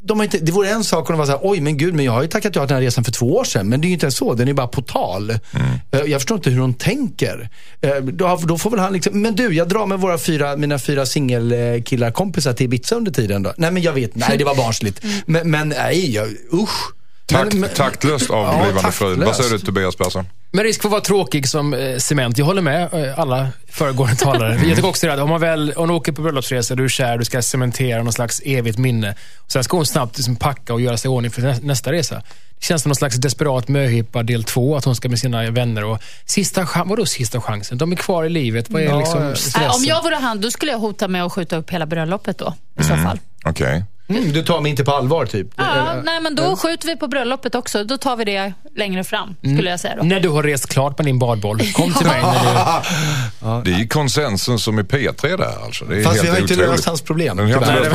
de 0.06 0.20
har 0.20 0.24
inte, 0.24 0.38
det 0.38 0.52
vore 0.52 0.70
en 0.70 0.84
sak 0.84 1.10
om 1.10 1.14
de 1.14 1.20
var 1.20 1.26
såhär, 1.26 1.40
oj 1.44 1.62
men 1.62 1.78
gud, 1.78 1.94
men 1.94 2.06
jag 2.06 2.12
har 2.12 2.22
ju 2.22 2.28
tackat 2.28 2.56
ja 2.56 2.62
till 2.62 2.68
den 2.68 2.76
här 2.76 2.82
resan 2.82 3.04
för 3.04 3.12
två 3.12 3.36
år 3.36 3.44
sedan. 3.44 3.70
Men 3.70 3.82
det 3.82 3.86
är 3.86 3.88
ju 3.88 3.94
inte 3.94 4.06
ens 4.06 4.18
så, 4.18 4.34
den 4.34 4.48
är 4.48 4.54
bara 4.54 4.68
på 4.68 4.82
tal. 4.82 5.30
Mm. 5.30 5.68
Eh, 5.92 6.02
jag 6.02 6.22
förstår 6.22 6.38
inte 6.38 6.50
hur 6.50 6.60
hon 6.60 6.74
tänker. 6.74 7.50
Eh, 7.82 7.96
då, 7.96 8.40
då, 8.44 8.58
får 8.58 8.70
väl 8.70 8.80
han 8.80 8.94
liksom, 8.94 9.22
men 9.22 9.36
du, 9.36 9.56
jag 9.56 9.70
drar 9.70 9.86
med 9.86 10.00
våra 10.00 10.18
fyra, 10.18 10.56
mina 10.56 10.80
fyra 10.80 11.06
singelkillar 11.06 12.12
kompisar 12.12 12.54
till 12.54 12.66
Ibiza 12.66 12.96
under 12.96 13.12
tiden 13.12 13.44
då. 13.44 13.54
Nej 13.58 13.72
men 13.72 13.84
jag 13.84 13.94
vet, 13.94 14.16
nej 14.16 14.38
det 14.38 14.44
var 14.44 14.56
barnsligt. 14.56 15.04
Mm. 15.04 15.16
Men, 15.26 15.52
men 15.52 15.70
nej, 15.70 16.14
jag, 16.16 16.28
usch. 16.54 16.94
Takt, 17.34 17.54
men, 17.54 17.70
taktlöst 17.70 18.30
av 18.30 18.46
ja, 18.46 18.64
blivande 18.64 18.92
fru. 18.92 19.16
Vad 19.16 19.36
säger 19.36 19.50
du 19.50 19.60
Tobias 19.60 19.96
Persson? 19.96 20.26
Med 20.52 20.64
risk 20.64 20.82
för 20.82 20.88
att 20.88 20.92
vara 20.92 21.02
tråkig 21.02 21.48
som 21.48 21.74
eh, 21.74 21.98
cement. 21.98 22.38
Jag 22.38 22.46
håller 22.46 22.62
med 22.62 22.94
eh, 22.94 23.20
alla 23.20 23.48
föregående 23.70 24.16
talare. 24.16 24.54
Jag 24.54 24.76
tycker 24.76 24.90
också 24.90 25.08
det, 25.08 25.22
om 25.22 25.30
man 25.30 25.42
väl 25.42 25.74
om 25.76 25.88
man 25.88 25.96
åker 25.96 26.12
på 26.12 26.22
bröllopsresa, 26.22 26.76
du 26.76 26.84
är 26.84 26.88
kär, 26.88 27.18
du 27.18 27.26
ska 27.26 27.42
cementera 27.42 28.04
någon 28.04 28.14
slags 28.14 28.42
evigt 28.46 28.78
minne. 28.78 29.16
Och 29.38 29.52
sen 29.52 29.64
ska 29.64 29.78
hon 29.78 29.86
snabbt 29.86 30.18
liksom 30.18 30.36
packa 30.36 30.74
och 30.74 30.82
göra 30.82 30.98
sig 30.98 31.10
i 31.10 31.12
ordning 31.12 31.32
för 31.32 31.56
nästa 31.62 31.92
resa. 31.92 32.16
Det 32.60 32.66
känns 32.66 32.82
som 32.82 32.90
någon 32.90 32.96
slags 32.96 33.16
desperat 33.16 33.68
möhippa 33.68 34.24
del 34.24 34.44
två, 34.44 34.78
att 34.78 34.86
hon 34.86 34.96
ska 34.96 35.10
med 35.10 35.20
sina 35.20 35.52
vänner 35.52 35.84
och 35.84 36.00
sista 36.26 36.66
chans, 36.66 36.90
vadå 36.90 37.06
sista 37.06 37.42
chansen? 37.42 37.78
De 37.78 37.92
är 37.92 37.96
kvar 37.96 38.24
i 38.24 38.30
livet. 38.30 38.70
Vad 38.70 38.82
är 38.82 38.86
ja, 38.86 39.00
liksom 39.00 39.36
stressen? 39.36 39.72
Om 39.72 39.84
jag 39.84 40.04
vore 40.04 40.16
han, 40.16 40.42
då 40.42 40.52
skulle 40.52 40.72
jag 40.72 40.80
hota 40.80 41.08
med 41.08 41.24
att 41.24 41.34
skjuta 41.34 41.56
upp 41.56 41.70
hela 41.70 41.86
bröllopet 41.86 42.38
då, 42.38 42.54
i 42.80 42.84
mm. 42.84 42.98
så 42.98 43.04
fall. 43.04 43.20
Okej. 43.46 43.68
Okay. 43.68 43.84
Mm, 44.18 44.34
du 44.34 44.44
tar 44.44 44.62
mig 44.62 44.70
inte 44.70 44.84
på 44.84 44.92
allvar 44.92 45.26
typ? 45.26 45.48
Ja, 45.56 46.02
nej 46.04 46.22
men 46.22 46.36
då 46.36 46.56
skjuter 46.56 46.88
vi 46.88 46.96
på 46.96 47.08
bröllopet 47.08 47.56
också. 47.56 47.84
Då 47.84 47.98
tar 47.98 48.16
vi 48.16 48.26
det 48.26 48.54
längre 48.76 49.04
fram, 49.04 49.36
skulle 49.40 49.54
mm. 49.54 49.66
jag 49.66 49.80
säga 49.80 49.96
då. 49.96 50.04
När 50.04 50.20
du 50.20 50.30
har 50.30 50.44
rest 50.44 50.70
klart 50.70 50.98
med 50.98 51.06
din 51.06 51.20
badboll, 51.20 51.60
kom 51.74 51.94
till 51.94 52.08
mig. 52.08 52.22
När 52.22 53.62
du... 53.62 53.64
Det 53.72 53.76
är 53.76 53.80
ju 53.80 53.88
konsensus 53.88 54.64
som 54.64 54.80
i 54.80 54.84
P3 54.84 55.38
där 55.38 55.66
alltså. 55.66 55.86
Det 55.86 56.00
är 56.00 56.04
Fast 56.04 56.16
helt 56.16 56.28
vi 56.28 56.32
har 56.32 56.38
inte 56.38 56.56
löst 56.56 56.86
hans 56.86 57.02
problem. 57.02 57.38
Nej, 57.44 57.54
problem. 57.54 57.94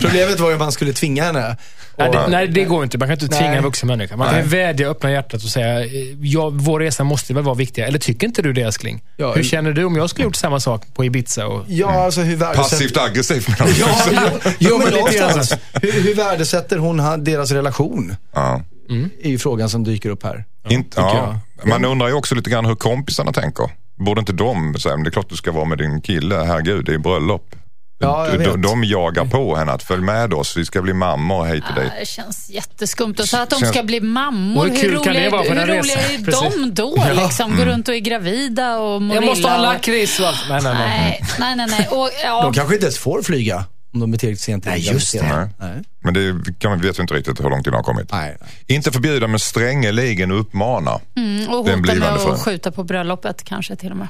Problemet 0.00 0.40
var 0.40 0.48
ju 0.48 0.54
att 0.54 0.60
man 0.60 0.72
skulle 0.72 0.92
tvinga 0.92 1.24
henne. 1.24 1.56
Nej 2.00 2.10
det, 2.10 2.26
nej, 2.28 2.48
det 2.48 2.64
går 2.64 2.84
inte. 2.84 2.98
Man 2.98 3.08
kan 3.08 3.12
inte 3.12 3.28
tvinga 3.28 3.48
nej. 3.48 3.56
en 3.56 3.64
vuxen 3.64 3.86
människa. 3.86 4.16
Man 4.16 4.30
kan 4.30 4.48
vädja, 4.48 4.88
öppna 4.88 5.12
hjärtat 5.12 5.42
och 5.42 5.48
säga, 5.48 5.86
ja, 6.20 6.50
vår 6.52 6.80
resa 6.80 7.04
måste 7.04 7.34
väl 7.34 7.42
vara 7.42 7.54
viktigare. 7.54 7.88
Eller 7.88 7.98
tycker 7.98 8.26
inte 8.26 8.42
du 8.42 8.52
det 8.52 8.62
älskling? 8.62 9.02
Ja, 9.16 9.32
hur 9.32 9.42
känner 9.42 9.72
du 9.72 9.84
om 9.84 9.96
jag 9.96 10.10
skulle 10.10 10.24
gjort 10.24 10.36
samma 10.36 10.60
sak 10.60 10.94
på 10.94 11.04
Ibiza? 11.04 11.46
Och... 11.46 11.64
Ja, 11.68 12.04
alltså 12.04 12.20
hur 12.20 12.38
Passivt 12.38 12.96
aggressivt 12.96 13.48
menar 13.48 13.66
du? 13.66 13.80
Ja, 13.80 14.30
jo, 14.42 14.50
jo, 14.58 14.78
men 14.78 14.92
någonstans. 15.30 15.60
hur, 15.72 15.92
hur 15.92 16.14
värdesätter 16.14 16.76
hon 16.78 17.24
deras 17.24 17.50
relation? 17.50 18.16
Ja. 18.34 18.62
Mm. 18.90 19.10
är 19.22 19.30
ju 19.30 19.38
frågan 19.38 19.68
som 19.68 19.84
dyker 19.84 20.10
upp 20.10 20.22
här. 20.22 20.44
Inte, 20.68 21.00
ja. 21.00 21.40
Man 21.64 21.84
undrar 21.84 22.08
ju 22.08 22.14
också 22.14 22.34
lite 22.34 22.50
grann 22.50 22.64
hur 22.64 22.74
kompisarna 22.74 23.32
tänker. 23.32 23.70
Borde 23.98 24.20
inte 24.20 24.32
de 24.32 24.74
säga, 24.78 24.96
det 24.96 25.08
är 25.08 25.10
klart 25.10 25.28
du 25.28 25.36
ska 25.36 25.52
vara 25.52 25.64
med 25.64 25.78
din 25.78 26.00
kille, 26.00 26.34
herregud, 26.34 26.84
det 26.84 26.94
är 26.94 26.98
bröllop. 26.98 27.54
Ja, 28.02 28.28
de, 28.38 28.62
de 28.62 28.84
jagar 28.84 29.24
på 29.24 29.56
henne 29.56 29.72
att 29.72 29.82
följ 29.82 30.02
med 30.02 30.34
oss, 30.34 30.56
vi 30.56 30.64
ska 30.64 30.82
bli 30.82 30.92
mammor 30.92 31.44
hej 31.44 31.62
till 31.66 31.74
dig. 31.74 31.92
Det 32.00 32.06
känns 32.06 32.50
jätteskumt. 32.50 33.14
Och 33.18 33.28
så 33.28 33.36
att 33.36 33.50
de 33.50 33.60
ska 33.60 33.82
bli 33.82 34.00
mammor, 34.00 34.64
hur, 34.64 34.82
hur 34.82 34.90
roliga, 34.90 35.30
hur 35.30 35.66
roliga 35.66 35.98
är 35.98 36.18
de 36.58 36.74
då? 36.74 36.94
Ja. 36.96 37.22
Liksom, 37.22 37.56
Gå 37.56 37.64
runt 37.64 37.88
och 37.88 37.94
är 37.94 37.98
gravida 37.98 38.78
och 38.78 39.02
mår 39.02 39.14
Jag 39.14 39.24
måste 39.24 39.48
ha 39.48 39.62
lakrits 39.62 40.20
och. 40.20 40.24
Nej, 40.48 40.60
nej, 40.62 40.74
nej. 40.74 41.22
nej, 41.38 41.56
nej, 41.56 41.66
nej. 41.70 41.88
Och, 41.90 42.10
ja. 42.24 42.42
De 42.42 42.52
kanske 42.52 42.74
inte 42.74 42.86
ens 42.86 42.98
får 42.98 43.22
flyga. 43.22 43.64
Om 43.94 44.00
de 44.00 44.12
är 44.12 44.18
tillräckligt 44.18 44.40
sent 44.40 44.64
Nej, 44.64 44.92
just 44.92 45.12
det. 45.12 45.48
Nej. 45.58 45.82
Men 46.00 46.14
det 46.14 46.58
kan, 46.58 46.80
vet 46.80 46.98
vi 46.98 47.02
inte 47.02 47.14
riktigt 47.14 47.40
hur 47.40 47.50
långt 47.50 47.64
det 47.64 47.70
har 47.70 47.82
kommit. 47.82 48.12
Nej, 48.12 48.36
nej. 48.40 48.50
Inte 48.66 48.92
förbjuda, 48.92 49.26
men 49.26 49.38
strängeligen 49.38 50.30
uppmana 50.30 51.00
mm, 51.16 51.48
och 51.48 51.64
den 51.64 51.82
blivande 51.82 52.20
frun. 52.20 52.32
Och 52.32 52.40
skjuta 52.40 52.72
på 52.72 52.84
bröllopet 52.84 53.44
kanske 53.44 53.76
till 53.76 53.90
och 53.90 53.96
med. 53.96 54.08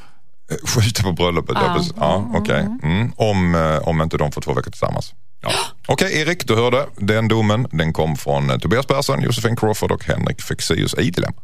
Eh, 0.50 0.68
skjuta 0.68 1.02
på 1.02 1.12
bröllopet, 1.12 1.56
ah. 1.56 1.60
ja. 1.60 1.84
ja 1.96 2.30
Okej. 2.34 2.68
Okay. 2.68 2.90
Mm. 2.90 3.12
Om, 3.16 3.54
eh, 3.54 3.88
om 3.88 4.02
inte 4.02 4.16
de 4.16 4.32
får 4.32 4.40
två 4.40 4.54
veckor 4.54 4.70
tillsammans. 4.70 5.14
Ja. 5.42 5.50
Okej, 5.88 6.06
okay, 6.06 6.20
Erik, 6.20 6.46
du 6.46 6.54
hörde. 6.54 6.86
Den 6.96 7.28
domen 7.28 7.66
den 7.70 7.92
kom 7.92 8.16
från 8.16 8.50
eh, 8.50 8.58
Tobias 8.58 8.86
Persson, 8.86 9.22
Josefin 9.22 9.56
Crawford 9.56 9.92
och 9.92 10.04
Henrik 10.04 10.40
Fexeus 10.40 10.94
i 10.98 11.10
Dilemma. 11.10 11.36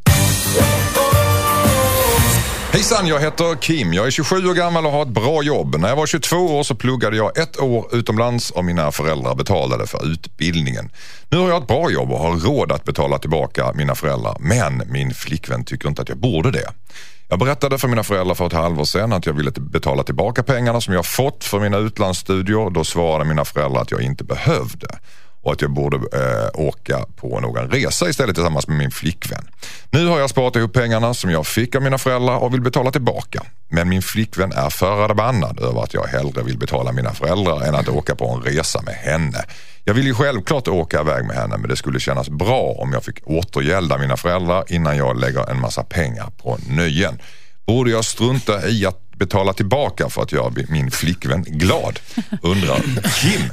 Hejsan, 2.76 3.06
jag 3.06 3.20
heter 3.20 3.54
Kim. 3.54 3.92
Jag 3.92 4.06
är 4.06 4.10
27 4.10 4.48
år 4.48 4.54
gammal 4.54 4.86
och 4.86 4.92
har 4.92 5.02
ett 5.02 5.08
bra 5.08 5.42
jobb. 5.42 5.76
När 5.78 5.88
jag 5.88 5.96
var 5.96 6.06
22 6.06 6.36
år 6.36 6.62
så 6.62 6.74
pluggade 6.74 7.16
jag 7.16 7.38
ett 7.38 7.60
år 7.60 7.88
utomlands 7.92 8.50
och 8.50 8.64
mina 8.64 8.92
föräldrar 8.92 9.34
betalade 9.34 9.86
för 9.86 10.12
utbildningen. 10.12 10.90
Nu 11.28 11.38
har 11.38 11.48
jag 11.48 11.62
ett 11.62 11.68
bra 11.68 11.90
jobb 11.90 12.12
och 12.12 12.18
har 12.18 12.36
råd 12.36 12.72
att 12.72 12.84
betala 12.84 13.18
tillbaka 13.18 13.72
mina 13.74 13.94
föräldrar. 13.94 14.36
Men 14.40 14.82
min 14.86 15.14
flickvän 15.14 15.64
tycker 15.64 15.88
inte 15.88 16.02
att 16.02 16.08
jag 16.08 16.18
borde 16.18 16.50
det. 16.50 16.68
Jag 17.28 17.38
berättade 17.38 17.78
för 17.78 17.88
mina 17.88 18.04
föräldrar 18.04 18.34
för 18.34 18.46
ett 18.46 18.52
halvår 18.52 18.84
sedan 18.84 19.12
att 19.12 19.26
jag 19.26 19.32
ville 19.32 19.50
betala 19.50 20.02
tillbaka 20.02 20.42
pengarna 20.42 20.80
som 20.80 20.94
jag 20.94 21.06
fått 21.06 21.44
för 21.44 21.60
mina 21.60 21.76
utlandsstudier. 21.76 22.70
Då 22.70 22.84
svarade 22.84 23.24
mina 23.24 23.44
föräldrar 23.44 23.82
att 23.82 23.90
jag 23.90 24.02
inte 24.02 24.24
behövde 24.24 24.88
och 25.46 25.52
att 25.52 25.62
jag 25.62 25.70
borde 25.70 25.96
eh, 25.96 26.60
åka 26.60 27.06
på 27.16 27.40
någon 27.40 27.70
resa 27.70 28.08
istället 28.08 28.34
tillsammans 28.34 28.68
med 28.68 28.78
min 28.78 28.90
flickvän. 28.90 29.48
Nu 29.90 30.06
har 30.06 30.18
jag 30.18 30.30
sparat 30.30 30.56
ihop 30.56 30.72
pengarna 30.72 31.14
som 31.14 31.30
jag 31.30 31.46
fick 31.46 31.74
av 31.74 31.82
mina 31.82 31.98
föräldrar 31.98 32.36
och 32.36 32.54
vill 32.54 32.60
betala 32.60 32.90
tillbaka. 32.90 33.42
Men 33.68 33.88
min 33.88 34.02
flickvän 34.02 34.52
är 34.52 34.70
förbannad 34.70 35.60
över 35.60 35.82
att 35.82 35.94
jag 35.94 36.04
hellre 36.04 36.42
vill 36.42 36.58
betala 36.58 36.92
mina 36.92 37.12
föräldrar 37.12 37.68
än 37.68 37.74
att 37.74 37.88
åka 37.88 38.14
på 38.14 38.28
en 38.30 38.42
resa 38.42 38.82
med 38.82 38.94
henne. 38.94 39.44
Jag 39.84 39.94
vill 39.94 40.06
ju 40.06 40.14
självklart 40.14 40.68
åka 40.68 41.00
iväg 41.00 41.24
med 41.24 41.36
henne 41.36 41.56
men 41.58 41.68
det 41.68 41.76
skulle 41.76 42.00
kännas 42.00 42.28
bra 42.28 42.74
om 42.78 42.92
jag 42.92 43.04
fick 43.04 43.18
återgälda 43.26 43.98
mina 43.98 44.16
föräldrar 44.16 44.64
innan 44.68 44.96
jag 44.96 45.20
lägger 45.20 45.50
en 45.50 45.60
massa 45.60 45.82
pengar 45.82 46.30
på 46.42 46.58
nöjen. 46.68 47.18
Borde 47.66 47.90
jag 47.90 48.04
strunta 48.04 48.68
i 48.68 48.86
att 48.86 49.12
betala 49.12 49.52
tillbaka 49.52 50.08
för 50.08 50.22
att 50.22 50.32
göra 50.32 50.52
min 50.68 50.90
flickvän 50.90 51.42
glad? 51.42 51.98
Undrar 52.42 52.80
Kim. 53.22 53.50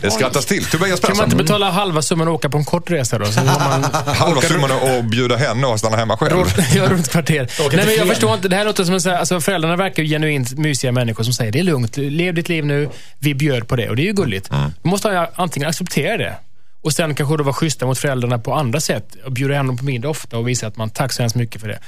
Det 0.00 0.10
skrattas 0.10 0.46
till. 0.46 0.64
Tobias 0.64 1.00
Kan 1.00 1.08
man 1.08 1.16
Persson. 1.16 1.24
inte 1.24 1.36
betala 1.36 1.70
halva 1.70 2.02
summan 2.02 2.28
och 2.28 2.34
åka 2.34 2.48
på 2.48 2.58
en 2.58 2.64
kort 2.64 2.90
resa 2.90 3.18
då? 3.18 3.24
Så 3.26 3.40
man 3.44 3.84
Halva 4.06 4.40
summan 4.40 4.70
och 4.70 5.04
bjuda 5.04 5.36
henne 5.36 5.66
och 5.66 5.78
stanna 5.78 5.96
hemma 5.96 6.16
själv. 6.16 6.46
Ja, 6.74 6.88
runt 6.88 7.10
kvarter. 7.10 7.48
Nej, 7.76 7.86
men 7.86 7.94
jag 7.96 8.08
förstår 8.08 8.34
inte. 8.34 8.48
Det 8.48 8.56
här 8.56 8.64
låter 8.64 8.84
som 8.84 8.94
en 8.94 9.00
så 9.00 9.10
här, 9.10 9.16
alltså 9.18 9.40
föräldrarna 9.40 9.76
verkar 9.76 10.02
ju 10.02 10.08
genuint 10.08 10.58
mysiga 10.58 10.92
människor 10.92 11.24
som 11.24 11.32
säger 11.32 11.52
det 11.52 11.58
är 11.58 11.62
lugnt, 11.62 11.96
lev 11.96 12.34
ditt 12.34 12.48
liv 12.48 12.66
nu, 12.66 12.88
vi 13.18 13.34
bjöd 13.34 13.68
på 13.68 13.76
det. 13.76 13.88
Och 13.88 13.96
det 13.96 14.02
är 14.02 14.06
ju 14.06 14.12
gulligt. 14.12 14.50
Då 14.82 14.88
måste 14.88 15.08
han 15.08 15.26
antingen 15.34 15.68
acceptera 15.68 16.16
det 16.16 16.36
och 16.82 16.92
sen 16.92 17.14
kanske 17.14 17.36
då 17.36 17.44
vara 17.44 17.54
schyssta 17.54 17.86
mot 17.86 17.98
föräldrarna 17.98 18.38
på 18.38 18.54
andra 18.54 18.80
sätt 18.80 19.16
och 19.24 19.32
bjuda 19.32 19.54
hem 19.54 19.66
dem 19.66 19.76
på 19.76 19.84
middag 19.84 20.08
ofta 20.08 20.38
och 20.38 20.48
visa 20.48 20.66
att 20.66 20.76
man 20.76 20.90
tack 20.90 21.12
så 21.12 21.22
hemskt 21.22 21.36
mycket 21.36 21.60
för 21.60 21.68
det. 21.68 21.78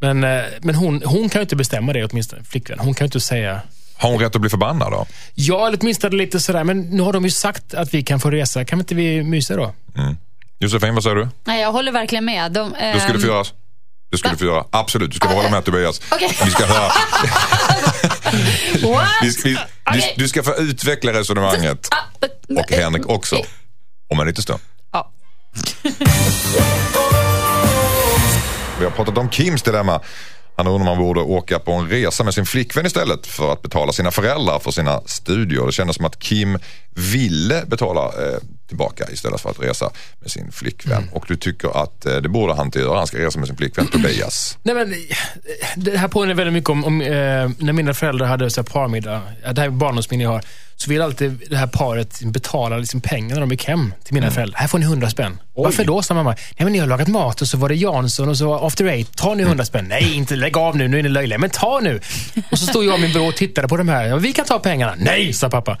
Men, 0.00 0.24
eh, 0.24 0.42
men 0.60 0.74
hon, 0.74 1.02
hon 1.04 1.28
kan 1.28 1.38
ju 1.40 1.42
inte 1.42 1.56
bestämma 1.56 1.92
det 1.92 2.04
åtminstone, 2.04 2.42
flickvän. 2.44 2.78
Hon 2.78 2.94
kan 2.94 3.04
ju 3.04 3.06
inte 3.06 3.20
säga 3.20 3.60
Har 3.98 4.10
hon 4.10 4.20
rätt 4.20 4.34
att 4.34 4.40
bli 4.40 4.50
förbannad 4.50 4.92
då? 4.92 5.06
ja, 5.34 5.66
eller 5.66 5.78
åtminstone 5.80 6.16
lite 6.16 6.40
sådär, 6.40 6.64
men 6.64 6.80
nu 6.80 7.02
har 7.02 7.12
de 7.12 7.24
ju 7.24 7.30
sagt 7.30 7.74
att 7.74 7.94
vi 7.94 8.02
kan 8.02 8.20
få 8.20 8.30
resa. 8.30 8.64
Kan 8.64 8.78
inte 8.78 8.94
vi 8.94 9.22
mysa 9.22 9.56
då? 9.56 9.74
Josefin, 10.58 10.94
vad 10.94 11.02
säger 11.02 11.16
du? 11.16 11.28
Nej, 11.44 11.60
jag 11.62 11.72
håller 11.72 11.92
verkligen 11.92 12.24
med. 12.24 12.52
De, 12.52 12.70
Det 12.72 13.00
skulle 13.00 13.14
ehm, 13.14 13.20
få 13.20 13.26
göras. 13.26 13.52
Det 14.10 14.18
skulle 14.18 14.36
få 14.36 14.44
göra. 14.44 14.64
Absolut, 14.70 15.10
du 15.10 15.16
ska 15.16 15.28
hålla 15.28 15.50
med 15.50 15.64
Tobias. 15.64 16.00
Okej. 16.12 16.38
Vi 16.44 16.50
ska 16.50 16.66
höra. 16.66 16.92
What? 18.92 19.08
Vi, 19.22 19.28
vi, 19.44 19.50
du, 19.54 19.58
Okej. 19.90 20.14
du 20.16 20.28
ska 20.28 20.42
få 20.42 20.54
utveckla 20.56 21.12
resonemanget. 21.12 21.88
Ah, 21.90 22.26
Och 22.60 22.72
Henrik 22.72 23.08
också. 23.08 23.36
Om 24.10 24.20
en 24.20 24.26
liten 24.26 24.42
stund. 24.42 24.60
Ja. 24.92 25.12
Vi 28.78 28.84
har 28.84 28.90
pratat 28.92 29.18
om 29.18 29.30
Kims 29.30 29.62
dilemma. 29.62 30.00
Han 30.56 30.66
undrar 30.66 30.80
om 30.80 30.86
han 30.86 30.98
borde 30.98 31.20
åka 31.20 31.58
på 31.58 31.72
en 31.72 31.88
resa 31.88 32.24
med 32.24 32.34
sin 32.34 32.46
flickvän 32.46 32.86
istället 32.86 33.26
för 33.26 33.52
att 33.52 33.62
betala 33.62 33.92
sina 33.92 34.10
föräldrar 34.10 34.58
för 34.58 34.70
sina 34.70 35.00
studier. 35.06 35.66
Det 35.66 35.72
kändes 35.72 35.96
som 35.96 36.04
att 36.04 36.18
Kim 36.18 36.58
ville 36.94 37.64
betala 37.66 38.04
eh, 38.04 38.38
tillbaka 38.68 39.04
istället 39.12 39.40
för 39.40 39.50
att 39.50 39.60
resa 39.60 39.90
med 40.20 40.30
sin 40.30 40.52
flickvän. 40.52 41.10
Och 41.12 41.24
du 41.28 41.36
tycker 41.36 41.82
att 41.82 42.06
eh, 42.06 42.16
det 42.16 42.28
borde 42.28 42.54
han 42.54 42.66
inte 42.66 42.78
göra. 42.78 42.98
Han 42.98 43.06
ska 43.06 43.18
resa 43.18 43.38
med 43.38 43.48
sin 43.48 43.56
flickvän 43.56 43.86
Tobias. 43.86 44.58
Nej, 44.62 44.74
men, 44.74 44.94
det 45.76 45.96
här 45.96 46.08
påminner 46.08 46.34
väldigt 46.34 46.54
mycket 46.54 46.70
om, 46.70 46.84
om 46.84 47.00
eh, 47.00 47.08
när 47.58 47.72
mina 47.72 47.94
föräldrar 47.94 48.26
hade 48.26 48.50
så 48.50 48.60
här 48.60 48.68
parmiddag. 48.68 49.22
Det 49.52 49.60
här 49.60 49.66
är 49.66 49.70
barndomsminne 49.70 50.22
jag 50.22 50.30
har. 50.30 50.42
Så 50.78 50.90
ville 50.90 51.04
alltid 51.04 51.42
det 51.50 51.56
här 51.56 51.66
paret 51.66 52.20
betala 52.22 52.76
liksom 52.76 53.00
pengar 53.00 53.34
när 53.34 53.40
de 53.40 53.50
gick 53.50 53.64
hem 53.64 53.94
till 54.04 54.14
mina 54.14 54.30
föräldrar. 54.30 54.58
Här 54.60 54.68
får 54.68 54.78
ni 54.78 54.84
hundra 54.86 55.10
spänn. 55.10 55.38
Varför 55.54 55.84
då, 55.84 56.02
sa 56.02 56.14
mamma. 56.14 56.30
Nej, 56.30 56.64
men 56.64 56.72
ni 56.72 56.78
har 56.78 56.86
lagat 56.86 57.08
mat 57.08 57.40
och 57.42 57.48
så 57.48 57.56
var 57.56 57.68
det 57.68 57.74
Jansson 57.74 58.28
och 58.28 58.36
så 58.38 58.54
after 58.66 58.84
eight. 58.84 59.16
Ta 59.16 59.34
nu 59.34 59.44
hundra 59.44 59.64
spänn. 59.64 59.84
Nej, 59.88 60.14
inte 60.14 60.36
lägg 60.36 60.56
av 60.56 60.76
nu. 60.76 60.88
Nu 60.88 60.98
är 60.98 61.02
ni 61.02 61.08
löjliga. 61.08 61.38
Men 61.38 61.50
ta 61.50 61.80
nu. 61.82 62.00
Och 62.50 62.58
så 62.58 62.66
stod 62.66 62.84
jag 62.84 62.94
och 62.94 63.00
min 63.00 63.12
bror 63.12 63.28
och 63.28 63.34
tittade 63.36 63.68
på 63.68 63.76
de 63.76 63.88
här. 63.88 64.04
Ja, 64.06 64.16
vi 64.16 64.32
kan 64.32 64.44
ta 64.44 64.58
pengarna. 64.58 64.94
Nej, 64.98 65.32
sa 65.32 65.48
pappa. 65.50 65.78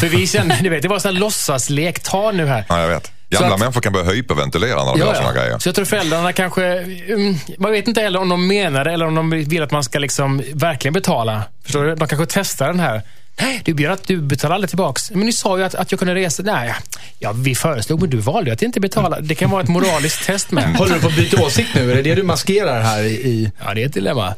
För 0.00 0.08
vi 0.08 0.26
kände, 0.26 0.58
ni 0.62 0.68
vet, 0.68 0.82
det 0.82 0.88
var 0.88 1.06
en 1.06 1.14
låtsaslek. 1.14 2.00
Ta 2.02 2.32
nu 2.32 2.46
här. 2.46 2.64
Ja, 2.68 2.80
jag 2.80 2.88
vet. 2.88 3.12
Gamla 3.30 3.54
att- 3.54 3.60
människor 3.60 3.80
kan 3.80 3.92
börja 3.92 4.10
hyperventilera 4.12 4.84
när 4.84 4.92
de 4.92 4.98
gör 4.98 5.14
sådana 5.14 5.32
grejer. 5.32 5.58
Så 5.58 5.68
jag 5.68 5.74
tror 5.74 5.84
föräldrarna 5.84 6.32
kanske, 6.32 6.64
mm, 6.64 7.34
man 7.58 7.72
vet 7.72 7.88
inte 7.88 8.00
heller 8.00 8.20
om 8.20 8.28
de 8.28 8.46
menar 8.46 8.84
det 8.84 8.92
eller 8.92 9.06
om 9.06 9.14
de 9.14 9.30
vill 9.30 9.62
att 9.62 9.70
man 9.70 9.84
ska 9.84 9.98
liksom 9.98 10.42
verkligen 10.54 10.92
betala. 10.92 11.42
Förstår 11.64 11.84
du? 11.84 11.94
De 11.94 12.08
kanske 12.08 12.26
testar 12.40 12.66
den 12.66 12.80
här. 12.80 13.02
Nej, 13.40 13.62
du 13.64 13.74
Björn, 13.74 13.92
att 13.92 14.06
du 14.06 14.16
betalar 14.16 14.54
aldrig 14.54 14.68
tillbaks. 14.68 15.10
Men 15.10 15.26
ni 15.26 15.32
sa 15.32 15.58
ju 15.58 15.64
att, 15.64 15.74
att 15.74 15.92
jag 15.92 15.98
kunde 15.98 16.14
resa. 16.14 16.42
Nej, 16.42 16.74
ja, 17.18 17.32
vi 17.32 17.54
föreslog, 17.54 18.00
men 18.00 18.10
du 18.10 18.16
valde 18.16 18.52
att 18.52 18.62
inte 18.62 18.80
betala. 18.80 19.20
Det 19.20 19.34
kan 19.34 19.50
vara 19.50 19.62
ett 19.62 19.68
moraliskt 19.68 20.24
test 20.26 20.50
med. 20.50 20.76
Håller 20.76 20.94
du 20.94 21.00
på 21.00 21.06
att 21.06 21.16
byta 21.16 21.42
åsikt 21.42 21.74
nu? 21.74 21.90
Är 21.90 21.94
det 21.94 22.02
det 22.02 22.14
du 22.14 22.22
maskerar 22.22 22.82
här 22.82 23.04
i... 23.04 23.50
Ja, 23.64 23.74
det 23.74 23.82
är 23.82 23.86
ett 23.86 23.92
dilemma. 23.92 24.34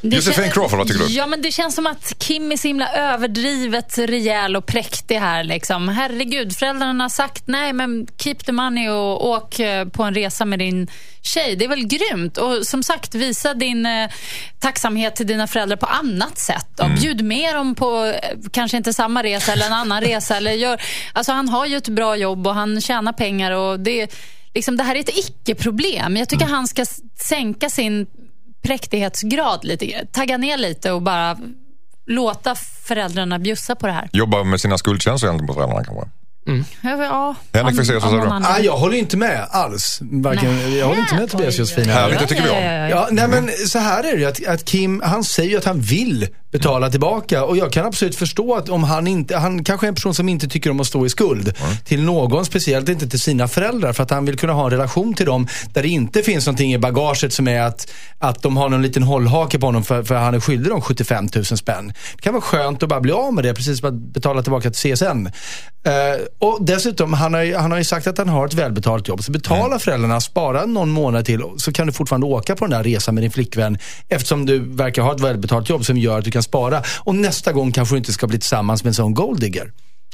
Det 0.00 0.16
Josefin 0.16 0.50
Crawford, 0.50 0.78
vad 0.78 0.88
tycker 0.88 1.04
du? 1.04 1.12
Ja, 1.12 1.26
men 1.26 1.42
det 1.42 1.50
känns 1.50 1.74
som 1.74 1.86
att 1.86 2.14
Kim 2.18 2.52
är 2.52 2.56
så 2.56 2.68
himla 2.68 2.88
överdrivet 2.88 3.98
rejäl 3.98 4.56
och 4.56 4.66
präktig 4.66 5.16
här. 5.16 5.44
Liksom. 5.44 5.88
Herregud, 5.88 6.56
föräldrarna 6.56 7.04
har 7.04 7.08
sagt 7.08 7.42
nej, 7.46 7.72
men 7.72 8.06
keep 8.18 8.34
the 8.34 8.52
money 8.52 8.88
och 8.88 9.28
åk 9.28 9.58
eh, 9.58 9.88
på 9.88 10.02
en 10.02 10.14
resa 10.14 10.44
med 10.44 10.58
din 10.58 10.88
tjej. 11.22 11.56
Det 11.56 11.64
är 11.64 11.68
väl 11.68 11.86
grymt? 11.86 12.36
Och 12.36 12.66
som 12.66 12.82
sagt, 12.82 13.14
visa 13.14 13.54
din 13.54 13.86
eh, 13.86 14.10
tacksamhet 14.58 15.16
till 15.16 15.26
dina 15.26 15.46
föräldrar 15.46 15.76
på 15.76 15.86
annat 15.86 16.38
sätt. 16.38 16.66
Då. 16.76 16.84
Mm. 16.84 16.96
Bjud 16.96 17.24
med 17.24 17.54
dem 17.54 17.74
på, 17.74 18.14
kanske 18.50 18.76
inte 18.76 18.92
samma 18.92 19.22
resa 19.22 19.52
eller 19.52 19.66
en 19.66 19.72
annan 19.72 20.00
resa. 20.00 20.36
Eller 20.36 20.52
gör, 20.52 20.80
alltså, 21.12 21.32
han 21.32 21.48
har 21.48 21.66
ju 21.66 21.76
ett 21.76 21.88
bra 21.88 22.16
jobb 22.16 22.46
och 22.46 22.54
han 22.54 22.80
tjänar 22.80 23.12
pengar. 23.12 23.50
och 23.50 23.80
det, 23.80 24.14
liksom, 24.54 24.76
det 24.76 24.82
här 24.82 24.94
är 24.94 25.00
ett 25.00 25.18
icke-problem. 25.18 26.16
Jag 26.16 26.28
tycker 26.28 26.46
han 26.46 26.68
ska 26.68 26.84
sänka 27.20 27.70
sin 27.70 28.06
präktighetsgrad 28.62 29.64
lite. 29.64 30.06
Tagga 30.12 30.36
ner 30.36 30.58
lite 30.58 30.92
och 30.92 31.02
bara 31.02 31.38
låta 32.06 32.54
föräldrarna 32.86 33.38
bjussa 33.38 33.74
på 33.74 33.86
det 33.86 33.92
här. 33.92 34.08
Jobba 34.12 34.44
med 34.44 34.60
sina 34.60 34.78
skuldkänslor 34.78 35.46
på 35.46 35.54
föräldrarna 35.54 35.84
kanske. 35.84 36.10
Ja, 36.82 37.34
Henrik 37.52 37.76
Fexeus, 37.76 38.02
vad 38.02 38.10
säger 38.12 38.24
du? 38.24 38.46
Ah, 38.46 38.58
jag 38.58 38.76
håller 38.76 38.96
inte 38.96 39.16
med 39.16 39.46
alls. 39.50 39.98
Varken, 40.02 40.76
jag 40.78 40.86
håller 40.86 41.00
inte 41.00 41.14
med 41.14 41.30
Tobias 41.30 41.58
Josefin. 41.58 41.88
här. 41.88 42.00
Härligt, 42.00 42.18
det 42.18 42.26
tycker 42.26 42.42
vi 42.42 42.50
om. 42.50 42.90
Ja, 42.90 43.08
nej 43.10 43.28
men 43.28 43.50
så 43.68 43.78
här 43.78 44.04
är 44.04 44.16
det 44.16 44.24
att, 44.24 44.46
att 44.46 44.64
Kim, 44.64 45.02
han 45.04 45.24
säger 45.24 45.50
ju 45.50 45.56
att 45.58 45.64
han 45.64 45.80
vill 45.80 46.28
betala 46.54 46.90
tillbaka 46.90 47.44
och 47.44 47.56
jag 47.56 47.72
kan 47.72 47.86
absolut 47.86 48.16
förstå 48.16 48.54
att 48.54 48.68
om 48.68 48.84
han 48.84 49.06
inte, 49.06 49.36
han 49.36 49.64
kanske 49.64 49.86
är 49.86 49.88
en 49.88 49.94
person 49.94 50.14
som 50.14 50.28
inte 50.28 50.48
tycker 50.48 50.70
om 50.70 50.80
att 50.80 50.86
stå 50.86 51.06
i 51.06 51.08
skuld 51.08 51.52
till 51.84 52.02
någon, 52.02 52.44
speciellt 52.44 52.88
inte 52.88 53.08
till 53.08 53.20
sina 53.20 53.48
föräldrar 53.48 53.92
för 53.92 54.02
att 54.02 54.10
han 54.10 54.24
vill 54.24 54.38
kunna 54.38 54.52
ha 54.52 54.64
en 54.64 54.70
relation 54.70 55.14
till 55.14 55.26
dem 55.26 55.48
där 55.72 55.82
det 55.82 55.88
inte 55.88 56.22
finns 56.22 56.46
någonting 56.46 56.74
i 56.74 56.78
bagaget 56.78 57.32
som 57.32 57.48
är 57.48 57.60
att, 57.60 57.90
att 58.18 58.42
de 58.42 58.56
har 58.56 58.68
någon 58.68 58.82
liten 58.82 59.02
hållhake 59.02 59.58
på 59.58 59.66
honom 59.66 59.84
för, 59.84 60.02
för 60.02 60.14
han 60.14 60.34
är 60.34 60.40
skyldig 60.40 60.72
dem 60.72 60.80
75 60.80 61.28
000 61.34 61.44
spänn. 61.44 61.92
Det 62.16 62.22
kan 62.22 62.32
vara 62.32 62.42
skönt 62.42 62.82
att 62.82 62.88
bara 62.88 63.00
bli 63.00 63.12
av 63.12 63.34
med 63.34 63.44
det, 63.44 63.54
precis 63.54 63.80
som 63.80 63.88
att 63.88 63.94
betala 63.94 64.42
tillbaka 64.42 64.70
till 64.70 64.94
CSN. 64.94 65.28
Eh, 65.86 65.92
och 66.38 66.58
dessutom, 66.64 67.12
han 67.12 67.34
har, 67.34 67.42
ju, 67.42 67.56
han 67.56 67.70
har 67.70 67.78
ju 67.78 67.84
sagt 67.84 68.06
att 68.06 68.18
han 68.18 68.28
har 68.28 68.46
ett 68.46 68.54
välbetalt 68.54 69.08
jobb. 69.08 69.24
Så 69.24 69.32
betala 69.32 69.78
föräldrarna, 69.78 70.20
spara 70.20 70.66
någon 70.66 70.90
månad 70.90 71.24
till 71.24 71.42
så 71.56 71.72
kan 71.72 71.86
du 71.86 71.92
fortfarande 71.92 72.26
åka 72.26 72.56
på 72.56 72.64
den 72.64 72.70
där 72.70 72.84
resan 72.84 73.14
med 73.14 73.24
din 73.24 73.30
flickvän 73.30 73.78
eftersom 74.08 74.46
du 74.46 74.58
verkar 74.58 75.02
ha 75.02 75.14
ett 75.14 75.20
välbetalt 75.20 75.68
jobb 75.68 75.84
som 75.84 75.98
gör 75.98 76.18
att 76.18 76.24
du 76.24 76.30
kan 76.30 76.42
spara. 76.44 76.82
Och 76.98 77.14
nästa 77.14 77.52
gång 77.52 77.72
kanske 77.72 77.94
du 77.94 77.98
inte 77.98 78.12
ska 78.12 78.26
bli 78.26 78.38
tillsammans 78.38 78.84
med 78.84 78.90
en 78.90 78.94
sån 78.94 79.14
golddigger. 79.14 79.70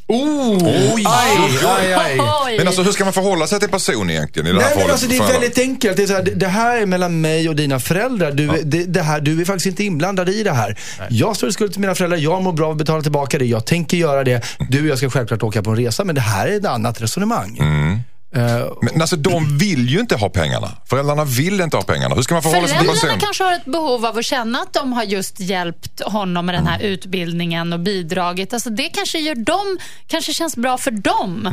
Oh, 0.09 0.59
Oj! 0.95 1.05
Aj, 1.07 1.93
aj. 1.95 2.21
Oj. 2.47 2.59
Men 2.59 2.67
alltså 2.67 2.83
hur 2.83 2.93
ska 2.93 3.05
man 3.05 3.13
förhålla 3.13 3.47
sig 3.47 3.61
till 3.61 3.69
person 3.69 4.11
egentligen 4.11 4.47
i 4.49 4.53
det 4.53 4.61
här 4.61 4.67
Nej, 4.69 4.75
fallet? 4.75 4.91
alltså, 4.93 5.07
det 5.07 5.17
är 5.17 5.33
väldigt 5.33 5.59
enkelt. 5.59 5.97
Det, 5.97 6.03
är 6.03 6.07
så 6.07 6.13
här, 6.15 6.23
det- 6.23 6.47
här 6.47 6.77
är 6.77 6.87
mellan 6.87 7.21
mig 7.21 7.49
och 7.49 7.57
dina 7.57 7.81
föräldrar. 7.81 8.33
Du, 8.33 8.47
det, 8.65 8.85
det 8.85 9.03
här, 9.03 9.21
du 9.21 9.41
är 9.41 9.45
faktiskt 9.45 9.67
inte 9.67 9.85
inblandad 9.85 10.29
i 10.29 10.43
det 10.43 10.53
här. 10.53 10.79
Jag 11.11 11.37
står 11.37 11.49
i 11.49 11.53
skuld 11.53 11.73
till 11.73 11.81
mina 11.81 11.95
föräldrar. 11.95 12.19
Jag 12.19 12.43
mår 12.43 12.53
bra 12.53 12.67
av 12.67 12.73
att 12.73 12.79
betala 12.79 13.03
tillbaka 13.03 13.39
det. 13.39 13.45
Jag 13.45 13.67
tänker 13.67 13.97
göra 13.97 14.25
det. 14.25 14.43
Du 14.71 14.81
och 14.83 14.87
jag 14.87 14.99
ska 14.99 15.11
självklart 15.11 15.43
åka 15.43 15.63
på 15.63 15.71
en 15.71 15.77
resa. 15.77 16.05
Men 16.05 16.15
det 16.15 16.21
här 16.21 16.49
är 16.49 16.57
ett 16.57 16.67
annat 16.67 17.01
resonemang. 17.03 17.59
Mm. 17.61 17.99
Eh, 18.35 18.73
Men 18.83 19.01
alltså 19.01 19.17
de 19.17 19.59
vill 19.59 19.89
ju 19.89 20.01
inte 20.01 20.17
ha 20.17 20.29
pengarna. 20.29 20.71
Föräldrarna 20.87 21.25
vill 21.25 21.61
inte 21.61 21.77
ha 21.77 21.85
pengarna. 21.85 22.15
Hur 22.15 22.23
ska 22.23 22.35
man 22.35 22.43
förhålla 22.43 22.69
sig 22.69 22.79
till 22.79 22.87
Föräldrarna 22.87 23.13
person? 23.13 23.21
kanske 23.21 23.45
har 23.45 23.53
ett 23.53 23.65
behov 23.65 24.07
av 24.07 24.19
att 24.19 24.25
känna 24.25 24.59
att 24.59 24.73
de 24.73 24.93
har 24.93 25.03
just 25.05 25.41
hjälpt 25.41 26.03
honom 26.03 26.47
med 26.47 26.55
den 26.55 26.67
här 26.67 26.81
utbildningen 26.81 27.73
och 27.73 27.81
bidragit. 27.81 28.53
Alltså 28.53 28.71
det 28.71 28.89
kanske 28.89 29.19
gör 29.19 29.35
dem, 29.35 29.79
kanske 30.07 30.35
känns 30.35 30.57
bra 30.57 30.79
för 30.79 30.91
dem 30.91 31.49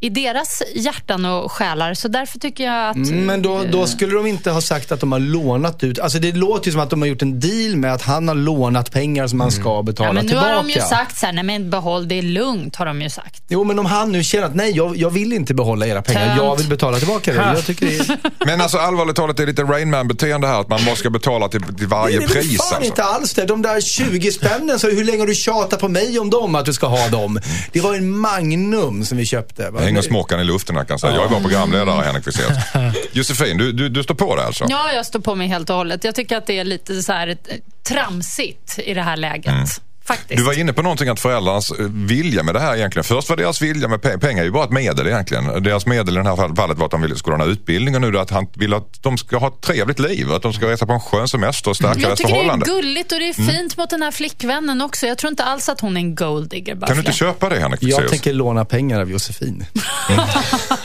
i 0.00 0.08
deras 0.08 0.62
hjärtan 0.74 1.24
och 1.24 1.52
själar. 1.52 1.94
Så 1.94 2.08
därför 2.08 2.38
tycker 2.38 2.64
jag 2.64 2.88
att... 2.90 2.96
Mm, 2.96 3.26
Men 3.26 3.42
då, 3.42 3.64
då 3.72 3.86
skulle 3.86 4.14
de 4.14 4.26
inte 4.26 4.50
ha 4.50 4.60
sagt 4.60 4.92
att 4.92 5.00
de 5.00 5.12
har 5.12 5.18
lånat 5.18 5.84
ut. 5.84 5.98
Alltså 5.98 6.18
det 6.18 6.32
låter 6.36 6.66
ju 6.66 6.72
som 6.72 6.80
att 6.80 6.90
de 6.90 7.00
har 7.02 7.08
gjort 7.08 7.22
en 7.22 7.40
deal 7.40 7.76
med 7.76 7.92
att 7.94 8.02
han 8.02 8.28
har 8.28 8.34
lånat 8.34 8.90
pengar 8.92 9.26
som 9.26 9.40
han 9.40 9.50
ska 9.52 9.82
betala 9.82 10.08
Ja, 10.08 10.12
men 10.12 10.24
nu 10.24 10.28
tillbaka. 10.28 10.48
har 10.48 10.62
de 10.62 10.70
ju 10.70 10.80
sagt 10.80 11.18
så 11.18 11.26
här, 11.26 11.32
nej 11.32 11.44
men 11.44 11.70
behåll, 11.70 12.08
det 12.08 12.18
är 12.18 12.22
lugnt, 12.22 12.76
har 12.76 12.86
de 12.86 13.02
ju 13.02 13.10
sagt. 13.10 13.42
Jo, 13.48 13.64
men 13.64 13.78
om 13.78 13.86
han 13.86 14.12
nu 14.12 14.24
känner 14.24 14.46
att 14.46 14.54
nej, 14.54 14.76
jag, 14.76 14.96
jag 14.96 15.10
vill 15.10 15.32
inte 15.32 15.54
behålla 15.54 15.86
era 15.86 16.02
pengar. 16.02 16.26
Tönt. 16.26 16.36
Jag 16.42 16.56
vill 16.56 16.68
betala 16.68 16.98
tillbaka 16.98 17.32
det. 17.32 17.38
Jag 17.54 17.66
tycker 17.66 17.86
det 17.86 17.96
är, 17.96 18.18
Men 18.46 18.60
alltså 18.60 18.78
allvarligt 18.78 19.16
talat, 19.16 19.36
det 19.36 19.42
är 19.42 19.46
lite 19.46 19.62
Rain 19.62 19.90
Man-beteende 19.90 20.46
här. 20.46 20.60
Att 20.60 20.68
man 20.68 20.84
måste 20.84 21.10
betala 21.10 21.48
till, 21.48 21.62
till 21.78 21.86
varje 21.86 22.18
det 22.18 22.24
är 22.24 22.28
pris. 22.28 22.56
fan 22.58 22.66
Alltså. 22.76 22.90
inte 22.90 23.04
alls 23.04 23.34
det. 23.34 23.44
De 23.46 23.62
där 23.62 23.80
20 23.80 24.32
spännen, 24.32 24.78
så 24.78 24.90
hur 24.90 25.04
länge 25.04 25.18
har 25.18 25.26
du 25.26 25.34
tjatat 25.34 25.80
på 25.80 25.88
mig 25.88 26.18
om 26.18 26.30
dem, 26.30 26.54
att 26.54 26.64
du 26.64 26.72
ska 26.72 26.86
ha 26.86 27.08
dem? 27.08 27.40
Det 27.72 27.80
var 27.80 27.94
en 27.94 28.18
Magnum 28.18 29.04
som 29.04 29.18
vi 29.18 29.26
köpte. 29.26 29.62
Jag 29.87 29.87
hänger 29.88 30.02
småkan 30.02 30.40
i 30.40 30.44
luften 30.44 30.76
här 30.76 30.84
kan 30.84 30.94
jag 30.94 31.00
säga. 31.00 31.14
Jag 31.14 31.24
är 31.24 31.28
bara 31.28 31.40
programledare 31.40 32.04
Henrik 32.04 32.24
Fexeus. 32.24 32.58
Josefin, 33.12 33.58
du, 33.58 33.72
du, 33.72 33.88
du 33.88 34.02
står 34.02 34.14
på 34.14 34.36
det 34.36 34.44
alltså? 34.44 34.66
Ja, 34.68 34.92
jag 34.92 35.06
står 35.06 35.20
på 35.20 35.34
mig 35.34 35.48
helt 35.48 35.70
och 35.70 35.76
hållet. 35.76 36.04
Jag 36.04 36.14
tycker 36.14 36.36
att 36.36 36.46
det 36.46 36.58
är 36.58 36.64
lite 36.64 37.02
så 37.02 37.12
här 37.12 37.28
ett 37.28 37.48
tramsigt 37.88 38.78
i 38.78 38.94
det 38.94 39.02
här 39.02 39.16
läget. 39.16 39.80
Faktiskt. 40.08 40.36
Du 40.38 40.42
var 40.42 40.58
inne 40.58 40.72
på 40.72 40.82
någonting 40.82 41.08
att 41.08 41.20
föräldrarnas 41.20 41.70
eh, 41.70 41.76
vilja 41.88 42.42
med 42.42 42.54
det 42.54 42.60
här 42.60 42.76
egentligen. 42.76 43.04
Först 43.04 43.28
var 43.28 43.36
deras 43.36 43.62
vilja 43.62 43.88
med 43.88 44.00
pe- 44.00 44.18
pengar 44.20 44.40
är 44.42 44.44
ju 44.46 44.52
bara 44.52 44.64
ett 44.64 44.70
medel 44.70 45.06
egentligen. 45.06 45.62
Deras 45.62 45.86
medel 45.86 46.14
i 46.14 46.18
det 46.22 46.28
här 46.28 46.36
fall- 46.36 46.56
fallet 46.56 46.78
var 46.78 46.84
att 46.84 46.90
de 46.90 47.02
ville 47.02 47.16
skulle 47.16 47.36
ha 47.36 47.44
en 47.44 47.50
utbildning 47.50 47.94
och 47.94 48.00
nu 48.00 48.10
det 48.10 48.20
att 48.20 48.30
han 48.30 48.46
vill 48.54 48.74
att 48.74 49.02
de 49.02 49.18
ska 49.18 49.36
ha 49.38 49.48
ett 49.48 49.60
trevligt 49.60 49.98
liv. 49.98 50.32
Att 50.32 50.42
de 50.42 50.52
ska 50.52 50.70
resa 50.70 50.86
på 50.86 50.92
en 50.92 51.00
skön 51.00 51.28
semester 51.28 51.70
och 51.70 51.76
stärka 51.76 52.00
jag 52.00 52.08
deras 52.08 52.18
tycker 52.18 52.30
det 52.32 52.34
är 52.38 52.42
förhållande. 52.42 52.66
gulligt 52.66 53.12
och 53.12 53.18
det 53.18 53.28
är 53.28 53.32
fint 53.52 53.76
mot 53.76 53.90
den 53.90 54.02
här 54.02 54.10
flickvännen 54.10 54.80
också. 54.80 55.06
Jag 55.06 55.18
tror 55.18 55.30
inte 55.30 55.44
alls 55.44 55.68
att 55.68 55.80
hon 55.80 55.96
är 55.96 56.00
en 56.00 56.14
golddigger. 56.14 56.76
Kan 56.86 56.88
du 56.96 56.98
inte 56.98 57.12
köpa 57.12 57.48
det 57.48 57.60
Henrik 57.60 57.82
Jag 57.82 58.08
tänker 58.08 58.32
låna 58.32 58.64
pengar 58.64 59.00
av 59.00 59.10
Josefin. 59.10 59.64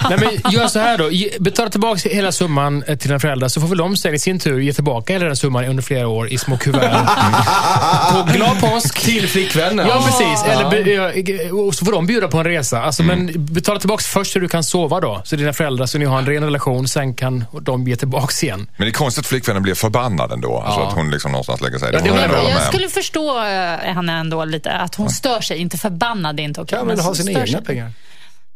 Nej, 0.10 0.18
men 0.42 0.52
gör 0.54 0.68
så 0.68 0.80
här 0.80 0.98
då. 0.98 1.10
Betala 1.44 1.70
tillbaka 1.70 2.10
hela 2.10 2.32
summan 2.32 2.84
eh, 2.88 2.98
till 2.98 3.08
dina 3.08 3.20
föräldrar 3.20 3.48
så 3.48 3.62
får 3.62 3.68
väl 3.68 3.78
de 3.78 3.98
sen 3.98 4.14
i 4.14 4.20
sin 4.20 4.40
tur 4.40 4.60
ge 4.60 4.74
tillbaka 4.74 5.14
hela 5.14 5.26
den 5.26 5.36
summan 5.36 5.66
under 5.66 5.84
flera 5.84 6.08
år 6.08 6.30
i 6.30 6.38
små 6.38 6.58
kuvert. 6.58 6.92
På 8.12 8.24
glad 8.34 8.60
påsk. 8.60 9.00
Till 9.20 9.30
flickvännen. 9.30 9.88
Ja, 9.88 10.04
precis. 10.06 10.44
Eller, 10.44 11.54
och 11.68 11.76
så 11.76 11.86
får 11.86 11.92
de 11.92 12.06
bjuda 12.06 12.28
på 12.28 12.38
en 12.38 12.44
resa. 12.44 12.82
Alltså, 12.82 13.04
Men 13.04 13.32
betala 13.36 13.80
tillbaka 13.80 14.04
först 14.04 14.34
så 14.34 14.40
du 14.40 14.48
kan 14.48 14.64
sova 14.64 15.00
då. 15.00 15.22
Så 15.26 15.36
dina 15.36 15.54
föräldrar, 15.54 15.86
så 15.86 15.98
ni 15.98 16.06
har 16.06 16.18
en 16.18 16.26
ren 16.26 16.44
relation. 16.44 16.88
Sen 16.88 17.14
kan 17.14 17.46
de 17.62 17.88
ge 17.88 17.96
tillbaka 17.96 18.46
igen. 18.46 18.68
Men 18.78 18.86
det 18.86 18.92
är 18.92 18.94
konstigt 18.94 19.22
att 19.22 19.28
flickvännen 19.28 19.64
blir 19.64 19.76
förbannad 19.76 20.32
ändå. 20.32 20.60
Alltså 20.60 20.82
att 20.82 20.94
hon 20.94 21.12
liksom 21.12 21.32
någonstans 21.32 21.62
lägger 21.62 21.78
sig. 21.78 21.90
Ja, 21.94 22.00
det 22.00 22.08
jag 22.08 22.50
Jag 22.50 22.64
skulle 22.64 22.90
förstå 22.90 23.38
eh, 23.38 23.94
henne 23.94 24.14
ändå 24.14 24.46
lite. 24.46 24.72
Att 24.72 24.96
hon 24.96 25.10
stör 25.10 25.42
sig. 25.42 25.58
Inte 25.58 25.78
förbannad, 25.78 26.36
det 26.36 26.42
är 26.42 26.44
inte 26.44 26.62
okej. 26.62 26.78
Kan 26.78 26.88
väl 26.88 26.98
men 26.98 27.06
ha 27.06 27.16
sina 27.16 27.32
egna 27.32 27.46
sig. 27.46 27.64
pengar. 27.64 27.92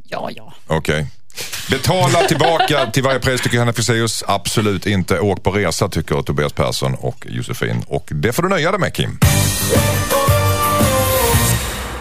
Ja, 0.07 0.29
ja. 0.35 0.53
Okej. 0.67 1.07
Betala 1.69 2.19
tillbaka 2.19 2.85
till 2.91 3.03
varje 3.03 3.19
pris 3.19 3.41
tycker 3.41 3.59
Hanna 3.59 3.73
Fexeus. 3.73 4.23
Absolut 4.27 4.85
inte. 4.85 5.19
Åk 5.19 5.43
på 5.43 5.51
resa 5.51 5.89
tycker 5.89 6.21
Tobias 6.21 6.53
Persson 6.53 6.95
och 6.95 7.25
Josefin. 7.29 7.83
Och 7.87 8.07
det 8.11 8.33
får 8.33 8.43
du 8.43 8.49
nöja 8.49 8.71
dig 8.71 8.79
med 8.79 8.93
Kim. 8.93 9.19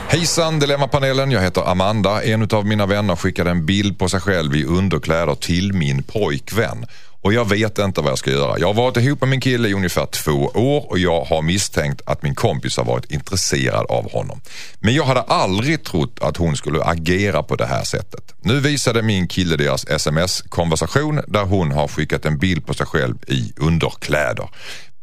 Hejsan 0.08 0.58
Dilemmapanelen, 0.58 1.30
jag 1.30 1.40
heter 1.40 1.70
Amanda. 1.70 2.22
En 2.22 2.48
av 2.52 2.66
mina 2.66 2.86
vänner 2.86 3.16
skickade 3.16 3.50
en 3.50 3.66
bild 3.66 3.98
på 3.98 4.08
sig 4.08 4.20
själv 4.20 4.56
i 4.56 4.64
underkläder 4.64 5.34
till 5.34 5.72
min 5.72 6.02
pojkvän. 6.02 6.86
Och 7.20 7.32
jag 7.32 7.48
vet 7.48 7.78
inte 7.78 8.00
vad 8.00 8.10
jag 8.10 8.18
ska 8.18 8.30
göra. 8.30 8.58
Jag 8.58 8.66
har 8.66 8.74
varit 8.74 8.96
ihop 8.96 9.20
med 9.20 9.28
min 9.28 9.40
kille 9.40 9.68
i 9.68 9.74
ungefär 9.74 10.06
två 10.06 10.50
år 10.54 10.90
och 10.90 10.98
jag 10.98 11.24
har 11.24 11.42
misstänkt 11.42 12.02
att 12.06 12.22
min 12.22 12.34
kompis 12.34 12.76
har 12.76 12.84
varit 12.84 13.10
intresserad 13.10 13.86
av 13.88 14.12
honom. 14.12 14.40
Men 14.80 14.94
jag 14.94 15.04
hade 15.04 15.20
aldrig 15.20 15.84
trott 15.84 16.18
att 16.20 16.36
hon 16.36 16.56
skulle 16.56 16.84
agera 16.84 17.42
på 17.42 17.56
det 17.56 17.66
här 17.66 17.84
sättet. 17.84 18.34
Nu 18.40 18.60
visade 18.60 19.02
min 19.02 19.28
kille 19.28 19.56
deras 19.56 19.86
sms-konversation 19.86 21.20
där 21.28 21.44
hon 21.44 21.72
har 21.72 21.88
skickat 21.88 22.24
en 22.24 22.38
bild 22.38 22.66
på 22.66 22.74
sig 22.74 22.86
själv 22.86 23.16
i 23.26 23.52
underkläder. 23.56 24.48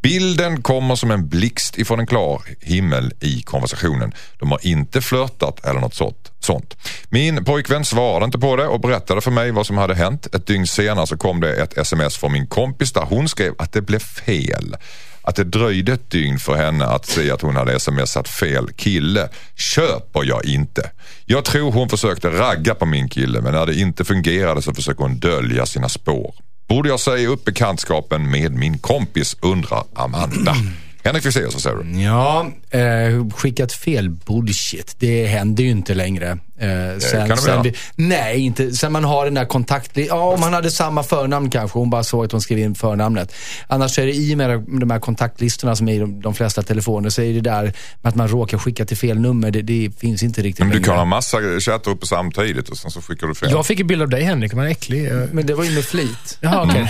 Bilden 0.04 0.62
kommer 0.62 0.94
som 0.94 1.10
en 1.10 1.28
blixt 1.28 1.78
ifrån 1.78 2.00
en 2.00 2.06
klar 2.06 2.42
himmel 2.60 3.12
i 3.20 3.42
konversationen. 3.42 4.12
De 4.38 4.50
har 4.50 4.66
inte 4.66 5.00
flörtat 5.00 5.64
eller 5.64 5.80
något 5.80 5.94
sånt. 6.40 6.76
Min 7.08 7.44
pojkvän 7.44 7.84
svarade 7.84 8.24
inte 8.24 8.38
på 8.38 8.56
det 8.56 8.66
och 8.66 8.80
berättade 8.80 9.20
för 9.20 9.30
mig 9.30 9.50
vad 9.50 9.66
som 9.66 9.78
hade 9.78 9.94
hänt. 9.94 10.34
Ett 10.34 10.46
dygn 10.46 10.66
senare 10.66 11.06
så 11.06 11.16
kom 11.16 11.40
det 11.40 11.54
ett 11.54 11.78
sms 11.78 12.16
från 12.16 12.32
min 12.32 12.46
kompis 12.46 12.92
där 12.92 13.02
hon 13.02 13.28
skrev 13.28 13.54
att 13.58 13.72
det 13.72 13.82
blev 13.82 13.98
fel. 13.98 14.76
Att 15.22 15.36
det 15.36 15.44
dröjde 15.44 15.92
ett 15.92 16.10
dygn 16.10 16.38
för 16.38 16.54
henne 16.54 16.86
att 16.86 17.06
se 17.06 17.30
att 17.30 17.42
hon 17.42 17.56
hade 17.56 17.80
smsat 17.80 18.28
fel 18.28 18.68
kille 18.76 19.28
köper 19.56 20.24
jag 20.24 20.44
inte. 20.44 20.90
Jag 21.26 21.44
tror 21.44 21.72
hon 21.72 21.88
försökte 21.88 22.30
ragga 22.30 22.74
på 22.74 22.86
min 22.86 23.08
kille 23.08 23.40
men 23.40 23.52
när 23.52 23.66
det 23.66 23.74
inte 23.74 24.04
fungerade 24.04 24.62
så 24.62 24.74
försöker 24.74 25.02
hon 25.02 25.18
dölja 25.18 25.66
sina 25.66 25.88
spår. 25.88 26.34
Borde 26.68 26.88
jag 26.88 27.00
säga 27.00 27.28
upp 27.28 27.44
bekantskapen 27.44 28.30
med 28.30 28.52
min 28.52 28.78
kompis 28.78 29.36
undrar 29.40 29.84
Amanda. 29.94 30.56
Henrik 31.04 31.22
Fexeus, 31.22 31.52
vad 31.52 31.62
säger 31.62 31.76
du? 31.76 32.02
Ja, 32.02 32.46
eh, 32.70 33.28
skickat 33.30 33.72
fel 33.72 34.10
bullshit. 34.10 34.96
Det 34.98 35.26
händer 35.26 35.64
ju 35.64 35.70
inte 35.70 35.94
längre. 35.94 36.38
Eh, 36.58 36.68
sen, 36.98 37.28
kan 37.28 37.36
det 37.36 37.46
väl 37.46 37.64
sen 37.64 37.72
nej, 37.96 38.40
inte 38.40 38.72
sen 38.72 38.92
man 38.92 39.04
har 39.04 39.24
den 39.24 39.34
där 39.34 39.44
kontakt... 39.44 39.90
Ja, 39.94 40.14
om 40.34 40.40
man 40.40 40.52
hade 40.52 40.70
samma 40.70 41.02
förnamn 41.02 41.50
kanske. 41.50 41.78
Hon 41.78 41.90
bara 41.90 42.04
såg 42.04 42.24
att 42.24 42.32
hon 42.32 42.40
skrev 42.40 42.58
in 42.58 42.74
förnamnet. 42.74 43.34
Annars 43.66 43.98
är 43.98 44.06
det 44.06 44.12
i 44.14 44.36
med 44.36 44.60
de 44.80 44.90
här 44.90 44.98
kontaktlistorna 44.98 45.76
som 45.76 45.88
är 45.88 45.94
i 45.94 45.98
de, 45.98 46.20
de 46.20 46.34
flesta 46.34 46.62
telefoner 46.62 47.10
så 47.10 47.22
är 47.22 47.32
det 47.32 47.40
där 47.40 47.62
med 48.02 48.08
att 48.08 48.14
man 48.14 48.28
råkar 48.28 48.58
skicka 48.58 48.84
till 48.84 48.96
fel 48.96 49.18
nummer. 49.20 49.50
Det, 49.50 49.62
det 49.62 49.90
finns 49.98 50.22
inte 50.22 50.42
riktigt 50.42 50.58
Men 50.58 50.68
du 50.68 50.74
längre. 50.74 50.86
kan 50.86 50.96
ha 50.96 51.04
massa 51.04 51.38
chatter 51.60 51.90
uppe 51.90 52.06
samtidigt 52.06 52.68
och 52.68 52.76
sen 52.76 52.90
så 52.90 53.02
skickar 53.02 53.26
du 53.26 53.34
fel. 53.34 53.50
Jag 53.50 53.66
fick 53.66 53.80
en 53.80 53.86
bild 53.86 54.02
av 54.02 54.08
dig 54.08 54.22
Henrik, 54.22 54.52
man 54.54 54.66
är 54.66 54.70
äcklig. 54.70 55.10
Men 55.32 55.46
det 55.46 55.54
var 55.54 55.64
ju 55.64 55.70
med 55.74 55.84
flit. 55.84 56.38
Jaha, 56.40 56.62
okej. 56.70 56.88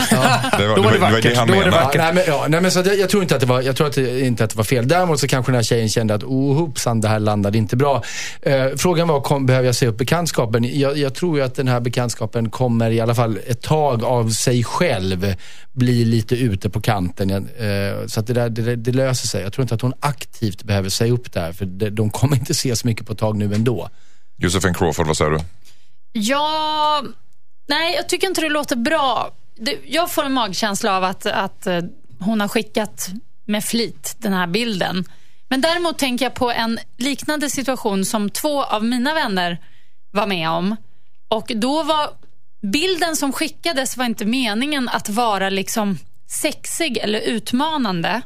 det 0.58 0.66
var, 0.66 0.76
Då 0.76 0.82
var 0.82 0.90
det 0.92 0.96
det 0.96 1.00
var 1.02 1.10
vackert. 1.10 1.36
han 1.36 1.48
Då 1.48 1.54
var 1.54 1.60
det 1.64 1.70
menade. 1.70 1.84
vackert. 1.84 2.00
Ja, 2.00 2.12
nej, 2.12 2.14
men, 2.14 2.34
ja, 2.34 2.44
nej, 2.48 2.60
men 2.60 2.70
så 2.70 2.78
jag, 2.80 2.98
jag 2.98 3.08
tror 3.10 3.22
inte 3.22 3.34
att 3.34 3.40
det 3.40 3.46
var, 3.46 3.62
jag 3.62 3.76
tror 3.76 3.86
att 3.86 3.92
det, 3.94 4.20
inte 4.20 4.44
att 4.44 4.50
det 4.50 4.56
var 4.56 4.64
fel. 4.64 4.88
Däremot 4.88 5.20
så 5.20 5.28
kanske 5.28 5.52
den 5.52 5.56
här 5.56 5.62
tjejen 5.62 5.88
kände 5.88 6.14
att 6.14 6.22
oh 6.24 6.56
hoppsan, 6.58 7.00
det 7.00 7.08
här 7.08 7.18
landade 7.18 7.58
inte 7.58 7.76
bra. 7.76 8.02
Eh, 8.42 8.66
frågan 8.76 9.08
var, 9.08 9.20
kom, 9.20 9.46
behöver 9.54 9.68
jag 9.68 9.74
se 9.74 9.86
upp 9.86 9.98
bekantskapen? 9.98 10.78
Jag, 10.78 10.98
jag 10.98 11.14
tror 11.14 11.38
ju 11.38 11.44
att 11.44 11.54
den 11.54 11.68
här 11.68 11.80
bekantskapen 11.80 12.50
kommer 12.50 12.90
i 12.90 13.00
alla 13.00 13.14
fall 13.14 13.38
ett 13.46 13.62
tag 13.62 14.04
av 14.04 14.30
sig 14.30 14.64
själv 14.64 15.34
bli 15.72 16.04
lite 16.04 16.34
ute 16.34 16.70
på 16.70 16.80
kanten. 16.80 17.30
Eh, 17.30 18.06
så 18.06 18.20
att 18.20 18.26
det, 18.26 18.32
där, 18.32 18.48
det, 18.48 18.76
det 18.76 18.92
löser 18.92 19.28
sig. 19.28 19.42
Jag 19.42 19.52
tror 19.52 19.62
inte 19.62 19.74
att 19.74 19.80
hon 19.80 19.92
aktivt 20.00 20.62
behöver 20.62 20.88
säga 20.88 21.12
upp 21.12 21.32
det 21.32 21.40
här, 21.40 21.52
för 21.52 21.66
det, 21.66 21.90
de 21.90 22.10
kommer 22.10 22.36
inte 22.36 22.52
ses 22.52 22.84
mycket 22.84 23.06
på 23.06 23.12
ett 23.12 23.18
tag 23.18 23.36
nu 23.36 23.54
ändå. 23.54 23.88
Josefin 24.36 24.74
Crawford, 24.74 25.06
vad 25.06 25.16
säger 25.16 25.30
du? 25.30 25.40
Ja, 26.12 27.02
nej, 27.68 27.94
jag 27.94 28.08
tycker 28.08 28.26
inte 28.26 28.40
det 28.40 28.48
låter 28.48 28.76
bra. 28.76 29.30
Det, 29.56 29.78
jag 29.86 30.10
får 30.10 30.24
en 30.24 30.32
magkänsla 30.32 30.96
av 30.96 31.04
att, 31.04 31.26
att 31.26 31.66
eh, 31.66 31.80
hon 32.18 32.40
har 32.40 32.48
skickat 32.48 33.08
med 33.44 33.64
flit 33.64 34.16
den 34.18 34.32
här 34.32 34.46
bilden. 34.46 35.04
Men 35.48 35.60
däremot 35.60 35.98
tänker 35.98 36.24
jag 36.24 36.34
på 36.34 36.50
en 36.50 36.78
liknande 36.98 37.50
situation 37.50 38.04
som 38.04 38.30
två 38.30 38.64
av 38.64 38.84
mina 38.84 39.14
vänner 39.14 39.58
var 40.10 40.26
med 40.26 40.50
om. 40.50 40.76
Och 41.28 41.52
då 41.54 41.82
var 41.82 42.10
bilden 42.72 43.16
som 43.16 43.32
skickades 43.32 43.96
var 43.96 44.04
inte 44.04 44.24
meningen 44.24 44.88
att 44.88 45.08
vara 45.08 45.50
liksom 45.50 45.98
sexig 46.30 46.98
eller 46.98 47.20
utmanande. 47.20 48.22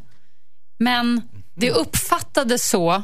Men 0.79 1.23
det 1.55 1.71
uppfattades 1.71 2.71
så 2.71 3.03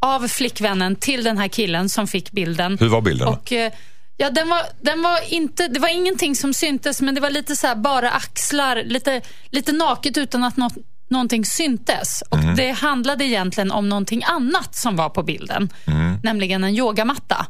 av 0.00 0.28
flickvännen 0.28 0.96
till 0.96 1.24
den 1.24 1.38
här 1.38 1.48
killen 1.48 1.88
som 1.88 2.06
fick 2.06 2.30
bilden. 2.30 2.78
Hur 2.80 2.88
var 2.88 3.00
bilden? 3.00 3.28
Och, 3.28 3.52
eh, 3.52 3.72
ja, 4.16 4.30
den 4.30 4.48
var, 4.48 4.62
den 4.80 5.02
var 5.02 5.32
inte, 5.32 5.68
det 5.68 5.80
var 5.80 5.88
ingenting 5.88 6.36
som 6.36 6.54
syntes, 6.54 7.00
men 7.00 7.14
det 7.14 7.20
var 7.20 7.30
lite 7.30 7.56
så 7.56 7.66
här, 7.66 7.74
bara 7.74 8.10
axlar, 8.10 8.82
lite, 8.84 9.20
lite 9.50 9.72
naket 9.72 10.18
utan 10.18 10.44
att 10.44 10.56
något, 10.56 10.74
någonting 11.10 11.44
syntes. 11.44 12.22
Och 12.28 12.38
Mhm. 12.38 12.56
Det 12.56 12.70
handlade 12.70 13.24
egentligen 13.24 13.70
om 13.70 13.88
någonting 13.88 14.22
annat 14.24 14.74
som 14.74 14.96
var 14.96 15.08
på 15.08 15.22
bilden, 15.22 15.68
Mhm. 15.84 16.18
nämligen 16.22 16.64
en 16.64 16.76
yogamatta. 16.76 17.46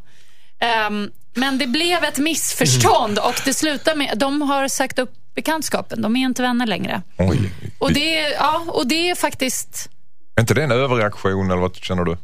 Ehm, 0.61 1.11
men 1.35 1.59
det 1.59 1.67
blev 1.67 2.05
ett 2.05 2.19
missförstånd 2.19 3.13
Mhm. 3.13 3.25
och 3.25 3.35
det 3.45 3.55
slutade 3.55 3.97
med, 3.97 4.19
de 4.19 4.43
har 4.43 4.69
sagt 4.69 4.99
upp 4.99 5.13
bekantskapen, 5.35 6.03
de 6.03 6.17
är 6.17 6.21
inte 6.21 6.43
vänner 6.43 6.67
längre. 6.67 7.03
Oj. 7.19 7.53
Och 7.79 7.93
det, 7.93 8.29
ja, 8.39 8.65
och 8.69 8.87
det 8.87 9.11
är 9.11 9.15
faktiskt 9.15 9.89
Är 10.37 10.41
inte 10.41 10.55
det 10.55 10.63
en 10.65 10.73
överreaktion 10.73 11.51
eller 11.51 11.61
vad 11.61 11.77
känner 11.77 12.05
du? 12.05 12.17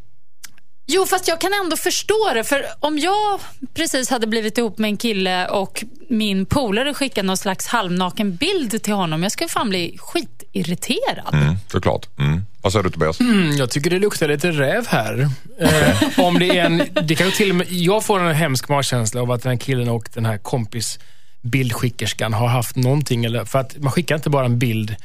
Jo, 0.89 1.07
fast 1.07 1.29
jag 1.29 1.41
kan 1.41 1.53
ändå 1.65 1.77
förstå 1.77 2.31
det. 2.35 2.45
För 2.45 2.65
om 2.81 2.99
jag 2.99 3.41
precis 3.75 4.11
hade 4.11 4.27
blivit 4.27 4.59
ihop 4.59 4.79
med 4.79 4.89
en 4.89 4.97
kille 4.97 5.47
och 5.49 5.85
min 6.09 6.47
polare 6.47 6.95
skickade 6.95 7.27
någon 7.27 7.37
slags 7.37 7.67
halvnaken 7.67 8.37
bild 8.37 8.83
till 8.83 8.93
honom. 8.93 9.23
Jag 9.23 9.33
skulle 9.33 9.49
fan 9.49 9.69
bli 9.69 9.97
skitirriterad. 9.99 11.35
Mm, 11.35 11.55
såklart. 11.73 12.09
Mm. 12.19 12.43
Vad 12.63 12.73
säger 12.73 12.83
du 12.83 12.91
Tobias? 12.91 13.21
Mm, 13.21 13.57
Jag 13.57 13.71
tycker 13.71 13.91
det 13.91 13.99
luktar 13.99 14.29
lite 14.29 14.51
räv 14.51 14.87
här. 14.89 15.29
Eh, 15.61 16.19
om 16.21 16.39
det 16.39 16.59
är 16.59 16.65
en, 16.65 16.83
det 17.03 17.15
kan 17.15 17.33
till 17.33 17.51
och 17.51 17.57
med, 17.57 17.67
jag 17.71 18.05
får 18.05 18.21
en 18.21 18.35
hemsk 18.35 18.69
magkänsla 18.69 19.21
av 19.23 19.31
att 19.31 19.43
den 19.43 19.51
här 19.51 19.59
killen 19.59 19.89
och 19.89 20.09
den 20.15 20.27
här 20.27 20.39
kompis 20.39 20.99
bildskickerskan 21.43 22.33
har 22.33 22.49
haft 22.49 22.77
någonting. 22.77 23.25
Eller, 23.25 23.45
för 23.45 23.59
att 23.59 23.77
man 23.79 23.93
skickar 23.93 24.15
inte 24.15 24.31
bara 24.31 24.45
en 24.47 24.59
bild. 24.59 24.97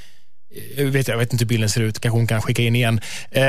Jag 0.78 0.86
vet, 0.86 1.08
jag 1.08 1.18
vet 1.18 1.34
inte 1.34 1.44
hur 1.44 1.48
bilden 1.50 1.70
ser 1.70 1.82
ut, 1.82 2.00
kanske 2.00 2.18
hon 2.18 2.28
kan 2.28 2.42
skicka 2.42 2.62
in 2.62 2.76
igen. 2.76 3.02
Eh, 3.32 3.44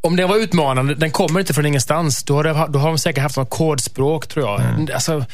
om 0.00 0.16
den 0.16 0.28
var 0.28 0.36
utmanande, 0.36 0.94
den 0.94 1.10
kommer 1.10 1.40
inte 1.40 1.54
från 1.54 1.66
ingenstans. 1.66 2.24
Då 2.24 2.34
har, 2.34 2.44
det, 2.44 2.66
då 2.68 2.78
har 2.78 2.88
de 2.88 2.98
säkert 2.98 3.22
haft 3.22 3.36
något 3.36 3.50
kodspråk, 3.50 4.26
tror 4.26 4.46
jag. 4.50 4.90
Alltså, 4.92 5.24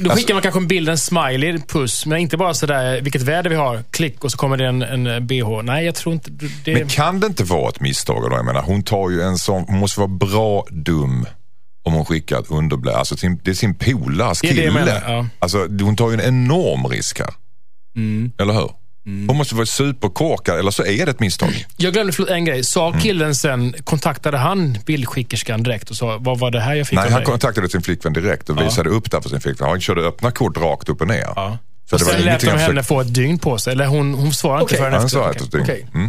då 0.00 0.10
skickar 0.10 0.34
man 0.34 0.42
kanske 0.42 0.60
en 0.60 0.66
bild, 0.68 0.88
en 0.88 0.98
smiley, 0.98 1.58
puss, 1.58 2.06
men 2.06 2.18
inte 2.18 2.36
bara 2.36 2.54
sådär, 2.54 3.00
vilket 3.00 3.22
väder 3.22 3.50
vi 3.50 3.56
har, 3.56 3.84
klick 3.90 4.24
och 4.24 4.32
så 4.32 4.38
kommer 4.38 4.56
det 4.56 4.66
en, 4.66 4.82
en 4.82 5.26
bh. 5.26 5.62
Nej, 5.62 5.84
jag 5.84 5.94
tror 5.94 6.14
inte 6.14 6.30
det... 6.64 6.74
Men 6.74 6.88
kan 6.88 7.20
det 7.20 7.26
inte 7.26 7.44
vara 7.44 7.68
ett 7.68 7.80
misstag? 7.80 8.30
Då? 8.30 8.36
Jag 8.36 8.44
menar, 8.44 8.62
hon 8.62 8.82
tar 8.82 9.10
ju 9.10 9.22
en 9.22 9.38
sån, 9.38 9.64
hon 9.68 9.78
måste 9.78 10.00
vara 10.00 10.08
bra 10.08 10.66
dum 10.70 11.26
om 11.84 11.92
hon 11.92 12.04
skickar 12.04 12.38
ett 12.38 12.50
underblä. 12.50 12.92
Alltså 12.92 13.16
sin, 13.16 13.40
det 13.44 13.50
är 13.50 13.54
sin 13.54 13.74
polares 13.74 14.40
Det 14.40 14.46
är 14.46 14.48
det 14.48 14.54
kille. 14.54 14.66
jag 14.66 14.74
menar, 14.74 15.02
ja. 15.06 15.26
Alltså, 15.38 15.58
hon 15.58 15.96
tar 15.96 16.10
ju 16.10 16.14
en 16.14 16.20
enorm 16.20 16.86
risk 16.86 17.18
här. 17.18 17.34
Mm. 17.96 18.32
Eller 18.38 18.54
hur? 18.54 18.70
Hon 19.04 19.36
måste 19.36 19.54
vara 19.54 19.66
superkorkad 19.66 20.58
eller 20.58 20.70
så 20.70 20.84
är 20.84 21.06
det 21.06 21.10
ett 21.10 21.20
misstag. 21.20 21.66
Jag 21.76 21.92
glömde 21.92 22.34
en 22.34 22.44
grej. 22.44 22.54
Mm. 22.54 22.64
Sa 22.64 22.92
killen 22.92 23.34
sen, 23.34 23.74
kontaktade 23.84 24.38
han 24.38 24.78
bildskickerskan 24.86 25.62
direkt 25.62 25.90
och 25.90 25.96
sa, 25.96 26.18
vad 26.20 26.38
var 26.38 26.50
det 26.50 26.60
här 26.60 26.74
jag 26.74 26.86
fick 26.86 26.98
Nej, 26.98 27.10
han 27.10 27.20
dig? 27.20 27.26
kontaktade 27.26 27.68
sin 27.68 27.82
flickvän 27.82 28.12
direkt 28.12 28.48
och 28.48 28.60
visade 28.60 28.90
upp 28.90 29.10
det 29.10 29.22
för 29.22 29.28
sin 29.28 29.40
flickvän. 29.40 29.68
Han 29.68 29.80
körde 29.80 30.02
öppna 30.02 30.30
kort 30.30 30.56
rakt 30.56 30.88
upp 30.88 31.00
och 31.00 31.08
ner. 31.08 31.32
Ja. 31.36 31.58
Så 31.90 31.96
och 31.96 32.00
sen 32.00 32.22
lät 32.22 32.40
de 32.40 32.46
han 32.46 32.58
henne 32.58 32.68
försökte- 32.68 32.88
få 32.88 33.00
ett 33.00 33.14
dygn 33.14 33.38
på 33.38 33.58
sig. 33.58 33.72
Eller 33.72 33.86
hon, 33.86 34.14
hon 34.14 34.32
svarade 34.32 34.62
Okej. 34.64 34.74
inte 34.74 34.82
förrän 34.82 34.94
Han 34.94 35.04
efter. 35.04 35.44
ett 35.44 35.52
dygn. 35.52 35.62
Okej. 35.64 35.86
Mm. 35.94 36.06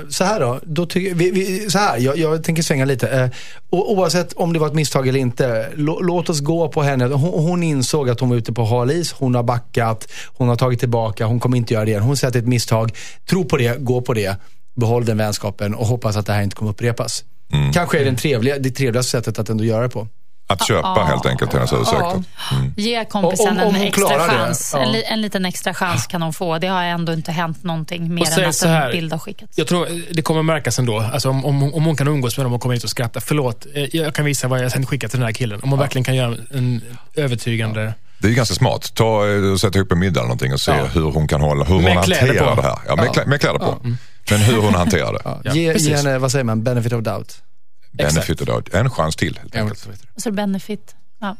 Eh, 0.00 0.08
så 0.08 0.24
här 0.24 0.40
då, 0.40 0.60
då 0.62 0.86
tycker, 0.86 1.14
vi, 1.14 1.30
vi, 1.30 1.70
så 1.70 1.78
här, 1.78 1.98
jag, 1.98 2.18
jag 2.18 2.44
tänker 2.44 2.62
svänga 2.62 2.84
lite. 2.84 3.06
Uh, 3.24 3.30
oavsett 3.70 4.32
om 4.32 4.52
det 4.52 4.58
var 4.58 4.66
ett 4.66 4.74
misstag 4.74 5.08
eller 5.08 5.20
inte, 5.20 5.68
lå, 5.74 6.00
låt 6.00 6.28
oss 6.28 6.40
gå 6.40 6.68
på 6.68 6.82
henne. 6.82 7.04
Hon, 7.04 7.44
hon 7.44 7.62
insåg 7.62 8.10
att 8.10 8.20
hon 8.20 8.28
var 8.28 8.36
ute 8.36 8.52
på 8.52 8.64
hal 8.64 8.90
is, 8.90 9.12
hon 9.12 9.34
har 9.34 9.42
backat, 9.42 10.08
hon 10.26 10.48
har 10.48 10.56
tagit 10.56 10.78
tillbaka, 10.80 11.26
hon 11.26 11.40
kommer 11.40 11.56
inte 11.56 11.74
göra 11.74 11.84
det 11.84 11.90
igen. 11.90 12.02
Hon 12.02 12.16
säger 12.16 12.28
att 12.28 12.32
det 12.32 12.38
är 12.38 12.42
ett 12.42 12.48
misstag. 12.48 12.92
Tro 13.30 13.44
på 13.44 13.56
det, 13.56 13.78
gå 13.80 14.00
på 14.00 14.14
det, 14.14 14.36
behåll 14.76 15.04
den 15.04 15.16
vänskapen 15.18 15.74
och 15.74 15.86
hoppas 15.86 16.16
att 16.16 16.26
det 16.26 16.32
här 16.32 16.42
inte 16.42 16.56
kommer 16.56 16.70
upprepas. 16.70 17.24
Kanske 17.74 17.96
är 17.96 17.98
det, 17.98 18.10
den 18.10 18.16
trevliga, 18.16 18.58
det 18.58 18.70
trevligaste 18.70 19.10
sättet 19.10 19.38
att 19.38 19.48
ändå 19.48 19.64
göra 19.64 19.82
det 19.82 19.88
på. 19.88 20.08
Att 20.48 20.66
köpa 20.68 20.88
Ja. 20.96 21.04
helt 21.04 21.26
enkelt 21.26 21.52
hennes 21.52 21.72
ursäkter. 21.72 22.22
Ge 22.76 23.04
kompisen 23.04 23.46
Om- 23.48 23.52
om 23.52 23.58
en 23.68 23.74
hon 23.74 23.82
extra 23.86 24.18
chans. 24.28 24.70
ja. 24.74 24.80
En, 24.82 24.92
li, 24.92 25.02
en 25.06 25.20
liten 25.20 25.44
extra 25.44 25.74
chans 25.74 26.06
kan 26.06 26.22
hon 26.22 26.32
få. 26.32 26.58
Det 26.58 26.66
har 26.66 26.82
ändå 26.82 27.12
inte 27.12 27.32
hänt 27.32 27.64
någonting 27.64 28.14
mer 28.14 28.38
än 28.38 28.48
att 28.48 28.62
här, 28.62 28.86
en 28.86 28.92
bild 28.92 29.12
har 29.12 29.18
skickats. 29.18 29.58
Jag 29.58 29.66
tror 29.66 29.88
det 30.12 30.22
kommer 30.22 30.42
märkas 30.42 30.78
ändå. 30.78 30.98
Alltså 31.00 31.30
om, 31.30 31.44
om, 31.44 31.74
om 31.74 31.84
hon 31.84 31.96
kan 31.96 32.08
umgås 32.08 32.36
med 32.36 32.46
dem 32.46 32.52
och 32.52 32.60
komma 32.60 32.74
hit 32.74 32.84
och 32.84 32.90
skratta. 32.90 33.20
Förlåt, 33.20 33.66
eh, 33.74 33.96
jag 33.96 34.14
kan 34.14 34.24
visa 34.24 34.48
vad 34.48 34.64
jag 34.64 34.72
sen 34.72 34.86
skickat 34.86 35.10
till 35.10 35.20
den 35.20 35.26
här 35.26 35.32
killen. 35.32 35.60
Om 35.62 35.70
hon 35.70 35.78
verkligen 35.78 36.04
kan 36.04 36.16
göra 36.16 36.36
en 36.54 36.80
övertygande... 37.16 37.94
Det 38.18 38.28
är 38.28 38.32
ganska 38.32 38.54
smart. 38.54 38.94
Ta 38.94 39.28
eh, 39.28 39.52
och 39.52 39.60
sätt 39.60 39.74
ihop 39.76 39.92
en 39.92 39.98
middag 39.98 40.20
eller 40.20 40.28
någonting 40.28 40.52
och 40.52 40.60
se 40.60 40.70
Ja. 40.70 40.84
hur 40.84 41.02
hon 41.12 41.28
kan 41.28 41.40
hålla, 41.40 41.64
hur 41.64 41.74
hon 41.74 41.84
Med 41.84 42.04
kläder 42.04 42.26
hanterar 42.26 42.54
på. 42.56 42.60
det 42.62 42.68
här. 42.68 42.78
Ja, 42.88 42.96
med, 42.96 43.12
klä, 43.12 43.26
med 43.26 43.40
kläder 43.40 43.58
på. 43.58 43.78
Men 44.30 44.40
hur 44.40 44.56
hon 44.62 44.74
hanterar 44.74 45.12
det. 45.12 45.20
Ja. 45.24 45.40
Ja, 45.44 45.52
Ge, 45.54 45.74
ge 45.78 45.96
henne, 45.96 46.18
vad 46.18 46.32
säger 46.32 46.44
man, 46.44 46.62
benefit 46.64 46.92
of 46.92 47.02
doubt. 47.02 47.42
Benefit 47.96 48.40
of 48.40 48.46
doubt. 48.46 48.74
En 48.74 48.90
chans 48.90 49.16
till 49.16 49.38
helt 49.38 49.56
enkelt. 49.56 49.88
Och 50.14 50.22
så 50.22 50.30
benefit. 50.30 50.94
Ja. 51.20 51.36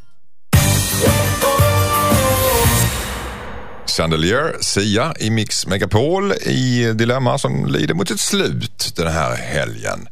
Chandelier, 3.87 4.57
Sia 4.61 5.15
i 5.21 5.31
Mix 5.31 5.67
Megapol 5.67 6.33
i 6.33 6.93
Dilemma 6.95 7.39
som 7.39 7.67
lider 7.67 7.95
mot 7.95 8.11
ett 8.11 8.21
slut 8.21 8.93
den 8.97 9.13
här 9.13 9.37
helgen. 9.37 10.09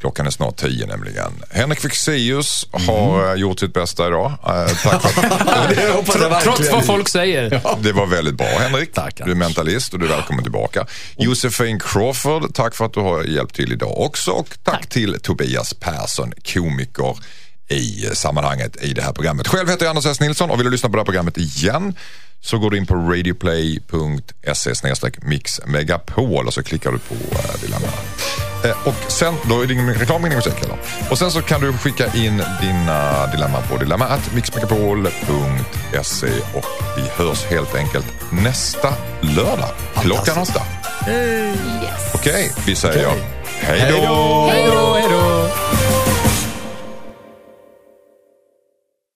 Klockan 0.00 0.26
är 0.26 0.30
snart 0.30 0.56
tio 0.56 0.86
nämligen. 0.86 1.32
Henrik 1.50 1.80
Fexeus 1.80 2.66
har 2.72 3.28
eh, 3.30 3.40
gjort 3.40 3.60
sitt 3.60 3.74
bästa 3.74 4.06
idag. 4.06 4.32
Eh, 4.46 4.66
tack 4.82 5.02
för 5.02 6.40
Trots 6.42 6.70
vad 6.72 6.86
folk 6.86 7.08
säger. 7.08 7.62
det 7.82 7.92
var 7.92 8.06
väldigt 8.06 8.34
bra 8.34 8.46
Henrik. 8.46 8.92
Tack, 8.92 9.20
du 9.24 9.30
är 9.30 9.34
mentalist 9.34 9.92
och 9.92 9.98
du 9.98 10.06
är 10.06 10.10
välkommen 10.10 10.44
tillbaka. 10.44 10.86
Josefin 11.16 11.80
Crawford, 11.80 12.54
tack 12.54 12.74
för 12.74 12.84
att 12.84 12.92
du 12.92 13.00
har 13.00 13.24
hjälpt 13.24 13.54
till 13.54 13.72
idag 13.72 14.00
också. 14.00 14.30
Och 14.30 14.48
tack, 14.48 14.74
Tack. 14.74 14.88
till 14.88 15.20
Tobias 15.22 15.74
Persson, 15.74 16.32
komiker 16.54 17.16
i 17.68 18.06
eh, 18.06 18.12
sammanhanget 18.12 18.82
i 18.82 18.92
det 18.92 19.02
här 19.02 19.12
programmet. 19.12 19.48
Själv 19.48 19.68
heter 19.68 19.84
jag 19.84 19.90
Anders 19.90 20.06
S. 20.06 20.20
Nilsson 20.20 20.50
och 20.50 20.58
vill 20.58 20.64
du 20.64 20.70
lyssna 20.70 20.88
på 20.88 20.96
det 20.96 21.00
här 21.00 21.04
programmet 21.04 21.38
igen 21.38 21.94
så 22.40 22.58
går 22.58 22.70
du 22.70 22.76
in 22.76 22.86
på 22.86 22.94
radioplay.se 22.94 24.72
mixmegapol 25.22 26.46
och 26.46 26.54
så 26.54 26.62
klickar 26.62 26.92
du 26.92 26.98
på 26.98 27.14
Dilemma. 27.60 27.88
Eh, 28.64 28.86
och 28.86 29.12
sen, 29.12 29.34
då 29.48 29.62
är 29.62 29.66
det 29.66 29.72
ingen 29.72 29.94
reklam, 29.94 30.26
ingen 30.26 30.36
musik 30.36 30.60
heller. 30.60 30.76
Och 31.10 31.18
sen 31.18 31.30
så 31.30 31.42
kan 31.42 31.60
du 31.60 31.72
skicka 31.72 32.14
in 32.14 32.42
dina 32.60 33.26
dilemma 33.26 33.62
på 33.62 33.76
dilemma.mixmegapol.se 33.76 36.30
och 36.54 36.64
vi 36.96 37.02
hörs 37.24 37.44
helt 37.44 37.74
enkelt 37.74 38.06
nästa 38.30 38.94
lördag 39.20 39.70
klockan 39.94 40.38
åtta. 40.38 40.62
Yes. 41.08 42.14
Okej, 42.14 42.52
vi 42.66 42.76
säger 42.76 43.04
då! 43.04 43.10
Hej 43.46 43.90
då, 43.90 44.48
hej 44.50 44.66
då! 45.10 45.27